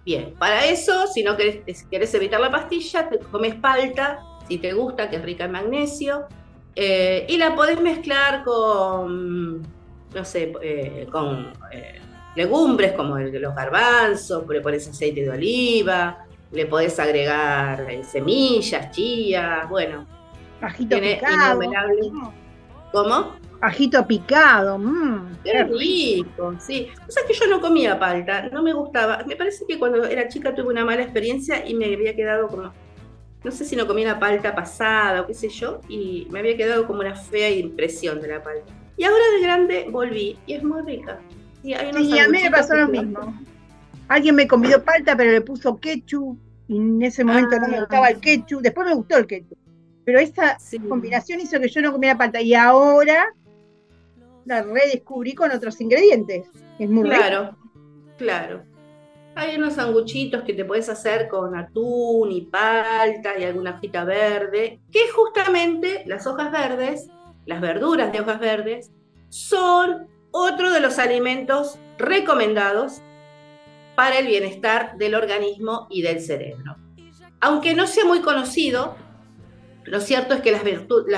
Bien, 0.03 0.33
para 0.39 0.65
eso, 0.65 1.07
si 1.07 1.23
no 1.23 1.37
querés, 1.37 2.13
evitar 2.13 2.41
la 2.41 2.51
pastilla, 2.51 3.09
comes 3.31 3.55
palta 3.55 4.19
si 4.47 4.57
te 4.57 4.73
gusta, 4.73 5.09
que 5.09 5.17
es 5.17 5.21
rica 5.21 5.45
en 5.45 5.51
magnesio. 5.51 6.25
Eh, 6.75 7.25
y 7.29 7.37
la 7.37 7.55
podés 7.55 7.79
mezclar 7.79 8.43
con, 8.43 9.61
no 9.61 10.25
sé, 10.25 10.53
con 11.11 11.53
legumbres 12.35 12.93
como 12.93 13.17
los 13.19 13.55
garbanzos, 13.55 14.43
pones 14.43 14.87
aceite 14.87 15.21
de 15.21 15.29
oliva, 15.29 16.25
le 16.51 16.65
podés 16.65 16.99
agregar 16.99 17.85
semillas, 18.03 18.91
chía, 18.91 19.65
bueno. 19.69 20.05
Ajito 20.61 20.99
picado. 20.99 21.61
¿Cómo? 22.91 23.33
Ajito 23.61 24.07
picado, 24.07 24.77
mmm. 24.77 25.37
Rico, 25.43 26.55
sí. 26.59 26.87
O 27.07 27.11
sea 27.11 27.23
que 27.27 27.33
yo 27.33 27.47
no 27.47 27.61
comía 27.61 27.99
palta, 27.99 28.49
no 28.49 28.63
me 28.63 28.73
gustaba. 28.73 29.23
Me 29.25 29.35
parece 29.35 29.65
que 29.67 29.77
cuando 29.77 30.05
era 30.05 30.27
chica 30.27 30.55
tuve 30.55 30.69
una 30.69 30.85
mala 30.85 31.03
experiencia 31.03 31.67
y 31.67 31.73
me 31.75 31.93
había 31.93 32.15
quedado 32.15 32.47
como 32.47 32.71
no 33.43 33.51
sé 33.51 33.63
si 33.63 33.75
no 33.75 33.87
comí 33.87 34.03
una 34.03 34.19
palta 34.19 34.53
pasada 34.53 35.21
o 35.21 35.27
qué 35.27 35.33
sé 35.33 35.49
yo, 35.49 35.79
y 35.87 36.27
me 36.29 36.39
había 36.39 36.57
quedado 36.57 36.85
como 36.85 36.99
una 36.99 37.15
fea 37.15 37.49
impresión 37.49 38.21
de 38.21 38.27
la 38.27 38.43
palta. 38.43 38.73
Y 38.97 39.05
ahora 39.05 39.23
de 39.35 39.41
grande 39.41 39.87
volví 39.89 40.37
y 40.45 40.53
es 40.53 40.63
muy 40.63 40.81
rica. 40.81 41.19
Y, 41.63 41.73
a 41.73 41.91
mí 41.91 42.41
me 42.43 42.51
pasó 42.51 42.75
lo 42.75 42.87
mismo. 42.87 43.33
Alguien 44.09 44.35
me 44.35 44.47
convidó 44.47 44.83
palta, 44.83 45.15
pero 45.15 45.31
le 45.31 45.41
puso 45.41 45.77
ketchup, 45.77 46.37
y 46.67 46.77
en 46.77 47.01
ese 47.01 47.23
momento 47.23 47.59
no 47.59 47.67
me 47.67 47.77
ah. 47.77 47.79
gustaba 47.81 48.09
el 48.09 48.19
ketchup. 48.19 48.61
Después 48.61 48.87
me 48.87 48.95
gustó 48.95 49.17
el 49.17 49.27
ketchup. 49.27 49.57
Pero 50.03 50.19
esa 50.19 50.57
combinación 50.87 51.39
hizo 51.39 51.59
que 51.59 51.69
yo 51.69 51.81
no 51.81 51.91
comiera 51.91 52.17
palta. 52.17 52.41
Y 52.41 52.55
ahora 52.55 53.33
la 54.45 54.63
redescubrí 54.63 55.35
con 55.35 55.51
otros 55.51 55.79
ingredientes. 55.79 56.47
Es 56.79 56.89
muy 56.89 57.03
Claro, 57.03 57.55
claro. 58.17 58.63
Hay 59.35 59.55
unos 59.55 59.75
sanguchitos 59.75 60.43
que 60.43 60.53
te 60.53 60.65
puedes 60.65 60.89
hacer 60.89 61.27
con 61.27 61.55
atún 61.55 62.31
y 62.31 62.41
palta 62.41 63.37
y 63.37 63.43
alguna 63.43 63.75
hojita 63.75 64.03
verde, 64.03 64.79
que 64.91 65.07
justamente 65.13 66.03
las 66.07 66.25
hojas 66.25 66.51
verdes, 66.51 67.07
las 67.45 67.61
verduras 67.61 68.11
de 68.11 68.21
hojas 68.21 68.39
verdes, 68.39 68.91
son 69.29 70.07
otro 70.31 70.71
de 70.71 70.79
los 70.79 70.97
alimentos 70.97 71.77
recomendados 71.99 73.01
para 73.99 74.19
el 74.19 74.27
bienestar 74.27 74.95
del 74.97 75.13
organismo 75.13 75.85
y 75.89 76.03
del 76.03 76.21
cerebro. 76.21 76.77
Aunque 77.41 77.73
no 77.73 77.85
sea 77.85 78.05
muy 78.05 78.21
conocido, 78.21 78.95
lo 79.83 79.99
cierto 79.99 80.35
es 80.35 80.39
que 80.41 80.53
las, 80.53 80.63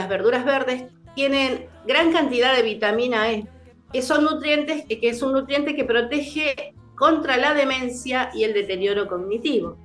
verduras 0.09 0.43
verdes 0.45 0.85
tienen 1.13 1.67
gran 1.85 2.11
cantidad 2.11 2.55
de 2.55 2.63
vitamina 2.63 3.31
E, 3.31 3.47
que 3.93 4.01
son 4.01 4.23
nutrientes, 4.23 4.85
que 4.87 5.09
es 5.09 5.21
un 5.21 5.33
nutriente 5.33 5.75
que 5.75 5.83
protege 5.83 6.73
contra 6.95 7.37
la 7.37 7.53
demencia 7.53 8.31
y 8.33 8.45
el 8.45 8.53
deterioro 8.55 9.07
cognitivo. 9.07 9.77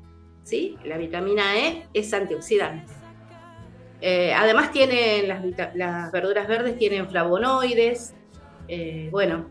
¿sí? 0.42 0.78
La 0.82 0.96
vitamina 0.96 1.54
E 1.54 1.88
es 1.92 2.14
antioxidante. 2.14 2.94
Eh, 4.00 4.32
además 4.32 4.72
tienen 4.72 5.28
las, 5.74 6.12
verduras 6.12 6.48
verdes 6.48 6.78
tienen 6.78 7.10
flavonoides. 7.10 8.14
Eh, 8.68 9.10
bueno, 9.12 9.50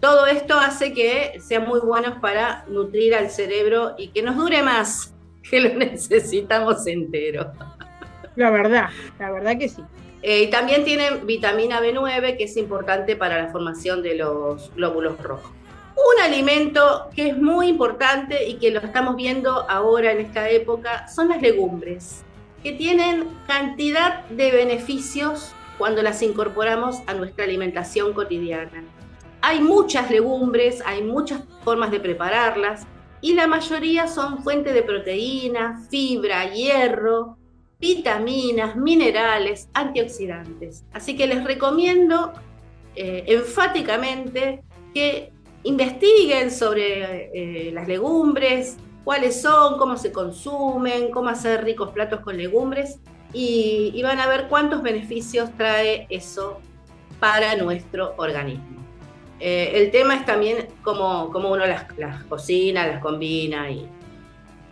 todo 0.00 0.26
esto 0.26 0.58
hace 0.58 0.92
que 0.92 1.40
sean 1.40 1.68
muy 1.68 1.80
buenos 1.80 2.18
para 2.20 2.64
nutrir 2.68 3.14
al 3.14 3.30
cerebro 3.30 3.94
y 3.98 4.08
que 4.08 4.22
nos 4.22 4.36
dure 4.36 4.62
más, 4.62 5.14
que 5.50 5.60
lo 5.60 5.74
necesitamos 5.74 6.86
entero. 6.86 7.52
La 8.36 8.50
verdad, 8.50 8.88
la 9.18 9.30
verdad 9.30 9.58
que 9.58 9.68
sí. 9.68 9.82
Eh, 10.22 10.42
y 10.44 10.50
también 10.50 10.84
tienen 10.84 11.26
vitamina 11.26 11.80
B9, 11.80 12.36
que 12.36 12.44
es 12.44 12.56
importante 12.56 13.16
para 13.16 13.42
la 13.42 13.50
formación 13.50 14.02
de 14.02 14.16
los 14.16 14.74
glóbulos 14.74 15.18
rojos. 15.22 15.50
Un 15.96 16.22
alimento 16.22 17.08
que 17.14 17.28
es 17.28 17.36
muy 17.36 17.68
importante 17.68 18.46
y 18.46 18.54
que 18.54 18.70
lo 18.70 18.80
estamos 18.80 19.16
viendo 19.16 19.68
ahora 19.68 20.12
en 20.12 20.20
esta 20.20 20.48
época 20.48 21.08
son 21.08 21.28
las 21.28 21.42
legumbres, 21.42 22.22
que 22.62 22.72
tienen 22.72 23.28
cantidad 23.46 24.24
de 24.28 24.50
beneficios 24.50 25.52
cuando 25.78 26.02
las 26.02 26.22
incorporamos 26.22 26.98
a 27.06 27.14
nuestra 27.14 27.44
alimentación 27.44 28.12
cotidiana. 28.12 28.84
Hay 29.42 29.60
muchas 29.60 30.10
legumbres, 30.10 30.82
hay 30.84 31.02
muchas 31.02 31.42
formas 31.64 31.90
de 31.90 32.00
prepararlas 32.00 32.86
y 33.20 33.34
la 33.34 33.46
mayoría 33.46 34.06
son 34.06 34.42
fuente 34.42 34.72
de 34.72 34.82
proteína, 34.82 35.82
fibra, 35.90 36.52
hierro, 36.52 37.36
vitaminas, 37.78 38.76
minerales, 38.76 39.68
antioxidantes. 39.72 40.84
Así 40.92 41.16
que 41.16 41.26
les 41.26 41.44
recomiendo 41.44 42.32
eh, 42.94 43.24
enfáticamente 43.26 44.62
que 44.92 45.32
investiguen 45.62 46.50
sobre 46.50 47.30
eh, 47.34 47.72
las 47.72 47.88
legumbres, 47.88 48.76
cuáles 49.04 49.40
son, 49.40 49.78
cómo 49.78 49.96
se 49.96 50.12
consumen, 50.12 51.10
cómo 51.10 51.28
hacer 51.30 51.64
ricos 51.64 51.90
platos 51.90 52.20
con 52.20 52.36
legumbres 52.36 52.98
y, 53.32 54.00
van 54.02 54.18
a 54.18 54.26
ver 54.26 54.48
cuántos 54.48 54.82
beneficios 54.82 55.50
trae 55.56 56.06
eso 56.10 56.60
para 57.20 57.56
nuestro 57.56 58.14
organismo. 58.16 58.79
Eh, 59.40 59.72
el 59.74 59.90
tema 59.90 60.16
es 60.16 60.26
también 60.26 60.68
cómo, 60.82 61.24
uno 61.24 61.66
las, 61.66 61.84
cocina, 62.24 62.86
las 62.86 63.00
combina 63.00 63.70
y, 63.70 63.88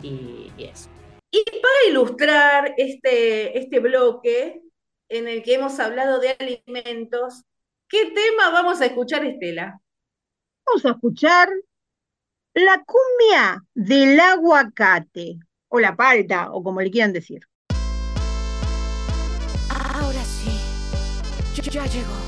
y, 0.03 0.53
eso. 0.59 0.91
Y 1.31 1.43
para 1.43 1.91
ilustrar 1.91 2.75
este, 2.77 3.59
este 3.59 3.81
bloque 3.81 4.61
en 5.09 5.27
el 5.27 5.43
que 5.43 5.55
hemos 5.55 5.81
hablado 5.81 6.21
de 6.21 6.37
alimentos, 6.39 7.45
¿qué 7.89 8.07
tema 8.07 8.51
vamos 8.51 8.83
a 8.83 8.87
escuchar, 8.87 9.25
Estela? 9.25 9.81
Vamos 10.67 10.85
a 10.85 10.91
escuchar 10.91 11.49
la 12.53 12.85
cumbia 12.85 13.65
del 13.75 14.21
aguacate, 14.21 15.39
o 15.69 15.81
la 15.81 15.97
palta, 15.97 16.53
o 16.53 16.63
como 16.63 16.83
le 16.83 16.91
quieran 16.91 17.13
decir. 17.13 17.41
Ahora 19.71 20.23
sí, 20.25 20.51
ya 21.71 21.87
llegó 21.87 22.28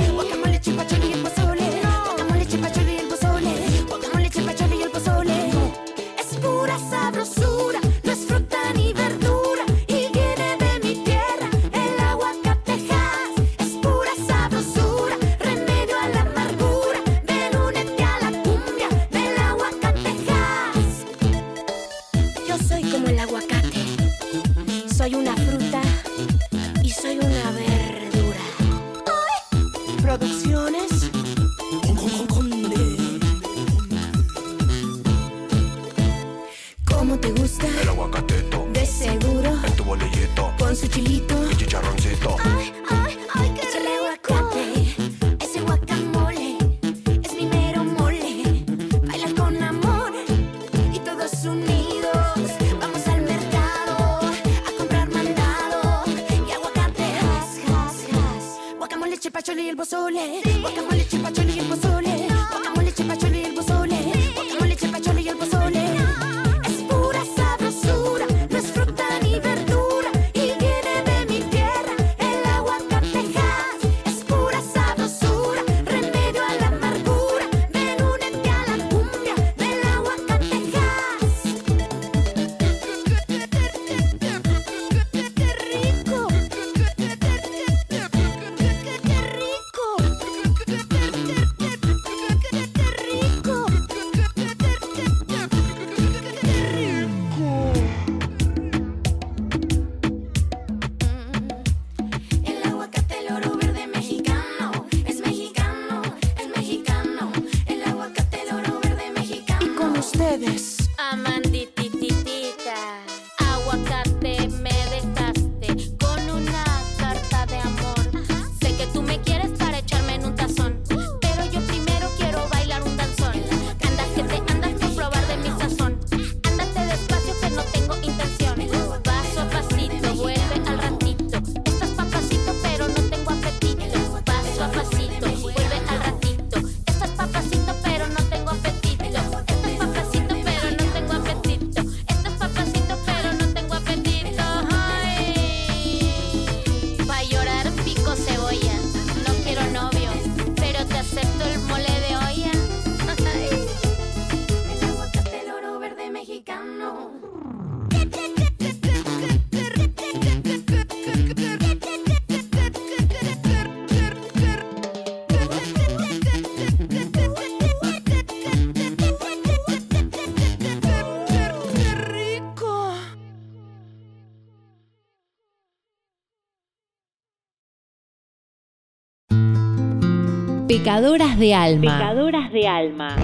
Pecadoras 180.81 181.37
de 181.37 181.53
alma. 181.53 181.99
Pecadoras 181.99 182.51
de 182.51 182.67
alma. 182.67 183.15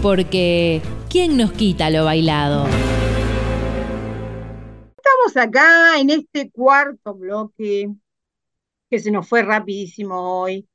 Porque, 0.00 0.80
¿quién 1.10 1.36
nos 1.36 1.50
quita 1.50 1.90
lo 1.90 2.04
bailado? 2.04 2.68
Estamos 4.96 5.36
acá 5.36 5.98
en 5.98 6.10
este 6.10 6.52
cuarto 6.52 7.16
bloque 7.16 7.90
que 8.88 8.98
se 9.00 9.10
nos 9.10 9.28
fue 9.28 9.42
rapidísimo 9.42 10.42
hoy. 10.42 10.68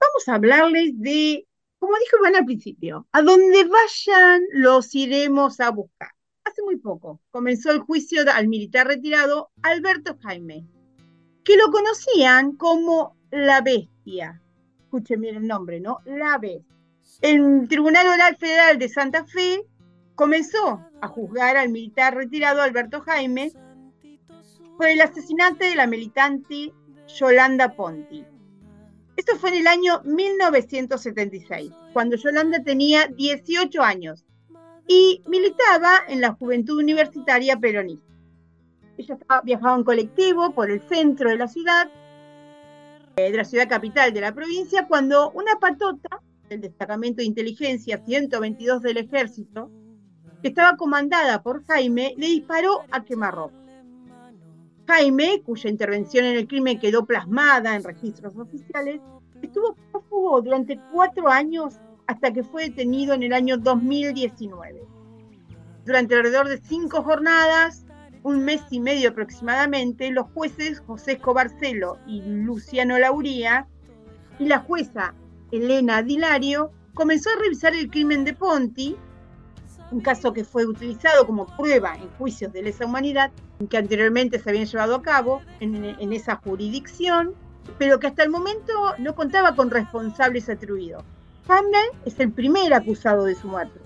Vamos 0.00 0.28
a 0.28 0.34
hablarles 0.34 1.00
de, 1.00 1.46
como 1.78 1.92
dijo 1.98 2.16
Iván 2.18 2.34
al 2.34 2.46
principio, 2.46 3.06
a 3.12 3.22
donde 3.22 3.64
vayan 3.64 4.42
los 4.54 4.92
iremos 4.96 5.60
a 5.60 5.70
buscar. 5.70 6.10
Hace 6.42 6.62
muy 6.64 6.78
poco 6.78 7.20
comenzó 7.30 7.70
el 7.70 7.78
juicio 7.78 8.22
al 8.34 8.48
militar 8.48 8.88
retirado 8.88 9.52
Alberto 9.62 10.18
Jaime, 10.20 10.66
que 11.44 11.56
lo 11.56 11.70
conocían 11.70 12.56
como 12.56 13.14
la 13.34 13.60
bestia. 13.60 14.40
Escuchen 14.84 15.20
bien 15.20 15.36
el 15.36 15.46
nombre, 15.46 15.80
¿no? 15.80 15.98
La 16.04 16.38
bestia. 16.38 16.64
El 17.20 17.66
Tribunal 17.68 18.06
Oral 18.06 18.36
Federal 18.36 18.78
de 18.78 18.88
Santa 18.88 19.24
Fe 19.24 19.66
comenzó 20.14 20.80
a 21.00 21.08
juzgar 21.08 21.56
al 21.56 21.70
militar 21.70 22.14
retirado 22.14 22.62
Alberto 22.62 23.00
Jaime 23.00 23.52
por 24.76 24.86
el 24.86 25.00
asesinato 25.00 25.64
de 25.64 25.74
la 25.74 25.86
militante 25.86 26.72
Yolanda 27.08 27.74
Ponti. 27.74 28.24
Esto 29.16 29.36
fue 29.36 29.50
en 29.50 29.56
el 29.56 29.66
año 29.66 30.00
1976, 30.04 31.72
cuando 31.92 32.16
Yolanda 32.16 32.62
tenía 32.62 33.06
18 33.08 33.82
años 33.82 34.24
y 34.86 35.22
militaba 35.26 36.02
en 36.08 36.20
la 36.20 36.32
Juventud 36.32 36.78
Universitaria 36.78 37.58
Peronista. 37.58 38.12
Ella 38.96 39.18
viajaba 39.42 39.76
en 39.76 39.84
colectivo 39.84 40.52
por 40.52 40.70
el 40.70 40.80
centro 40.88 41.30
de 41.30 41.36
la 41.36 41.48
ciudad, 41.48 41.90
eh, 43.16 43.30
de 43.30 43.36
la 43.36 43.44
ciudad 43.44 43.68
capital 43.68 44.12
de 44.12 44.20
la 44.20 44.34
provincia, 44.34 44.86
cuando 44.86 45.30
una 45.32 45.56
patota 45.60 46.20
del 46.48 46.60
destacamento 46.60 47.18
de 47.18 47.26
inteligencia 47.26 48.02
122 48.04 48.82
del 48.82 48.98
ejército, 48.98 49.70
que 50.42 50.48
estaba 50.48 50.76
comandada 50.76 51.42
por 51.42 51.64
Jaime, 51.66 52.14
le 52.18 52.26
disparó 52.26 52.82
a 52.90 53.04
quemarropa. 53.04 53.54
Jaime, 54.86 55.42
cuya 55.42 55.70
intervención 55.70 56.26
en 56.26 56.36
el 56.36 56.46
crimen 56.46 56.78
quedó 56.78 57.06
plasmada 57.06 57.74
en 57.74 57.84
registros 57.84 58.36
oficiales, 58.36 59.00
estuvo 59.40 59.76
prófugo 59.90 60.42
durante 60.42 60.78
cuatro 60.92 61.28
años 61.28 61.78
hasta 62.06 62.32
que 62.32 62.42
fue 62.42 62.64
detenido 62.64 63.14
en 63.14 63.22
el 63.22 63.32
año 63.32 63.56
2019. 63.56 64.82
Durante 65.86 66.14
alrededor 66.14 66.48
de 66.48 66.58
cinco 66.58 67.02
jornadas, 67.02 67.83
un 68.24 68.42
mes 68.42 68.62
y 68.70 68.80
medio 68.80 69.10
aproximadamente, 69.10 70.10
los 70.10 70.26
jueces 70.32 70.80
José 70.86 71.12
Escobarcelo 71.12 71.98
y 72.06 72.22
Luciano 72.22 72.98
Lauría 72.98 73.68
y 74.38 74.46
la 74.46 74.60
jueza 74.60 75.14
Elena 75.52 76.02
Dilario 76.02 76.72
comenzó 76.94 77.28
a 77.30 77.38
revisar 77.38 77.74
el 77.74 77.90
crimen 77.90 78.24
de 78.24 78.32
Ponti, 78.32 78.96
un 79.90 80.00
caso 80.00 80.32
que 80.32 80.42
fue 80.42 80.64
utilizado 80.64 81.26
como 81.26 81.46
prueba 81.58 81.96
en 81.96 82.08
juicios 82.16 82.50
de 82.54 82.62
lesa 82.62 82.86
humanidad 82.86 83.30
que 83.68 83.76
anteriormente 83.76 84.38
se 84.38 84.48
habían 84.48 84.66
llevado 84.66 84.94
a 84.96 85.02
cabo 85.02 85.42
en, 85.60 86.12
esa 86.12 86.36
jurisdicción, 86.36 87.34
pero 87.78 88.00
que 88.00 88.06
hasta 88.06 88.22
el 88.22 88.30
momento 88.30 88.72
no 88.98 89.14
contaba 89.14 89.54
con 89.54 89.70
responsables 89.70 90.48
atribuidos. 90.48 91.04
Hamner 91.46 91.90
es 92.06 92.18
el 92.20 92.32
primer 92.32 92.72
acusado 92.72 93.24
de 93.24 93.34
su 93.34 93.48
muerte. 93.48 93.78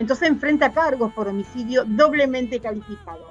Entonces 0.00 0.28
enfrenta 0.28 0.72
cargos 0.72 1.12
por 1.12 1.28
homicidio 1.28 1.84
doblemente 1.84 2.58
calificado. 2.58 3.29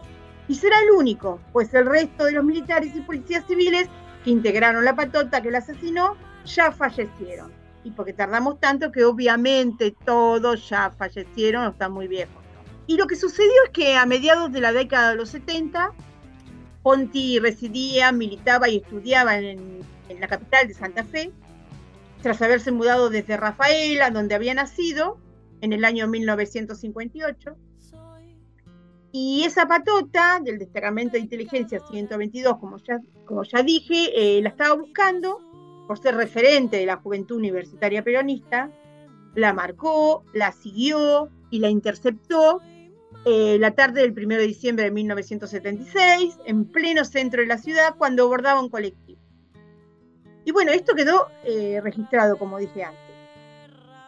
Y 0.50 0.56
será 0.56 0.82
el 0.82 0.92
único, 0.92 1.40
pues 1.54 1.72
el 1.76 1.86
resto 1.86 2.26
de 2.26 2.32
los 2.32 2.44
militares 2.44 2.96
y 2.96 3.02
policías 3.02 3.46
civiles 3.46 3.88
que 4.24 4.32
integraron 4.32 4.84
la 4.84 4.96
patota 4.96 5.42
que 5.42 5.52
la 5.52 5.60
asesinó 5.60 6.18
ya 6.44 6.72
fallecieron. 6.72 7.52
Y 7.84 7.92
porque 7.92 8.14
tardamos 8.14 8.60
tanto 8.60 8.92
que 8.92 9.06
obviamente 9.06 9.96
todos 10.04 10.68
ya 10.68 10.90
fallecieron 10.90 11.66
o 11.66 11.70
están 11.70 11.92
muy 11.92 12.08
viejos. 12.08 12.44
Y 12.88 12.98
lo 12.98 13.06
que 13.06 13.16
sucedió 13.16 13.54
es 13.66 13.70
que 13.70 13.96
a 13.96 14.08
mediados 14.08 14.52
de 14.52 14.60
la 14.60 14.74
década 14.74 15.12
de 15.12 15.18
los 15.18 15.30
70, 15.30 15.94
Ponti 16.82 17.38
residía, 17.38 18.12
militaba 18.12 18.68
y 18.70 18.78
estudiaba 18.78 19.38
en, 19.38 19.82
en 20.10 20.20
la 20.20 20.28
capital 20.28 20.68
de 20.68 20.74
Santa 20.74 21.04
Fe, 21.04 21.32
tras 22.24 22.42
haberse 22.42 22.72
mudado 22.72 23.12
desde 23.12 23.38
Rafaela, 23.38 24.10
donde 24.10 24.34
había 24.34 24.56
nacido, 24.56 25.20
en 25.62 25.74
el 25.74 25.86
año 25.86 26.08
1958. 26.08 27.56
Y 29.12 29.44
esa 29.44 29.68
patota 29.68 30.40
del 30.44 30.60
destacamento 30.60 31.14
de 31.14 31.20
inteligencia 31.20 31.80
122, 31.80 32.58
como 32.60 32.78
ya, 32.78 33.00
como 33.26 33.44
ya 33.44 33.64
dije, 33.64 34.12
eh, 34.16 34.42
la 34.42 34.50
estaba 34.50 34.76
buscando 34.76 35.40
por 35.88 35.98
ser 35.98 36.16
referente 36.16 36.78
de 36.78 36.86
la 36.86 36.98
juventud 36.98 37.38
universitaria 37.38 38.04
peronista, 38.04 38.70
la 39.34 39.54
marcó, 39.54 40.24
la 40.34 40.52
siguió 40.52 41.30
y 41.50 41.60
la 41.60 41.70
interceptó 41.70 42.62
eh, 43.26 43.58
la 43.60 43.72
tarde 43.72 44.02
del 44.02 44.12
1 44.12 44.38
de 44.38 44.48
diciembre 44.48 44.86
de 44.86 44.92
1976, 44.92 46.40
en 46.46 46.66
pleno 46.66 47.04
centro 47.04 47.42
de 47.42 47.48
la 47.48 47.58
ciudad, 47.58 47.96
cuando 47.98 48.24
abordaba 48.24 48.62
un 48.62 48.70
colectivo. 48.70 49.20
Y 50.46 50.52
bueno, 50.52 50.72
esto 50.72 50.96
quedó 50.96 51.28
eh, 51.44 51.82
registrado, 51.84 52.38
como 52.38 52.60
dije 52.60 52.84
antes, 52.84 53.09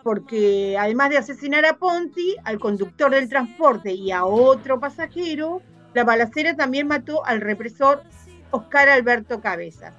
porque 0.04 0.78
además 0.80 1.10
de 1.10 1.18
asesinar 1.18 1.66
a 1.66 1.78
Ponti, 1.78 2.36
al 2.44 2.60
conductor 2.60 3.12
del 3.12 3.30
transporte 3.30 3.94
y 3.94 4.12
a 4.12 4.26
otro 4.26 4.80
pasajero, 4.80 5.62
la 5.94 6.04
balacera 6.04 6.56
también 6.56 6.88
mató 6.88 7.26
al 7.26 7.42
represor 7.42 8.04
Oscar 8.52 8.90
Alberto 8.90 9.42
Cabezas. 9.42 9.94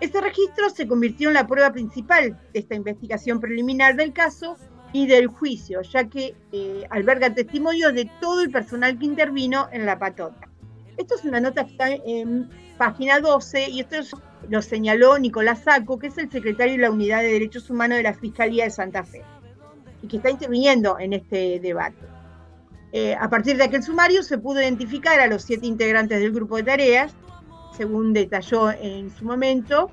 Este 0.00 0.20
registro 0.20 0.70
se 0.70 0.86
convirtió 0.86 1.28
en 1.28 1.34
la 1.34 1.46
prueba 1.46 1.72
principal 1.72 2.38
de 2.52 2.60
esta 2.60 2.74
investigación 2.74 3.40
preliminar 3.40 3.96
del 3.96 4.12
caso 4.12 4.56
y 4.92 5.06
del 5.06 5.26
juicio, 5.26 5.82
ya 5.82 6.08
que 6.08 6.36
eh, 6.52 6.86
alberga 6.90 7.34
testimonios 7.34 7.94
de 7.94 8.10
todo 8.20 8.42
el 8.42 8.50
personal 8.50 8.98
que 8.98 9.06
intervino 9.06 9.68
en 9.72 9.86
la 9.86 9.98
patota. 9.98 10.48
Esto 10.96 11.14
es 11.16 11.24
una 11.24 11.40
nota 11.40 11.64
que 11.64 11.72
está 11.72 11.90
en 11.90 12.48
página 12.76 13.20
12 13.20 13.70
y 13.70 13.80
esto 13.80 13.96
lo 14.48 14.62
señaló 14.62 15.18
Nicolás 15.18 15.64
Saco, 15.64 15.98
que 15.98 16.08
es 16.08 16.18
el 16.18 16.30
secretario 16.30 16.74
de 16.74 16.82
la 16.82 16.90
Unidad 16.90 17.22
de 17.22 17.32
Derechos 17.32 17.70
Humanos 17.70 17.96
de 17.98 18.04
la 18.04 18.14
Fiscalía 18.14 18.64
de 18.64 18.70
Santa 18.70 19.04
Fe 19.04 19.22
y 20.02 20.06
que 20.06 20.18
está 20.18 20.30
interviniendo 20.30 20.98
en 20.98 21.12
este 21.12 21.60
debate. 21.60 22.06
Eh, 22.92 23.14
a 23.14 23.28
partir 23.28 23.56
de 23.56 23.64
aquel 23.64 23.82
sumario 23.82 24.22
se 24.22 24.38
pudo 24.38 24.60
identificar 24.60 25.20
a 25.20 25.26
los 25.26 25.42
siete 25.42 25.66
integrantes 25.66 26.20
del 26.20 26.32
grupo 26.32 26.56
de 26.56 26.62
tareas, 26.62 27.14
según 27.76 28.12
detalló 28.12 28.70
en 28.70 29.10
su 29.10 29.24
momento 29.24 29.90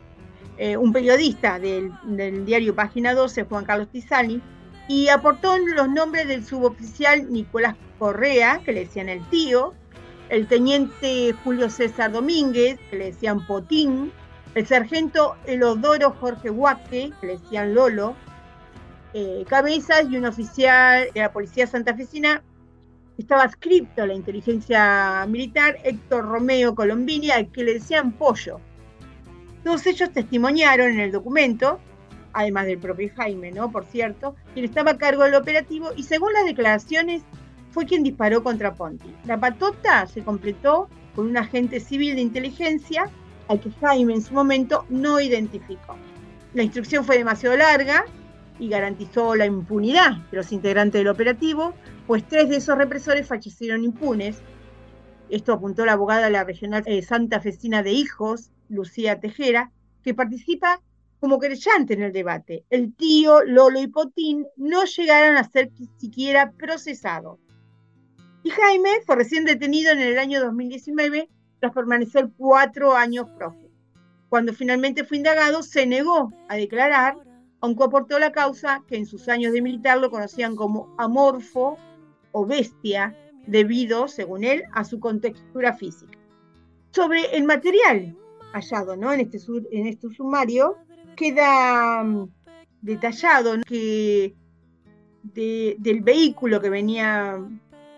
eh, 0.58 0.78
un 0.78 0.94
periodista 0.94 1.60
del, 1.60 1.92
del, 2.04 2.46
diario 2.46 2.74
Página 2.74 3.14
12, 3.14 3.44
Juan 3.44 3.66
Carlos 3.66 3.90
Tizani, 3.92 4.42
y 4.88 5.10
aportó 5.10 5.58
los 5.58 5.90
nombres 5.90 6.28
del 6.28 6.46
suboficial 6.46 7.32
Nicolás 7.32 7.76
Correa, 8.00 8.62
que 8.64 8.72
le 8.72 8.82
decían 8.82 9.10
el 9.10 9.28
tío, 9.30 9.74
el 10.30 10.48
teniente 10.48 11.34
Julio 11.44 11.70
César 11.70 12.12
Domínguez, 12.12 12.80
que 12.90 12.98
le 12.98 13.06
decían 13.06 13.46
Potín, 13.46 14.12
el 14.56 14.66
sargento 14.66 15.36
Elodoro 15.46 16.12
Jorge 16.12 16.50
Huaque, 16.50 17.12
que 17.22 17.28
le 17.28 17.38
decían 17.38 17.76
Lolo, 17.76 18.16
eh, 19.14 19.46
Cabezas 19.48 20.08
y 20.10 20.18
un 20.18 20.26
oficial 20.26 21.10
de 21.14 21.20
la 21.20 21.32
Policía 21.32 21.68
Santafesina, 21.68 22.42
estaba 23.18 23.44
adscripto 23.44 24.04
a 24.04 24.08
la 24.08 24.14
inteligencia 24.14 25.26
militar, 25.28 25.78
Héctor 25.84 26.26
Romeo 26.26 26.74
Colombini, 26.74 27.32
al 27.32 27.52
que 27.52 27.64
le 27.64 27.74
decían 27.76 28.14
Pollo. 28.14 28.60
Todos 29.64 29.86
ellos 29.88 30.12
testimoniaron 30.12 30.90
en 30.90 31.00
el 31.00 31.12
documento 31.12 31.80
además 32.36 32.66
del 32.66 32.78
propio 32.78 33.10
Jaime, 33.16 33.52
¿no? 33.52 33.72
Por 33.72 33.86
cierto, 33.86 34.36
quien 34.54 34.66
estaba 34.66 34.92
a 34.92 34.98
cargo 34.98 35.24
del 35.24 35.36
operativo 35.36 35.92
y 35.96 36.04
según 36.04 36.34
las 36.34 36.46
declaraciones 36.46 37.24
fue 37.72 37.86
quien 37.86 38.04
disparó 38.04 38.44
contra 38.44 38.76
Ponti. 38.76 39.16
La 39.26 39.40
patota 39.40 40.06
se 40.06 40.22
completó 40.22 40.90
con 41.16 41.28
un 41.28 41.38
agente 41.38 41.80
civil 41.80 42.16
de 42.16 42.22
inteligencia 42.22 43.10
al 43.48 43.60
que 43.60 43.72
Jaime 43.72 44.14
en 44.14 44.22
su 44.22 44.34
momento 44.34 44.86
no 44.90 45.20
identificó. 45.20 45.96
La 46.54 46.64
instrucción 46.64 47.04
fue 47.04 47.18
demasiado 47.18 47.58
larga 47.58 48.06
y 48.60 48.70
garantizó 48.70 49.36
la 49.36 49.46
impunidad 49.46 50.18
de 50.32 50.38
los 50.38 50.52
integrantes 50.52 51.00
del 51.00 51.10
operativo, 51.10 51.74
pues 52.08 52.28
tres 52.28 52.50
de 52.50 52.58
esos 52.58 52.78
represores 52.78 53.28
fallecieron 53.28 53.84
impunes. 53.84 54.38
Esto 55.30 55.54
apuntó 55.54 55.86
la 55.86 55.94
abogada 55.94 56.26
de 56.26 56.32
la 56.32 56.44
regional 56.44 56.84
eh, 56.86 57.02
Santa 57.02 57.40
Fecina 57.40 57.84
de 57.84 57.92
Hijos, 57.92 58.52
Lucía 58.70 59.20
Tejera, 59.20 59.72
que 60.04 60.14
participa 60.14 60.82
como 61.20 61.40
creyente 61.40 61.94
en 61.94 62.04
el 62.04 62.14
debate. 62.14 62.66
El 62.70 62.94
tío, 62.94 63.44
Lolo 63.44 63.82
y 63.82 63.88
Potín 63.88 64.46
no 64.58 64.86
llegaron 64.86 65.38
a 65.38 65.44
ser 65.44 65.72
siquiera 65.98 66.52
procesados. 66.52 67.40
Y 68.44 68.52
Jaime 68.52 68.90
fue 69.06 69.16
recién 69.16 69.44
detenido 69.44 69.92
en 69.92 70.00
el 70.00 70.20
año 70.20 70.40
2019 70.40 71.30
tras 71.66 71.74
permanecer 71.74 72.30
cuatro 72.38 72.94
años 72.94 73.28
prófugo. 73.36 73.72
Cuando 74.30 74.54
finalmente 74.54 75.04
fue 75.04 75.18
indagado, 75.18 75.64
se 75.64 75.88
negó 75.88 76.32
a 76.48 76.58
declarar, 76.58 77.18
aunque 77.60 77.84
aportó 77.84 78.20
la 78.20 78.32
causa 78.32 78.84
que 78.88 78.98
en 78.98 79.08
sus 79.08 79.28
años 79.30 79.52
de 79.52 79.64
militar 79.64 79.98
lo 79.98 80.12
conocían 80.12 80.56
como 80.56 80.94
amorfo 81.00 81.78
o 82.32 82.46
bestia, 82.46 83.18
debido, 83.48 84.08
según 84.08 84.44
él, 84.44 84.64
a 84.74 84.84
su 84.84 85.00
contextura 85.00 85.74
física. 85.74 86.20
Sobre 86.92 87.36
el 87.36 87.46
material 87.46 88.16
hallado 88.54 88.96
¿no? 88.96 89.12
en, 89.12 89.22
este, 89.22 89.40
en 89.72 89.88
este 89.88 90.10
sumario, 90.10 90.78
queda 91.16 92.04
mm, 92.04 92.30
detallado 92.82 93.56
que 93.66 94.36
del 95.24 96.02
vehículo 96.02 96.62
que 96.62 96.70
venía 96.70 97.40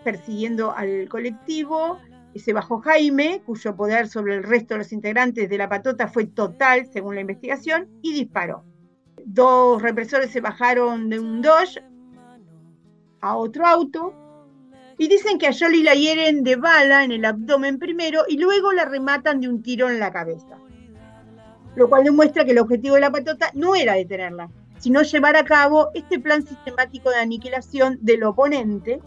persiguiendo 0.04 0.72
al 0.72 1.06
colectivo, 1.10 1.98
se 2.36 2.52
bajó 2.52 2.80
Jaime, 2.80 3.42
cuyo 3.44 3.74
poder 3.74 4.08
sobre 4.08 4.36
el 4.36 4.42
resto 4.42 4.74
de 4.74 4.78
los 4.78 4.92
integrantes 4.92 5.48
de 5.48 5.58
la 5.58 5.68
patota 5.68 6.08
fue 6.08 6.26
total, 6.26 6.86
según 6.92 7.16
la 7.16 7.22
investigación, 7.22 7.88
y 8.02 8.12
disparó. 8.12 8.64
Dos 9.24 9.82
represores 9.82 10.30
se 10.30 10.40
bajaron 10.40 11.08
de 11.08 11.18
un 11.18 11.42
Dodge 11.42 11.82
a 13.20 13.36
otro 13.36 13.66
auto 13.66 14.14
y 14.96 15.08
dicen 15.08 15.38
que 15.38 15.48
a 15.48 15.52
Jolie 15.52 15.82
la 15.82 15.94
hieren 15.94 16.44
de 16.44 16.56
bala 16.56 17.04
en 17.04 17.12
el 17.12 17.24
abdomen 17.24 17.78
primero 17.78 18.22
y 18.28 18.38
luego 18.38 18.72
la 18.72 18.84
rematan 18.84 19.40
de 19.40 19.48
un 19.48 19.62
tiro 19.62 19.88
en 19.88 19.98
la 19.98 20.12
cabeza 20.12 20.58
lo 21.78 21.88
cual 21.88 22.04
demuestra 22.04 22.44
que 22.44 22.50
el 22.50 22.58
objetivo 22.58 22.96
de 22.96 23.02
la 23.02 23.12
patota 23.12 23.50
no 23.54 23.76
era 23.76 23.94
detenerla, 23.94 24.50
sino 24.78 25.02
llevar 25.02 25.36
a 25.36 25.44
cabo 25.44 25.90
este 25.94 26.18
plan 26.18 26.44
sistemático 26.44 27.10
de 27.10 27.16
aniquilación 27.16 27.98
del 28.00 28.24
oponente, 28.24 29.00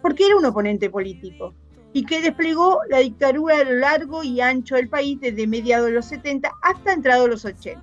porque 0.00 0.26
era 0.26 0.36
un 0.36 0.46
oponente 0.46 0.88
político. 0.88 1.54
Y 1.92 2.04
que 2.04 2.22
desplegó 2.22 2.80
la 2.88 2.98
dictadura 2.98 3.58
a 3.58 3.64
lo 3.64 3.74
largo 3.74 4.22
y 4.22 4.40
ancho 4.40 4.76
del 4.76 4.88
país 4.88 5.20
desde 5.20 5.46
mediados 5.46 5.86
de 5.86 5.92
los 5.92 6.06
70 6.06 6.50
hasta 6.62 6.92
entrados 6.92 7.28
los 7.28 7.44
80. 7.44 7.82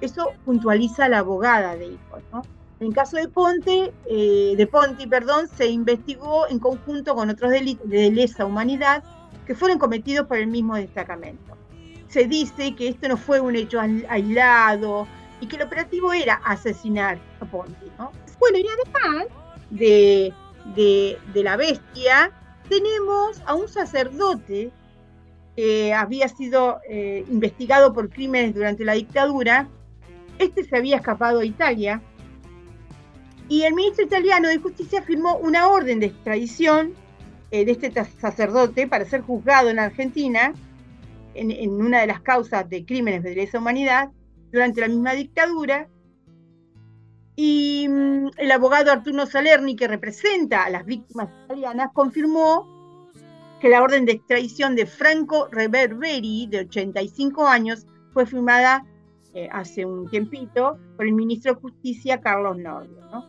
Eso 0.00 0.32
puntualiza 0.44 1.08
la 1.08 1.20
abogada 1.20 1.74
de 1.76 1.86
hijos. 1.86 2.22
¿no? 2.32 2.42
En 2.80 2.92
caso 2.92 3.16
de 3.16 3.28
Ponte, 3.28 3.92
eh, 4.06 4.54
de 4.56 4.66
Ponti, 4.66 5.06
perdón, 5.06 5.48
se 5.48 5.66
investigó 5.66 6.48
en 6.48 6.58
conjunto 6.58 7.14
con 7.14 7.30
otros 7.30 7.50
delitos 7.50 7.88
de 7.88 8.10
lesa 8.10 8.44
humanidad 8.44 9.02
que 9.46 9.54
fueron 9.54 9.78
cometidos 9.78 10.26
por 10.26 10.36
el 10.36 10.46
mismo 10.46 10.76
destacamento. 10.76 11.56
Se 12.08 12.26
dice 12.26 12.74
que 12.74 12.88
esto 12.88 13.08
no 13.08 13.16
fue 13.16 13.40
un 13.40 13.56
hecho 13.56 13.80
aislado 13.80 15.08
y 15.40 15.46
que 15.46 15.56
el 15.56 15.62
operativo 15.62 16.12
era 16.12 16.34
asesinar 16.44 17.18
a 17.40 17.44
Ponti. 17.46 17.86
¿no? 17.98 18.12
Bueno, 18.38 18.58
y 18.58 18.66
además 18.68 19.26
de, 19.70 20.32
de, 20.76 21.18
de 21.32 21.42
la 21.42 21.56
bestia, 21.56 22.32
tenemos 22.68 23.42
a 23.46 23.54
un 23.54 23.68
sacerdote 23.68 24.70
que 25.56 25.92
había 25.92 26.28
sido 26.28 26.80
eh, 26.88 27.24
investigado 27.28 27.92
por 27.92 28.10
crímenes 28.10 28.54
durante 28.54 28.84
la 28.84 28.92
dictadura. 28.92 29.68
Este 30.38 30.62
se 30.64 30.76
había 30.76 30.96
escapado 30.96 31.40
a 31.40 31.44
Italia 31.44 32.00
y 33.48 33.62
el 33.62 33.74
ministro 33.74 34.04
italiano 34.04 34.48
de 34.48 34.58
Justicia 34.58 35.02
firmó 35.02 35.36
una 35.38 35.68
orden 35.68 36.00
de 36.00 36.06
extradición 36.06 36.92
eh, 37.50 37.64
de 37.64 37.72
este 37.72 37.92
sacerdote 38.20 38.86
para 38.86 39.04
ser 39.06 39.22
juzgado 39.22 39.70
en 39.70 39.78
Argentina 39.78 40.52
en, 41.34 41.50
en, 41.50 41.70
una 41.70 42.00
de 42.00 42.06
las 42.06 42.20
causas 42.20 42.68
de 42.68 42.84
crímenes 42.84 43.22
de 43.22 43.34
lesa 43.34 43.58
humanidad 43.58 44.10
durante 44.52 44.82
la 44.82 44.88
misma 44.88 45.14
dictadura 45.14 45.88
y 47.40 47.86
mm, 47.88 48.30
el 48.36 48.50
abogado 48.50 48.90
Arturo 48.90 49.24
Salerni, 49.24 49.76
que 49.76 49.86
representa 49.86 50.64
a 50.64 50.70
las 50.70 50.84
víctimas 50.84 51.28
italianas, 51.44 51.90
confirmó 51.94 52.66
que 53.60 53.68
la 53.68 53.80
orden 53.80 54.06
de 54.06 54.12
extradición 54.12 54.74
de 54.74 54.86
Franco 54.86 55.46
Reverberi, 55.52 56.48
de 56.48 56.62
85 56.62 57.46
años, 57.46 57.86
fue 58.12 58.26
firmada 58.26 58.84
eh, 59.34 59.48
hace 59.52 59.84
un 59.84 60.10
tiempito 60.10 60.80
por 60.96 61.06
el 61.06 61.12
ministro 61.12 61.54
de 61.54 61.60
Justicia, 61.60 62.20
Carlos 62.20 62.58
Nordio. 62.58 63.08
¿no? 63.12 63.24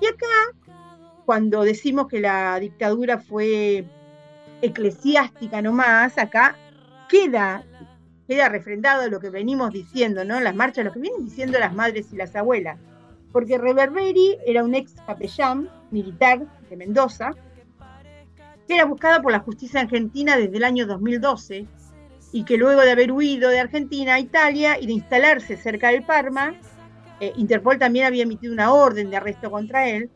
Y 0.00 0.06
acá, 0.06 0.72
cuando 1.26 1.62
decimos 1.62 2.06
que 2.06 2.20
la 2.20 2.60
dictadura 2.60 3.18
fue 3.18 3.84
eclesiástica 4.62 5.60
nomás, 5.60 6.18
acá 6.18 6.54
queda, 7.08 7.64
queda 8.28 8.48
refrendado 8.48 9.10
lo 9.10 9.18
que 9.18 9.30
venimos 9.30 9.72
diciendo, 9.72 10.24
¿no? 10.24 10.38
Las 10.38 10.54
marchas, 10.54 10.84
lo 10.84 10.92
que 10.92 11.00
vienen 11.00 11.24
diciendo 11.24 11.58
las 11.58 11.74
madres 11.74 12.12
y 12.12 12.16
las 12.16 12.36
abuelas 12.36 12.78
porque 13.32 13.58
Reverberi 13.58 14.38
era 14.46 14.64
un 14.64 14.74
ex 14.74 14.94
capellán 15.06 15.68
militar 15.90 16.46
de 16.68 16.76
Mendoza, 16.76 17.30
que 18.66 18.74
era 18.74 18.84
buscada 18.84 19.20
por 19.22 19.32
la 19.32 19.40
justicia 19.40 19.80
argentina 19.80 20.36
desde 20.36 20.56
el 20.56 20.64
año 20.64 20.86
2012 20.86 21.66
y 22.32 22.44
que 22.44 22.56
luego 22.56 22.82
de 22.82 22.92
haber 22.92 23.12
huido 23.12 23.50
de 23.50 23.60
Argentina 23.60 24.14
a 24.14 24.20
Italia 24.20 24.78
y 24.80 24.86
de 24.86 24.92
instalarse 24.92 25.56
cerca 25.56 25.88
del 25.88 26.04
Parma, 26.04 26.54
eh, 27.20 27.32
Interpol 27.36 27.78
también 27.78 28.06
había 28.06 28.22
emitido 28.22 28.52
una 28.52 28.72
orden 28.72 29.10
de 29.10 29.16
arresto 29.16 29.50
contra 29.50 29.88
él, 29.88 30.10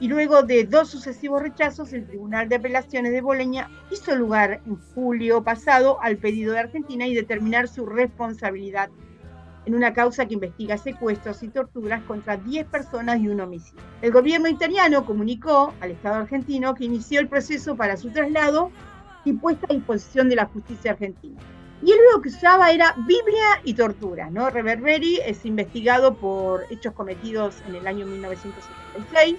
y 0.00 0.08
luego 0.08 0.42
de 0.42 0.64
dos 0.64 0.88
sucesivos 0.88 1.42
rechazos, 1.42 1.92
el 1.92 2.06
Tribunal 2.06 2.48
de 2.48 2.56
Apelaciones 2.56 3.10
de 3.10 3.20
Boloña 3.20 3.68
hizo 3.90 4.14
lugar 4.14 4.60
en 4.64 4.76
julio 4.94 5.42
pasado 5.42 6.00
al 6.00 6.18
pedido 6.18 6.52
de 6.52 6.60
Argentina 6.60 7.06
y 7.06 7.14
determinar 7.14 7.66
su 7.66 7.84
responsabilidad 7.84 8.90
en 9.68 9.74
una 9.74 9.92
causa 9.92 10.24
que 10.24 10.32
investiga 10.32 10.78
secuestros 10.78 11.42
y 11.42 11.48
torturas 11.48 12.02
contra 12.04 12.38
10 12.38 12.68
personas 12.68 13.20
y 13.20 13.28
un 13.28 13.38
homicidio. 13.38 13.82
El 14.00 14.12
gobierno 14.12 14.48
italiano 14.48 15.04
comunicó 15.04 15.74
al 15.82 15.90
Estado 15.90 16.14
argentino 16.14 16.74
que 16.74 16.86
inició 16.86 17.20
el 17.20 17.28
proceso 17.28 17.76
para 17.76 17.98
su 17.98 18.08
traslado 18.08 18.70
y 19.26 19.34
puesta 19.34 19.66
a 19.68 19.74
disposición 19.74 20.30
de 20.30 20.36
la 20.36 20.46
justicia 20.46 20.92
argentina. 20.92 21.38
Y 21.82 21.92
él 21.92 21.98
lo 22.14 22.22
que 22.22 22.30
usaba 22.30 22.70
era 22.70 22.94
Biblia 22.96 23.60
y 23.62 23.74
tortura. 23.74 24.30
¿no? 24.30 24.48
Reverberi 24.48 25.18
es 25.18 25.44
investigado 25.44 26.14
por 26.14 26.64
hechos 26.70 26.94
cometidos 26.94 27.56
en 27.68 27.74
el 27.74 27.86
año 27.86 28.06
1976 28.06 29.36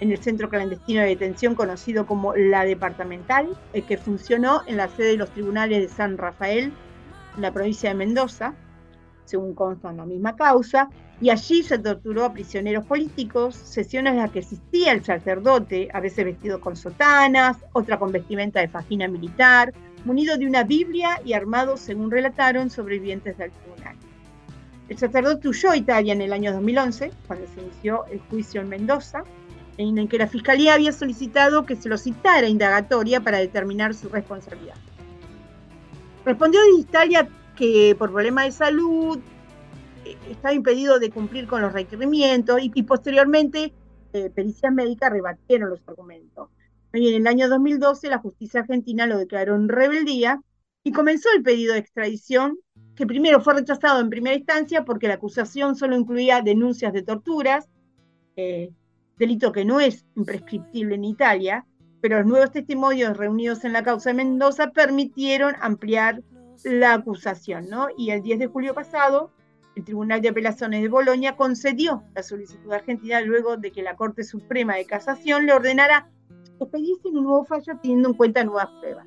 en 0.00 0.12
el 0.12 0.18
centro 0.18 0.48
clandestino 0.48 1.02
de 1.02 1.08
detención 1.08 1.54
conocido 1.54 2.06
como 2.06 2.34
La 2.34 2.64
Departamental, 2.64 3.48
el 3.74 3.82
que 3.82 3.98
funcionó 3.98 4.62
en 4.66 4.78
la 4.78 4.88
sede 4.88 5.08
de 5.08 5.16
los 5.18 5.30
tribunales 5.30 5.82
de 5.82 5.88
San 5.94 6.16
Rafael, 6.16 6.72
en 7.36 7.42
la 7.42 7.52
provincia 7.52 7.90
de 7.90 7.96
Mendoza, 7.96 8.54
según 9.28 9.54
consta 9.54 9.90
en 9.90 9.98
la 9.98 10.06
misma 10.06 10.34
causa, 10.34 10.88
y 11.20 11.30
allí 11.30 11.62
se 11.62 11.78
torturó 11.78 12.24
a 12.24 12.32
prisioneros 12.32 12.86
políticos, 12.86 13.54
sesiones 13.54 14.12
en 14.12 14.18
las 14.20 14.30
que 14.30 14.38
existía 14.38 14.92
el 14.92 15.04
sacerdote, 15.04 15.88
a 15.92 16.00
veces 16.00 16.24
vestido 16.24 16.60
con 16.60 16.76
sotanas, 16.76 17.58
otra 17.72 17.98
con 17.98 18.12
vestimenta 18.12 18.60
de 18.60 18.68
fajina 18.68 19.08
militar, 19.08 19.74
munido 20.04 20.36
de 20.38 20.46
una 20.46 20.62
Biblia 20.64 21.20
y 21.24 21.32
armado, 21.32 21.76
según 21.76 22.10
relataron 22.10 22.70
sobrevivientes 22.70 23.36
del 23.36 23.50
tribunal. 23.50 23.96
El 24.88 24.96
sacerdote 24.96 25.48
huyó 25.48 25.70
a 25.70 25.76
Italia 25.76 26.14
en 26.14 26.22
el 26.22 26.32
año 26.32 26.52
2011, 26.52 27.10
cuando 27.26 27.46
se 27.48 27.60
inició 27.60 28.06
el 28.06 28.20
juicio 28.30 28.62
en 28.62 28.70
Mendoza, 28.70 29.24
en 29.76 29.98
el 29.98 30.08
que 30.08 30.18
la 30.18 30.26
fiscalía 30.26 30.74
había 30.74 30.92
solicitado 30.92 31.66
que 31.66 31.76
se 31.76 31.88
lo 31.88 31.98
citara 31.98 32.48
indagatoria 32.48 33.20
para 33.20 33.38
determinar 33.38 33.94
su 33.94 34.08
responsabilidad. 34.08 34.76
Respondió 36.24 36.60
de 36.60 36.80
Italia 36.80 37.28
que 37.58 37.96
por 37.98 38.12
problemas 38.12 38.44
de 38.44 38.52
salud 38.52 39.18
eh, 40.04 40.16
estaba 40.30 40.54
impedido 40.54 41.00
de 41.00 41.10
cumplir 41.10 41.48
con 41.48 41.60
los 41.60 41.72
requerimientos 41.72 42.60
y, 42.62 42.82
posteriormente 42.84 43.72
eh, 44.12 44.30
pericias 44.30 44.72
médicas 44.72 45.10
rebatieron 45.10 45.70
los 45.70 45.80
argumentos. 45.86 46.48
Y 46.94 47.08
en 47.08 47.14
el 47.14 47.26
año 47.26 47.48
2012 47.48 48.08
la 48.08 48.18
justicia 48.18 48.60
argentina 48.60 49.06
lo 49.06 49.18
declaró 49.18 49.56
en 49.56 49.68
rebeldía 49.68 50.40
y 50.84 50.92
comenzó 50.92 51.28
el 51.36 51.42
pedido 51.42 51.74
de 51.74 51.80
extradición, 51.80 52.56
que 52.94 53.06
primero 53.06 53.40
fue 53.40 53.54
rechazado 53.54 54.00
en 54.00 54.08
primera 54.08 54.36
instancia 54.36 54.84
porque 54.84 55.08
la 55.08 55.14
acusación 55.14 55.74
solo 55.76 55.96
incluía 55.96 56.40
denuncias 56.40 56.92
de 56.92 57.02
torturas, 57.02 57.68
eh, 58.36 58.70
delito 59.18 59.52
que 59.52 59.64
no 59.64 59.80
es 59.80 60.06
imprescriptible 60.16 60.94
en 60.94 61.04
Italia, 61.04 61.66
pero 62.00 62.18
los 62.18 62.26
nuevos 62.26 62.52
testimonios 62.52 63.16
reunidos 63.16 63.64
en 63.64 63.72
la 63.72 63.82
causa 63.82 64.10
de 64.10 64.14
Mendoza 64.14 64.70
permitieron 64.70 65.54
ampliar 65.60 66.22
la 66.64 66.94
acusación, 66.94 67.68
¿no? 67.68 67.88
Y 67.96 68.10
el 68.10 68.22
10 68.22 68.38
de 68.38 68.46
julio 68.46 68.74
pasado, 68.74 69.30
el 69.76 69.84
Tribunal 69.84 70.20
de 70.20 70.30
Apelaciones 70.30 70.82
de 70.82 70.88
Bolonia 70.88 71.36
concedió 71.36 72.02
la 72.14 72.22
solicitud 72.22 72.72
argentina 72.72 73.20
luego 73.20 73.56
de 73.56 73.70
que 73.70 73.82
la 73.82 73.96
Corte 73.96 74.24
Suprema 74.24 74.74
de 74.74 74.86
Casación 74.86 75.46
le 75.46 75.52
ordenara 75.52 76.10
expedirse 76.58 77.08
un 77.08 77.22
nuevo 77.22 77.44
fallo 77.44 77.78
teniendo 77.80 78.08
en 78.08 78.14
cuenta 78.14 78.44
nuevas 78.44 78.68
pruebas. 78.80 79.06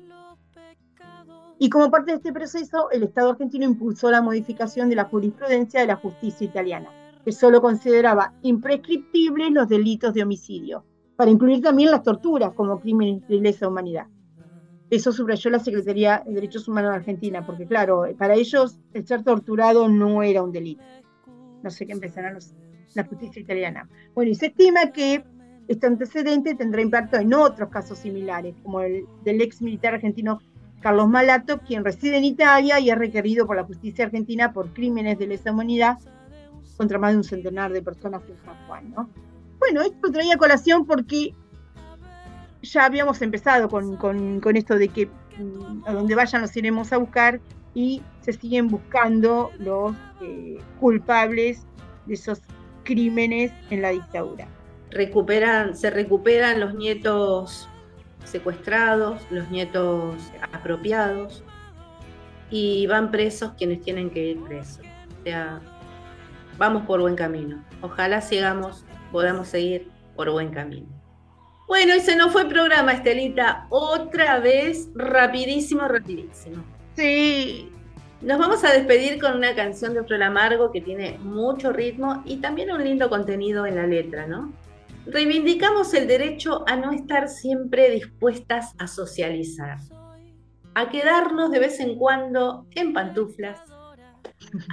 Y 1.58 1.68
como 1.70 1.90
parte 1.90 2.10
de 2.10 2.16
este 2.16 2.32
proceso, 2.32 2.90
el 2.90 3.04
Estado 3.04 3.30
argentino 3.30 3.64
impulsó 3.64 4.10
la 4.10 4.22
modificación 4.22 4.88
de 4.88 4.96
la 4.96 5.04
jurisprudencia 5.04 5.80
de 5.80 5.86
la 5.86 5.96
justicia 5.96 6.44
italiana, 6.44 6.88
que 7.24 7.32
solo 7.32 7.60
consideraba 7.60 8.34
imprescriptibles 8.42 9.52
los 9.52 9.68
delitos 9.68 10.12
de 10.14 10.22
homicidio, 10.22 10.84
para 11.16 11.30
incluir 11.30 11.62
también 11.62 11.90
las 11.90 12.02
torturas 12.02 12.52
como 12.54 12.80
crímenes 12.80 13.26
de 13.28 13.36
lesa 13.36 13.68
humanidad. 13.68 14.06
Eso 14.92 15.10
subrayó 15.10 15.48
la 15.48 15.58
Secretaría 15.58 16.22
de 16.26 16.34
Derechos 16.34 16.68
Humanos 16.68 16.90
de 16.90 16.96
Argentina, 16.98 17.46
porque 17.46 17.64
claro, 17.64 18.04
para 18.18 18.34
ellos 18.34 18.78
el 18.92 19.06
ser 19.06 19.24
torturado 19.24 19.88
no 19.88 20.22
era 20.22 20.42
un 20.42 20.52
delito. 20.52 20.82
No 21.62 21.70
sé 21.70 21.86
qué 21.86 21.92
empezará 21.92 22.36
la 22.92 23.04
justicia 23.04 23.40
italiana. 23.40 23.88
Bueno, 24.14 24.32
y 24.32 24.34
se 24.34 24.48
estima 24.48 24.92
que 24.92 25.24
este 25.66 25.86
antecedente 25.86 26.54
tendrá 26.56 26.82
impacto 26.82 27.16
en 27.16 27.32
otros 27.32 27.70
casos 27.70 28.00
similares, 28.00 28.54
como 28.62 28.82
el 28.82 29.06
del 29.24 29.40
ex 29.40 29.62
militar 29.62 29.94
argentino 29.94 30.40
Carlos 30.82 31.08
Malato, 31.08 31.60
quien 31.60 31.86
reside 31.86 32.18
en 32.18 32.24
Italia 32.24 32.78
y 32.78 32.90
es 32.90 32.98
requerido 32.98 33.46
por 33.46 33.56
la 33.56 33.64
justicia 33.64 34.04
argentina 34.04 34.52
por 34.52 34.74
crímenes 34.74 35.18
de 35.18 35.26
lesa 35.26 35.52
humanidad 35.52 36.00
contra 36.76 36.98
más 36.98 37.12
de 37.12 37.16
un 37.16 37.24
centenar 37.24 37.72
de 37.72 37.80
personas 37.80 38.20
en 38.28 38.36
San 38.44 38.66
Juan. 38.66 38.90
¿no? 38.90 39.08
Bueno, 39.58 39.80
esto 39.80 40.12
traía 40.12 40.36
colación 40.36 40.84
porque 40.84 41.34
ya 42.62 42.84
habíamos 42.84 43.20
empezado 43.22 43.68
con, 43.68 44.40
esto 44.56 44.76
de 44.76 44.88
que 44.88 45.06
mm, 45.06 45.84
a 45.86 45.92
donde 45.92 46.14
vayan 46.14 46.42
los 46.42 46.56
iremos 46.56 46.92
a 46.92 46.98
buscar 46.98 47.40
y 47.74 48.02
se 48.20 48.32
siguen 48.32 48.68
buscando 48.68 49.50
los 49.58 49.94
eh, 50.20 50.58
culpables 50.78 51.66
de 52.06 52.14
esos 52.14 52.40
crímenes 52.84 53.52
en 53.70 53.82
la 53.82 53.90
dictadura. 53.90 54.46
Recuperan, 54.90 55.76
se 55.76 55.90
recuperan 55.90 56.60
los 56.60 56.74
nietos 56.74 57.68
secuestrados, 58.24 59.22
los 59.30 59.50
nietos 59.50 60.16
apropiados 60.52 61.42
y 62.50 62.86
van 62.86 63.10
presos 63.10 63.52
quienes 63.56 63.80
tienen 63.80 64.10
que 64.10 64.32
ir 64.32 64.42
presos. 64.42 64.84
O 65.20 65.22
sea, 65.24 65.60
vamos 66.58 66.84
por 66.86 67.00
buen 67.00 67.16
camino. 67.16 67.64
Ojalá 67.80 68.20
sigamos, 68.20 68.84
podamos 69.10 69.48
seguir 69.48 69.88
por 70.14 70.30
buen 70.30 70.50
camino. 70.50 71.01
Bueno, 71.72 71.94
ese 71.94 72.16
no 72.16 72.28
fue 72.28 72.42
el 72.42 72.48
programa, 72.48 72.92
Estelita. 72.92 73.66
Otra 73.70 74.40
vez, 74.40 74.90
rapidísimo, 74.94 75.88
rapidísimo. 75.88 76.62
Sí. 76.94 77.70
Nos 78.20 78.38
vamos 78.38 78.62
a 78.62 78.74
despedir 78.74 79.18
con 79.18 79.38
una 79.38 79.54
canción 79.54 79.94
de 79.94 80.04
Flor 80.04 80.22
Amargo 80.22 80.70
que 80.70 80.82
tiene 80.82 81.18
mucho 81.20 81.72
ritmo 81.72 82.22
y 82.26 82.42
también 82.42 82.70
un 82.72 82.84
lindo 82.84 83.08
contenido 83.08 83.64
en 83.64 83.76
la 83.76 83.86
letra, 83.86 84.26
¿no? 84.26 84.52
reivindicamos 85.06 85.94
el 85.94 86.06
derecho 86.06 86.62
a 86.66 86.76
no 86.76 86.92
estar 86.92 87.30
siempre 87.30 87.88
dispuestas 87.90 88.74
a 88.78 88.86
socializar, 88.86 89.78
a 90.74 90.90
quedarnos 90.90 91.50
de 91.50 91.58
vez 91.58 91.80
en 91.80 91.96
cuando 91.96 92.66
en 92.72 92.92
pantuflas, 92.92 93.58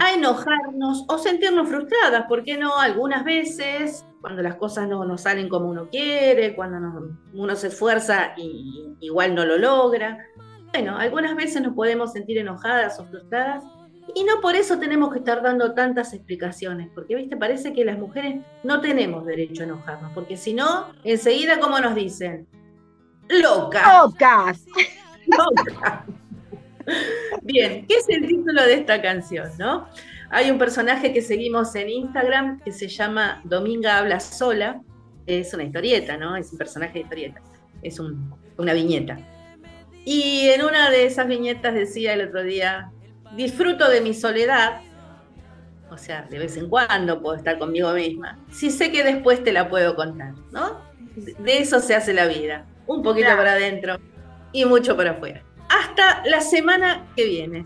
a 0.01 0.11
enojarnos 0.11 1.05
o 1.07 1.17
sentirnos 1.17 1.69
frustradas, 1.69 2.25
¿por 2.27 2.43
qué 2.43 2.57
no? 2.57 2.77
Algunas 2.77 3.23
veces, 3.23 4.05
cuando 4.21 4.41
las 4.41 4.55
cosas 4.55 4.87
no 4.87 5.03
nos 5.05 5.21
salen 5.21 5.49
como 5.49 5.69
uno 5.69 5.89
quiere, 5.89 6.55
cuando 6.55 7.15
uno 7.33 7.55
se 7.55 7.67
esfuerza 7.67 8.33
y 8.37 8.95
igual 8.99 9.35
no 9.35 9.45
lo 9.45 9.57
logra. 9.57 10.25
Bueno, 10.71 10.97
algunas 10.97 11.35
veces 11.35 11.61
nos 11.61 11.73
podemos 11.73 12.13
sentir 12.13 12.37
enojadas 12.37 12.99
o 12.99 13.05
frustradas 13.05 13.63
y 14.15 14.23
no 14.23 14.41
por 14.41 14.55
eso 14.55 14.79
tenemos 14.79 15.11
que 15.11 15.19
estar 15.19 15.41
dando 15.41 15.73
tantas 15.73 16.13
explicaciones, 16.13 16.89
porque, 16.93 17.15
viste, 17.15 17.37
parece 17.37 17.73
que 17.73 17.85
las 17.85 17.97
mujeres 17.97 18.41
no 18.63 18.81
tenemos 18.81 19.25
derecho 19.25 19.63
a 19.63 19.65
enojarnos, 19.65 20.11
porque 20.13 20.35
si 20.37 20.53
no, 20.53 20.87
enseguida, 21.03 21.59
como 21.59 21.79
nos 21.79 21.95
dicen? 21.95 22.47
Loca. 23.29 24.01
Locas. 24.01 24.65
Loca. 25.27 26.05
Bien, 27.43 27.85
¿qué 27.85 27.95
es 27.95 28.09
el 28.09 28.27
título 28.27 28.63
de 28.63 28.73
esta 28.73 29.01
canción, 29.01 29.49
no? 29.59 29.87
Hay 30.31 30.51
un 30.51 30.59
personaje 30.59 31.11
que 31.11 31.21
seguimos 31.21 31.73
en 31.75 31.89
Instagram 31.89 32.59
que 32.61 32.71
se 32.71 32.87
llama 32.87 33.41
Dominga 33.43 33.97
habla 33.97 34.19
sola, 34.19 34.81
es 35.25 35.53
una 35.53 35.63
historieta, 35.63 36.17
¿no? 36.17 36.35
Es 36.35 36.51
un 36.51 36.57
personaje 36.57 36.93
de 36.93 36.99
historieta, 37.01 37.41
es 37.81 37.99
una 37.99 38.73
viñeta. 38.73 39.17
Y 40.05 40.49
en 40.49 40.63
una 40.63 40.89
de 40.91 41.05
esas 41.05 41.27
viñetas 41.27 41.73
decía 41.73 42.13
el 42.13 42.27
otro 42.27 42.43
día, 42.43 42.91
disfruto 43.35 43.89
de 43.89 44.01
mi 44.01 44.13
soledad, 44.13 44.81
o 45.91 45.97
sea, 45.97 46.27
de 46.29 46.37
vez 46.37 46.57
en 46.57 46.69
cuando 46.69 47.21
puedo 47.21 47.35
estar 47.35 47.57
conmigo 47.57 47.91
misma, 47.93 48.37
si 48.51 48.69
sé 48.69 48.91
que 48.91 49.03
después 49.03 49.43
te 49.43 49.51
la 49.51 49.67
puedo 49.69 49.95
contar, 49.95 50.33
¿no? 50.51 50.79
De 51.15 51.57
eso 51.57 51.79
se 51.79 51.95
hace 51.95 52.13
la 52.13 52.27
vida, 52.27 52.65
un 52.85 53.01
poquito 53.01 53.29
para 53.29 53.53
adentro 53.53 53.97
y 54.51 54.65
mucho 54.65 54.95
para 54.95 55.11
afuera. 55.11 55.43
Hasta 55.69 56.23
la 56.25 56.41
semana 56.41 57.07
que 57.15 57.25
viene. 57.25 57.65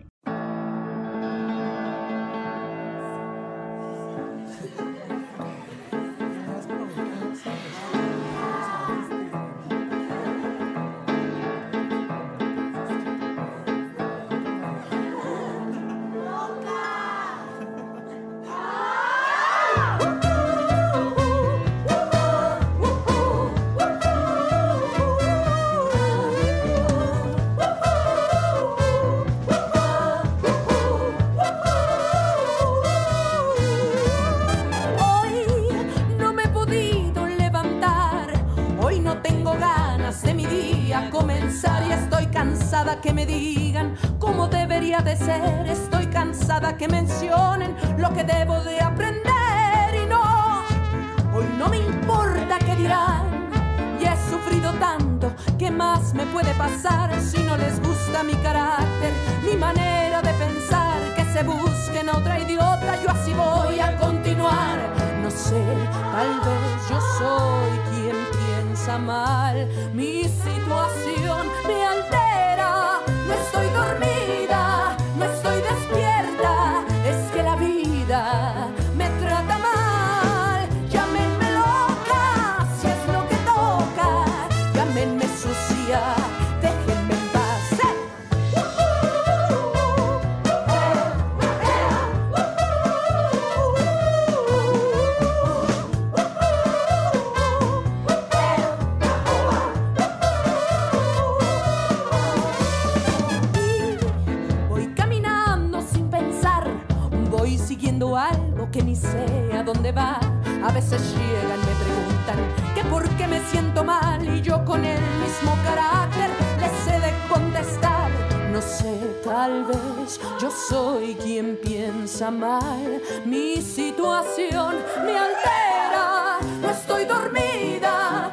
Siento 113.51 113.83
mal 113.83 114.23
y 114.27 114.41
yo 114.41 114.63
con 114.63 114.83
el 114.85 115.01
mismo 115.23 115.55
carácter 115.63 116.29
les 116.59 116.87
he 116.87 116.99
de 116.99 117.13
contestar. 117.27 118.09
No 118.51 118.61
sé, 118.61 118.95
tal 119.23 119.65
vez 119.65 120.19
yo 120.41 120.49
soy 120.49 121.15
quien 121.15 121.57
piensa 121.57 122.31
mal. 122.31 123.01
Mi 123.25 123.61
situación 123.61 124.75
me 125.05 125.17
altera. 125.17 126.39
No 126.61 126.69
estoy 126.69 127.05
dormida, 127.05 128.30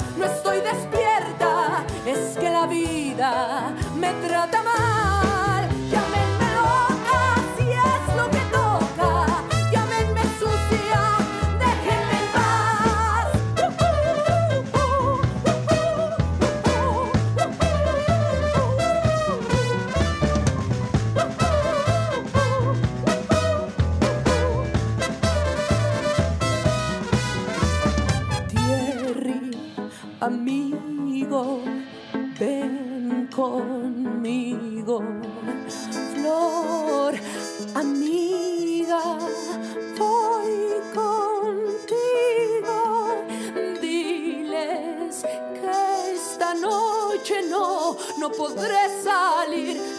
no, 48.28 48.36
no 48.36 48.36
podré 48.36 49.02
salir 49.02 49.74
de 49.74 49.82
mi 49.82 49.82
hogar. 49.82 49.97